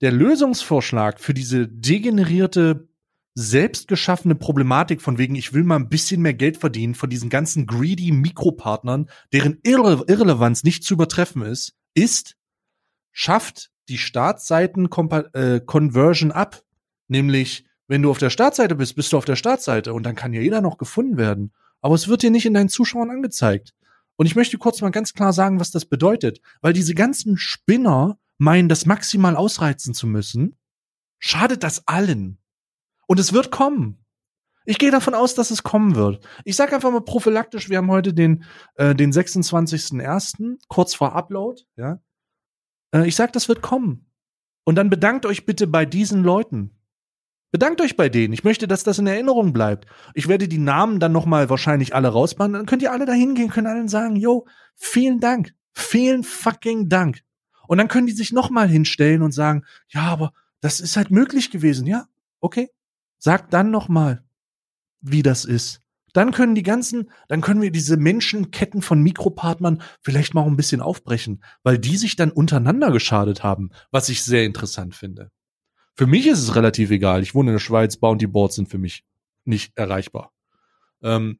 [0.00, 2.88] Der Lösungsvorschlag für diese degenerierte,
[3.34, 7.66] selbstgeschaffene Problematik von wegen, ich will mal ein bisschen mehr Geld verdienen von diesen ganzen
[7.66, 12.36] greedy Mikropartnern, deren Irre Irrelevanz nicht zu übertreffen ist, ist,
[13.12, 16.62] schafft die Startseiten-Conversion ab.
[17.08, 20.32] Nämlich, wenn du auf der Startseite bist, bist du auf der Startseite und dann kann
[20.32, 21.52] ja jeder noch gefunden werden.
[21.82, 23.74] Aber es wird dir nicht in deinen Zuschauern angezeigt.
[24.16, 26.40] Und ich möchte kurz mal ganz klar sagen, was das bedeutet.
[26.60, 30.56] Weil diese ganzen Spinner meinen, das maximal ausreizen zu müssen,
[31.18, 32.38] schadet das allen.
[33.06, 34.04] Und es wird kommen.
[34.64, 36.26] Ich gehe davon aus, dass es kommen wird.
[36.44, 38.44] Ich sage einfach mal prophylaktisch, wir haben heute den,
[38.76, 42.00] äh, den 26.01., kurz vor Upload, ja.
[42.94, 44.10] Äh, ich sag, das wird kommen.
[44.64, 46.78] Und dann bedankt euch bitte bei diesen Leuten.
[47.50, 48.32] Bedankt euch bei denen.
[48.32, 49.86] Ich möchte, dass das in Erinnerung bleibt.
[50.14, 52.52] Ich werde die Namen dann nochmal wahrscheinlich alle rausbauen.
[52.52, 54.46] Dann könnt ihr alle da hingehen, können allen sagen, yo,
[54.76, 55.52] vielen Dank.
[55.72, 57.22] Vielen fucking Dank.
[57.70, 61.52] Und dann können die sich nochmal hinstellen und sagen, ja, aber das ist halt möglich
[61.52, 61.86] gewesen.
[61.86, 62.08] Ja,
[62.40, 62.68] okay.
[63.18, 64.24] Sagt dann nochmal,
[65.00, 65.80] wie das ist.
[66.12, 70.80] Dann können die ganzen, dann können wir diese Menschenketten von Mikropartnern vielleicht mal ein bisschen
[70.80, 75.30] aufbrechen, weil die sich dann untereinander geschadet haben, was ich sehr interessant finde.
[75.94, 77.22] Für mich ist es relativ egal.
[77.22, 79.04] Ich wohne in der Schweiz, Bounty Boards sind für mich
[79.44, 80.32] nicht erreichbar.
[81.02, 81.38] Ähm,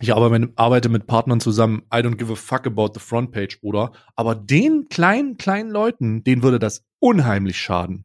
[0.00, 1.82] ich arbeite mit, arbeite mit Partnern zusammen.
[1.92, 3.92] I don't give a fuck about the front page, Bruder.
[4.14, 8.04] Aber den kleinen, kleinen Leuten, denen würde das unheimlich schaden.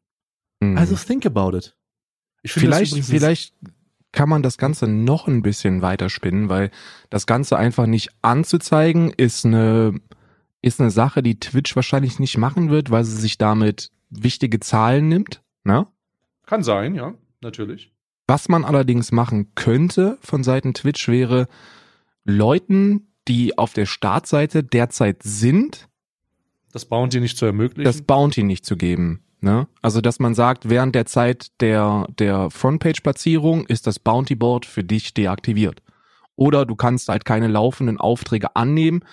[0.60, 0.78] Mhm.
[0.78, 1.76] Also think about it.
[2.42, 3.54] Ich finde vielleicht, vielleicht
[4.12, 6.70] kann man das Ganze noch ein bisschen weiterspinnen, weil
[7.10, 9.94] das Ganze einfach nicht anzuzeigen ist eine,
[10.60, 15.08] ist eine Sache, die Twitch wahrscheinlich nicht machen wird, weil sie sich damit wichtige Zahlen
[15.08, 15.42] nimmt.
[15.64, 15.86] Ne?
[16.46, 17.92] Kann sein, ja, natürlich.
[18.26, 21.48] Was man allerdings machen könnte von Seiten Twitch wäre,
[22.24, 25.88] Leuten, die auf der Startseite derzeit sind,
[26.72, 27.84] Das Bounty nicht zu ermöglichen.
[27.84, 29.22] das Bounty nicht zu geben.
[29.40, 29.66] Ne?
[29.82, 35.14] Also, dass man sagt, während der Zeit der, der Frontpage-Platzierung ist das Bounty-Board für dich
[35.14, 35.82] deaktiviert.
[36.36, 39.04] Oder du kannst halt keine laufenden Aufträge annehmen.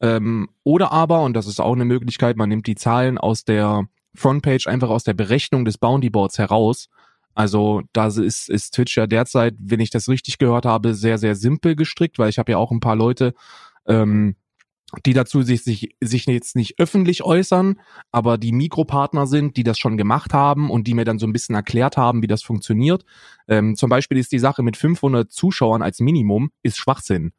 [0.00, 3.88] Ähm, oder aber, und das ist auch eine Möglichkeit, man nimmt die Zahlen aus der
[4.14, 6.88] Frontpage einfach aus der Berechnung des Bounty-Boards heraus.
[7.34, 11.34] Also da ist, ist Twitch ja derzeit, wenn ich das richtig gehört habe, sehr, sehr
[11.34, 13.34] simpel gestrickt, weil ich habe ja auch ein paar Leute,
[13.86, 14.36] ähm,
[15.06, 17.80] die dazu sich, sich, sich jetzt nicht öffentlich äußern,
[18.10, 21.32] aber die Mikropartner sind, die das schon gemacht haben und die mir dann so ein
[21.32, 23.04] bisschen erklärt haben, wie das funktioniert.
[23.48, 27.32] Ähm, zum Beispiel ist die Sache mit 500 Zuschauern als Minimum ist Schwachsinn.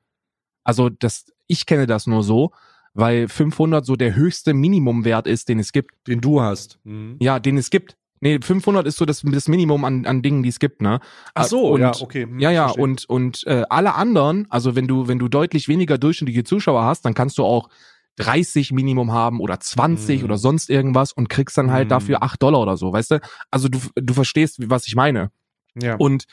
[0.64, 2.52] Also das, ich kenne das nur so,
[2.94, 5.92] weil 500 so der höchste Minimumwert ist, den es gibt.
[6.08, 6.80] Den du hast.
[6.84, 7.18] Mhm.
[7.20, 7.98] Ja, den es gibt.
[8.24, 11.00] Nee, 500 ist so das, das Minimum an, an Dingen, die es gibt, ne?
[11.36, 12.24] Ach so, und, ja, okay.
[12.24, 12.84] Hm, ja, ja, verstehe.
[12.84, 17.04] und und äh, alle anderen, also wenn du wenn du deutlich weniger durchschnittliche Zuschauer hast,
[17.06, 17.70] dann kannst du auch
[18.18, 20.26] 30 Minimum haben oder 20 Mhm.
[20.26, 21.90] oder sonst irgendwas und kriegst dann halt Mhm.
[21.90, 23.20] dafür 8 Dollar oder so, weißt du?
[23.52, 25.32] Also du du verstehst, was ich meine.
[25.76, 25.96] ja.
[25.96, 26.26] Und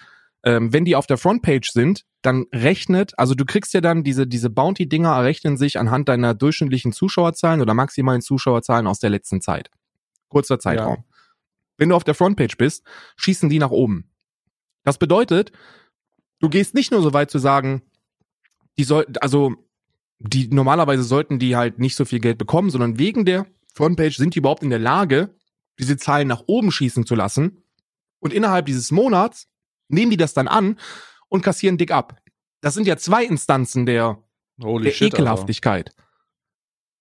[0.45, 4.27] ähm, wenn die auf der Frontpage sind, dann rechnet, also du kriegst ja dann diese,
[4.27, 9.71] diese Bounty-Dinger errechnen sich anhand deiner durchschnittlichen Zuschauerzahlen oder maximalen Zuschauerzahlen aus der letzten Zeit.
[10.29, 11.05] Kurzer Zeitraum.
[11.81, 12.85] Wenn du auf der Frontpage bist,
[13.17, 14.13] schießen die nach oben.
[14.85, 15.51] Das bedeutet,
[16.39, 17.81] du gehst nicht nur so weit zu sagen,
[18.77, 19.55] die sollten, also
[20.19, 24.35] die normalerweise sollten die halt nicht so viel Geld bekommen, sondern wegen der Frontpage sind
[24.35, 25.35] die überhaupt in der Lage,
[25.79, 27.63] diese Zahlen nach oben schießen zu lassen.
[28.19, 29.49] Und innerhalb dieses Monats
[29.89, 30.79] nehmen die das dann an
[31.29, 32.21] und kassieren dick ab.
[32.61, 34.23] Das sind ja zwei Instanzen der,
[34.63, 35.95] Holy der shit, Ekelhaftigkeit.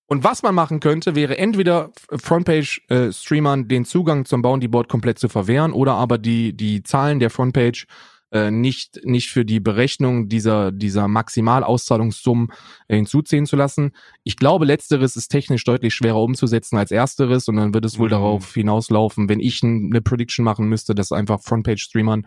[0.09, 5.29] Und was man machen könnte, wäre entweder Frontpage-Streamern den Zugang zum Bounty Board komplett zu
[5.29, 7.85] verwehren oder aber die, die Zahlen der Frontpage
[8.31, 12.47] äh, nicht, nicht für die Berechnung dieser, dieser Maximalauszahlungssummen
[12.87, 13.91] äh, hinzuziehen zu lassen.
[14.23, 18.07] Ich glaube, letzteres ist technisch deutlich schwerer umzusetzen als ersteres und dann wird es wohl
[18.07, 18.13] Mhm.
[18.13, 22.25] darauf hinauslaufen, wenn ich eine Prediction machen müsste, dass einfach Frontpage-Streamern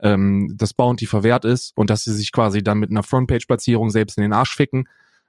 [0.00, 4.18] ähm, das Bounty verwehrt ist und dass sie sich quasi dann mit einer Frontpage-Platzierung selbst
[4.18, 4.86] in den Arsch ficken.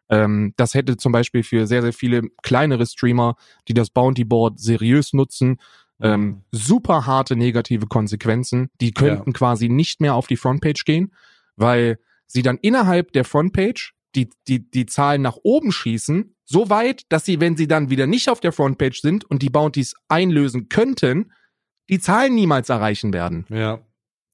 [0.09, 3.35] Ähm, das hätte zum Beispiel für sehr, sehr viele kleinere Streamer,
[3.67, 5.57] die das Bounty Board seriös nutzen,
[6.01, 8.69] ähm, super harte negative Konsequenzen.
[8.81, 11.13] Die könnten quasi nicht mehr auf die Frontpage gehen,
[11.55, 17.03] weil sie dann innerhalb der Frontpage die, die, die Zahlen nach oben schießen, so weit,
[17.09, 20.69] dass sie, wenn sie dann wieder nicht auf der Frontpage sind und die Bounties einlösen
[20.69, 21.31] könnten,
[21.89, 23.45] die Zahlen niemals erreichen werden.
[23.49, 23.80] Ja.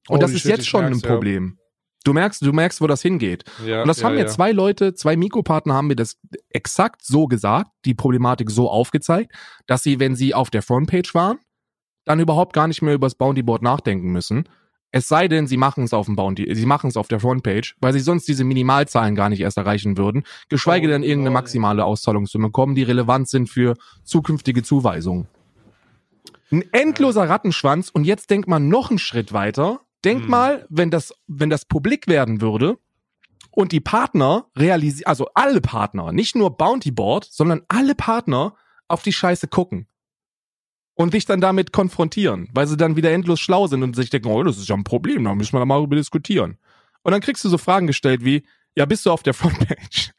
[0.08, 1.60] Und das Holy ist jetzt schon ein merk's, ja.
[2.04, 3.44] Du merkst, du merkst, wo das hingeht.
[3.66, 4.28] Ja, Und das ja, haben mir ja.
[4.28, 6.18] zwei Leute, zwei Mikropartner haben mir das
[6.50, 9.34] exakt so gesagt, die Problematik so aufgezeigt,
[9.68, 11.40] dass sie, wenn sie auf der Frontpage waren,
[12.06, 14.48] dann überhaupt gar nicht mehr über das Bounty Board nachdenken müssen.
[14.92, 17.76] Es sei denn, sie machen es auf dem Bounty, sie machen es auf der Frontpage,
[17.80, 21.86] weil sie sonst diese Minimalzahlen gar nicht erst erreichen würden, geschweige Oh, denn irgendeine maximale
[21.86, 25.28] Auszahlungssumme bekommen, die relevant sind für zukünftige Zuweisungen.
[26.52, 29.82] Ein endloser Rattenschwanz und jetzt denkt man noch einen Schritt weiter.
[30.06, 30.30] Denk Hm.
[30.30, 32.78] mal, wenn das, wenn das publik werden würde
[33.52, 38.56] und die Partner realisieren, also alle Partner, nicht nur Bounty Board, sondern alle Partner
[38.88, 39.88] auf die Scheiße gucken
[40.96, 44.30] und dich dann damit konfrontieren, weil sie dann wieder endlos schlau sind und sich denken,
[44.30, 46.58] oh, das ist ja ein Problem, da müssen wir da mal drüber diskutieren.
[47.04, 48.44] Und dann kriegst du so Fragen gestellt wie,
[48.76, 50.12] ja, bist du auf der Frontpage?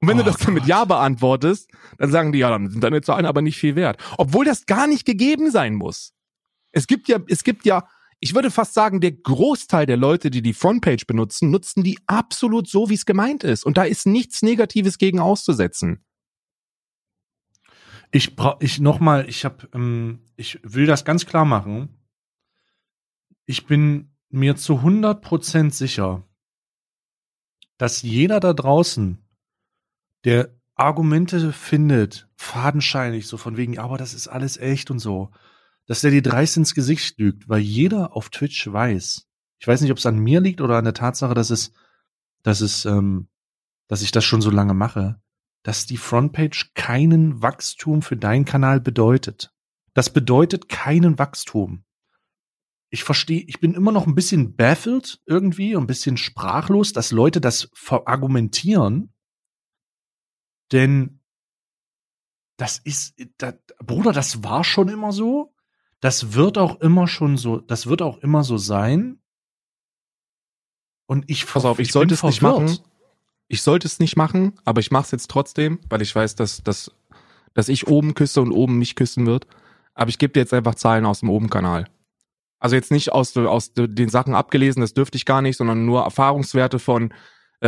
[0.00, 0.66] Und wenn Oh du das dann mit.
[0.66, 3.98] Ja beantwortest, dann sagen die, ja, dann sind deine Zahlen aber nicht viel wert.
[4.18, 6.12] Obwohl das gar nicht gegeben sein muss.
[6.72, 7.88] Es gibt ja, es gibt ja,
[8.20, 12.68] ich würde fast sagen, der Großteil der Leute, die die Frontpage benutzen, nutzen die absolut
[12.68, 13.64] so, wie es gemeint ist.
[13.64, 16.04] Und da ist nichts Negatives gegen auszusetzen.
[18.10, 21.88] Ich brauch, ich nochmal, ich hab, ähm, ich will das ganz klar machen.
[23.44, 26.24] Ich bin mir zu 100% sicher,
[27.76, 29.18] dass jeder da draußen,
[30.24, 35.30] der Argumente findet, fadenscheinig, so von wegen, aber das ist alles echt und so,
[35.86, 39.26] dass der dir dreist ins Gesicht lügt, weil jeder auf Twitch weiß.
[39.58, 41.72] Ich weiß nicht, ob es an mir liegt oder an der Tatsache, dass es,
[42.42, 43.28] dass es, ähm,
[43.88, 45.20] dass ich das schon so lange mache,
[45.62, 49.52] dass die Frontpage keinen Wachstum für deinen Kanal bedeutet.
[49.94, 51.84] Das bedeutet keinen Wachstum.
[52.90, 57.40] Ich verstehe, ich bin immer noch ein bisschen baffled irgendwie, ein bisschen sprachlos, dass Leute
[57.40, 59.12] das verargumentieren.
[60.70, 61.20] Denn
[62.56, 65.55] das ist, das, Bruder, das war schon immer so.
[66.06, 69.18] Das wird auch immer schon so, das wird auch immer so sein.
[71.06, 72.78] Und ich, Pass auf, ich bin sollte es nicht machen.
[73.48, 76.62] Ich sollte es nicht machen, aber ich mache es jetzt trotzdem, weil ich weiß, dass,
[76.62, 76.92] dass,
[77.54, 79.48] dass ich oben küsse und oben mich küssen wird.
[79.94, 81.88] Aber ich gebe dir jetzt einfach Zahlen aus dem Oben-Kanal.
[82.60, 86.04] Also jetzt nicht aus, aus den Sachen abgelesen, das dürfte ich gar nicht, sondern nur
[86.04, 87.12] Erfahrungswerte von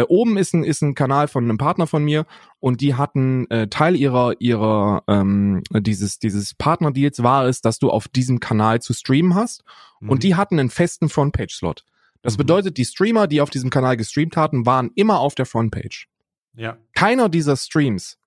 [0.01, 2.27] äh, oben ist ein, ist ein Kanal von einem Partner von mir
[2.61, 7.91] und die hatten äh, Teil ihrer ihrer ähm, dieses dieses Partnerdeals war es, dass du
[7.91, 9.62] auf diesem Kanal zu streamen hast
[10.01, 10.11] Mhm.
[10.11, 11.85] und die hatten einen festen Frontpage-Slot.
[12.23, 12.39] Das Mhm.
[12.39, 16.09] bedeutet, die Streamer, die auf diesem Kanal gestreamt hatten, waren immer auf der Frontpage.
[16.55, 16.77] ja.
[16.95, 18.19] Keiner dieser Streams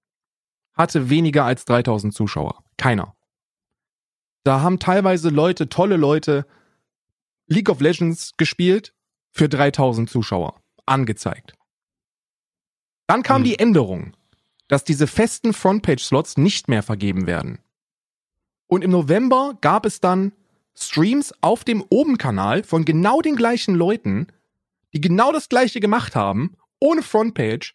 [0.73, 2.63] hatte weniger als 3000 Zuschauer.
[2.77, 3.15] Keiner.
[4.43, 6.45] Da haben teilweise Leute, tolle Leute,
[7.47, 8.93] League of Legends gespielt
[9.31, 10.61] für 3000 Zuschauer.
[10.85, 11.53] Angezeigt.
[13.11, 13.43] Dann kam Hm.
[13.43, 14.13] die Änderung,
[14.69, 17.59] dass diese festen Frontpage-Slots nicht mehr vergeben werden.
[18.67, 20.31] Und im November gab es dann
[20.75, 24.27] Streams auf dem Oben-Kanal von genau den gleichen Leuten,
[24.93, 27.73] die genau das gleiche gemacht haben, ohne Frontpage,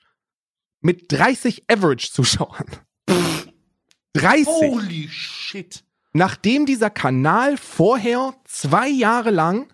[0.80, 2.64] mit 30 Average-Zuschauern.
[4.14, 4.46] 30!
[4.46, 5.84] Holy shit.
[6.14, 9.68] nachdem dieser Kanal vorher zwei Jahre lang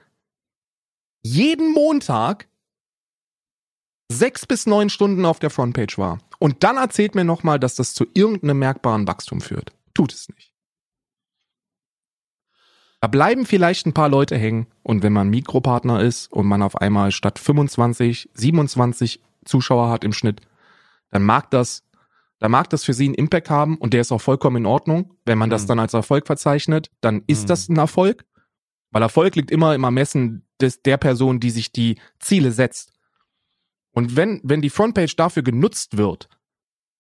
[1.22, 2.48] jeden Montag
[4.18, 6.18] sechs bis neun Stunden auf der Frontpage war.
[6.38, 9.72] Und dann erzählt mir nochmal, dass das zu irgendeinem merkbaren Wachstum führt.
[9.94, 10.52] Tut es nicht.
[13.00, 16.76] Da bleiben vielleicht ein paar Leute hängen und wenn man Mikropartner ist und man auf
[16.76, 20.40] einmal statt 25, 27 Zuschauer hat im Schnitt,
[21.10, 21.82] dann mag das,
[22.38, 25.16] dann mag das für sie einen Impact haben und der ist auch vollkommen in Ordnung.
[25.24, 25.68] Wenn man das Mhm.
[25.68, 27.46] dann als Erfolg verzeichnet, dann ist Mhm.
[27.48, 28.24] das ein Erfolg.
[28.92, 32.92] Weil Erfolg liegt immer im Ermessen des, der Person, die sich die Ziele setzt.
[33.92, 36.28] Und wenn, wenn die Frontpage dafür genutzt wird,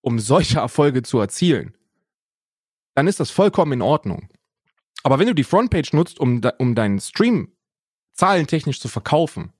[0.00, 1.76] um solche Erfolge zu erzielen,
[2.94, 4.28] dann ist das vollkommen in Ordnung.
[5.02, 7.56] Aber wenn du die Frontpage nutzt, um, um deinen Stream
[8.12, 9.52] zahlentechnisch zu verkaufen,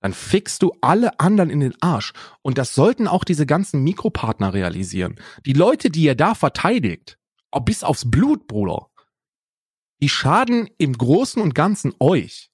[0.00, 2.12] dann fixst du alle anderen in den Arsch.
[2.42, 5.20] Und das sollten auch diese ganzen Mikropartner realisieren.
[5.46, 7.18] Die Leute, die ihr da verteidigt,
[7.64, 8.88] bis aufs Blut, Bruder,
[10.00, 12.50] die schaden im Großen und Ganzen euch.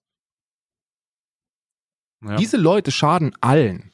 [2.23, 2.37] Ja.
[2.37, 3.88] Diese Leute schaden allen.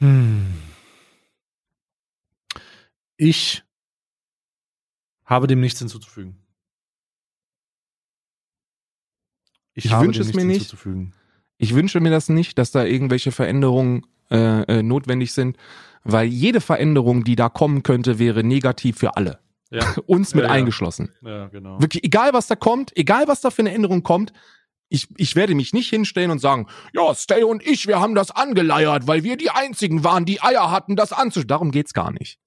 [0.00, 0.54] Hm.
[3.16, 3.62] Ich
[5.24, 6.36] habe dem nichts hinzuzufügen.
[9.74, 10.74] Ich habe wünsche es mir nicht.
[11.58, 15.56] Ich wünsche mir das nicht, dass da irgendwelche Veränderungen äh, äh, notwendig sind,
[16.02, 19.38] weil jede Veränderung, die da kommen könnte, wäre negativ für alle.
[19.70, 20.54] Ja, Uns mit Ja, ja.
[20.54, 21.12] eingeschlossen.
[21.22, 21.80] ja, genau.
[21.80, 24.32] Wirklich, egal was da kommt, egal was da für eine Änderung kommt,
[24.90, 28.30] ich, ich werde mich nicht hinstellen und sagen, ja, Stay und ich, wir haben das
[28.30, 31.48] angeleiert, weil wir die einzigen waren, die Eier hatten, das anzuschauen.
[31.48, 32.38] Darum geht's gar nicht.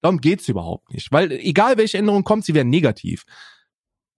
[0.00, 1.12] Darum geht's überhaupt nicht.
[1.12, 3.24] Weil egal welche Änderung kommt, sie werden negativ.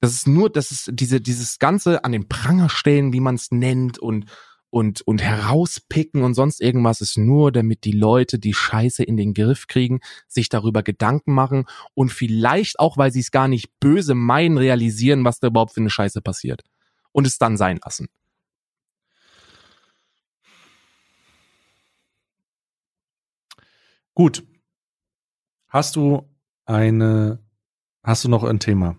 [0.01, 3.51] Das ist nur, das ist diese, dieses Ganze an den Pranger stellen, wie man es
[3.51, 4.27] nennt und,
[4.71, 9.35] und, und herauspicken und sonst irgendwas ist nur, damit die Leute die Scheiße in den
[9.35, 11.65] Griff kriegen, sich darüber Gedanken machen
[11.95, 15.81] und vielleicht auch, weil sie es gar nicht böse meinen, realisieren, was da überhaupt für
[15.81, 16.63] eine Scheiße passiert.
[17.17, 18.11] Und es dann sein lassen.
[24.13, 24.47] Gut.
[25.69, 26.29] Hast du
[26.67, 27.43] eine,
[28.03, 28.99] hast du noch ein Thema?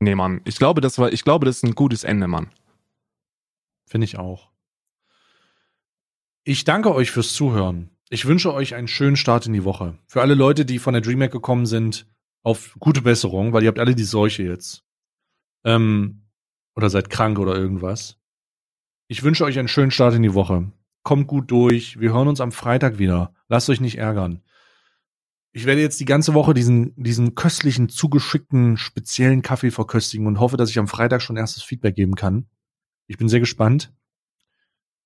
[0.00, 0.40] Nee, Mann.
[0.46, 2.50] Ich glaube, das war, ich glaube, das ist ein gutes Ende, Mann.
[3.84, 4.50] Finde ich auch.
[6.44, 7.90] Ich danke euch fürs Zuhören.
[8.08, 9.98] Ich wünsche euch einen schönen Start in die Woche.
[10.06, 12.06] Für alle Leute, die von der DreamHack gekommen sind,
[12.42, 14.83] auf gute Besserung, weil ihr habt alle die Seuche jetzt.
[15.64, 16.26] Ähm,
[16.74, 18.18] oder seid krank oder irgendwas.
[19.06, 20.72] Ich wünsche euch einen schönen Start in die Woche.
[21.02, 22.00] Kommt gut durch.
[22.00, 23.34] Wir hören uns am Freitag wieder.
[23.48, 24.42] Lasst euch nicht ärgern.
[25.52, 30.56] Ich werde jetzt die ganze Woche diesen, diesen köstlichen, zugeschickten, speziellen Kaffee verköstigen und hoffe,
[30.56, 32.46] dass ich am Freitag schon erstes Feedback geben kann.
[33.06, 33.92] Ich bin sehr gespannt.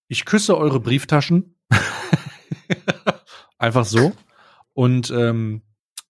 [0.06, 1.56] Ich küsse eure Brieftaschen.
[3.58, 4.14] Einfach so.
[4.72, 5.62] Und ähm,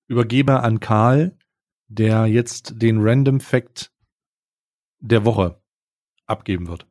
[0.06, 1.36] übergebe an Karl,
[1.88, 3.90] der jetzt den Random Fact
[5.00, 5.60] der Woche
[6.26, 6.86] abgeben wird.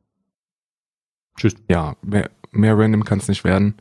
[1.36, 1.54] Tschüss.
[1.68, 3.74] Ja, mehr, mehr random kann es nicht werden.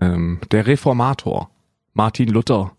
[0.00, 1.50] Ähm, der Reformator
[1.92, 2.76] Martin Luther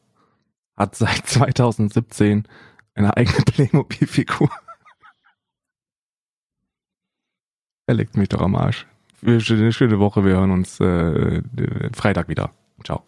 [0.76, 2.48] hat seit 2017
[2.94, 4.50] eine eigene Playmobil-Figur.
[7.88, 8.86] er legt mich doch am Arsch.
[9.22, 11.42] Eine schöne Woche, wir hören uns äh,
[11.94, 12.52] Freitag wieder.
[12.84, 13.06] Ciao.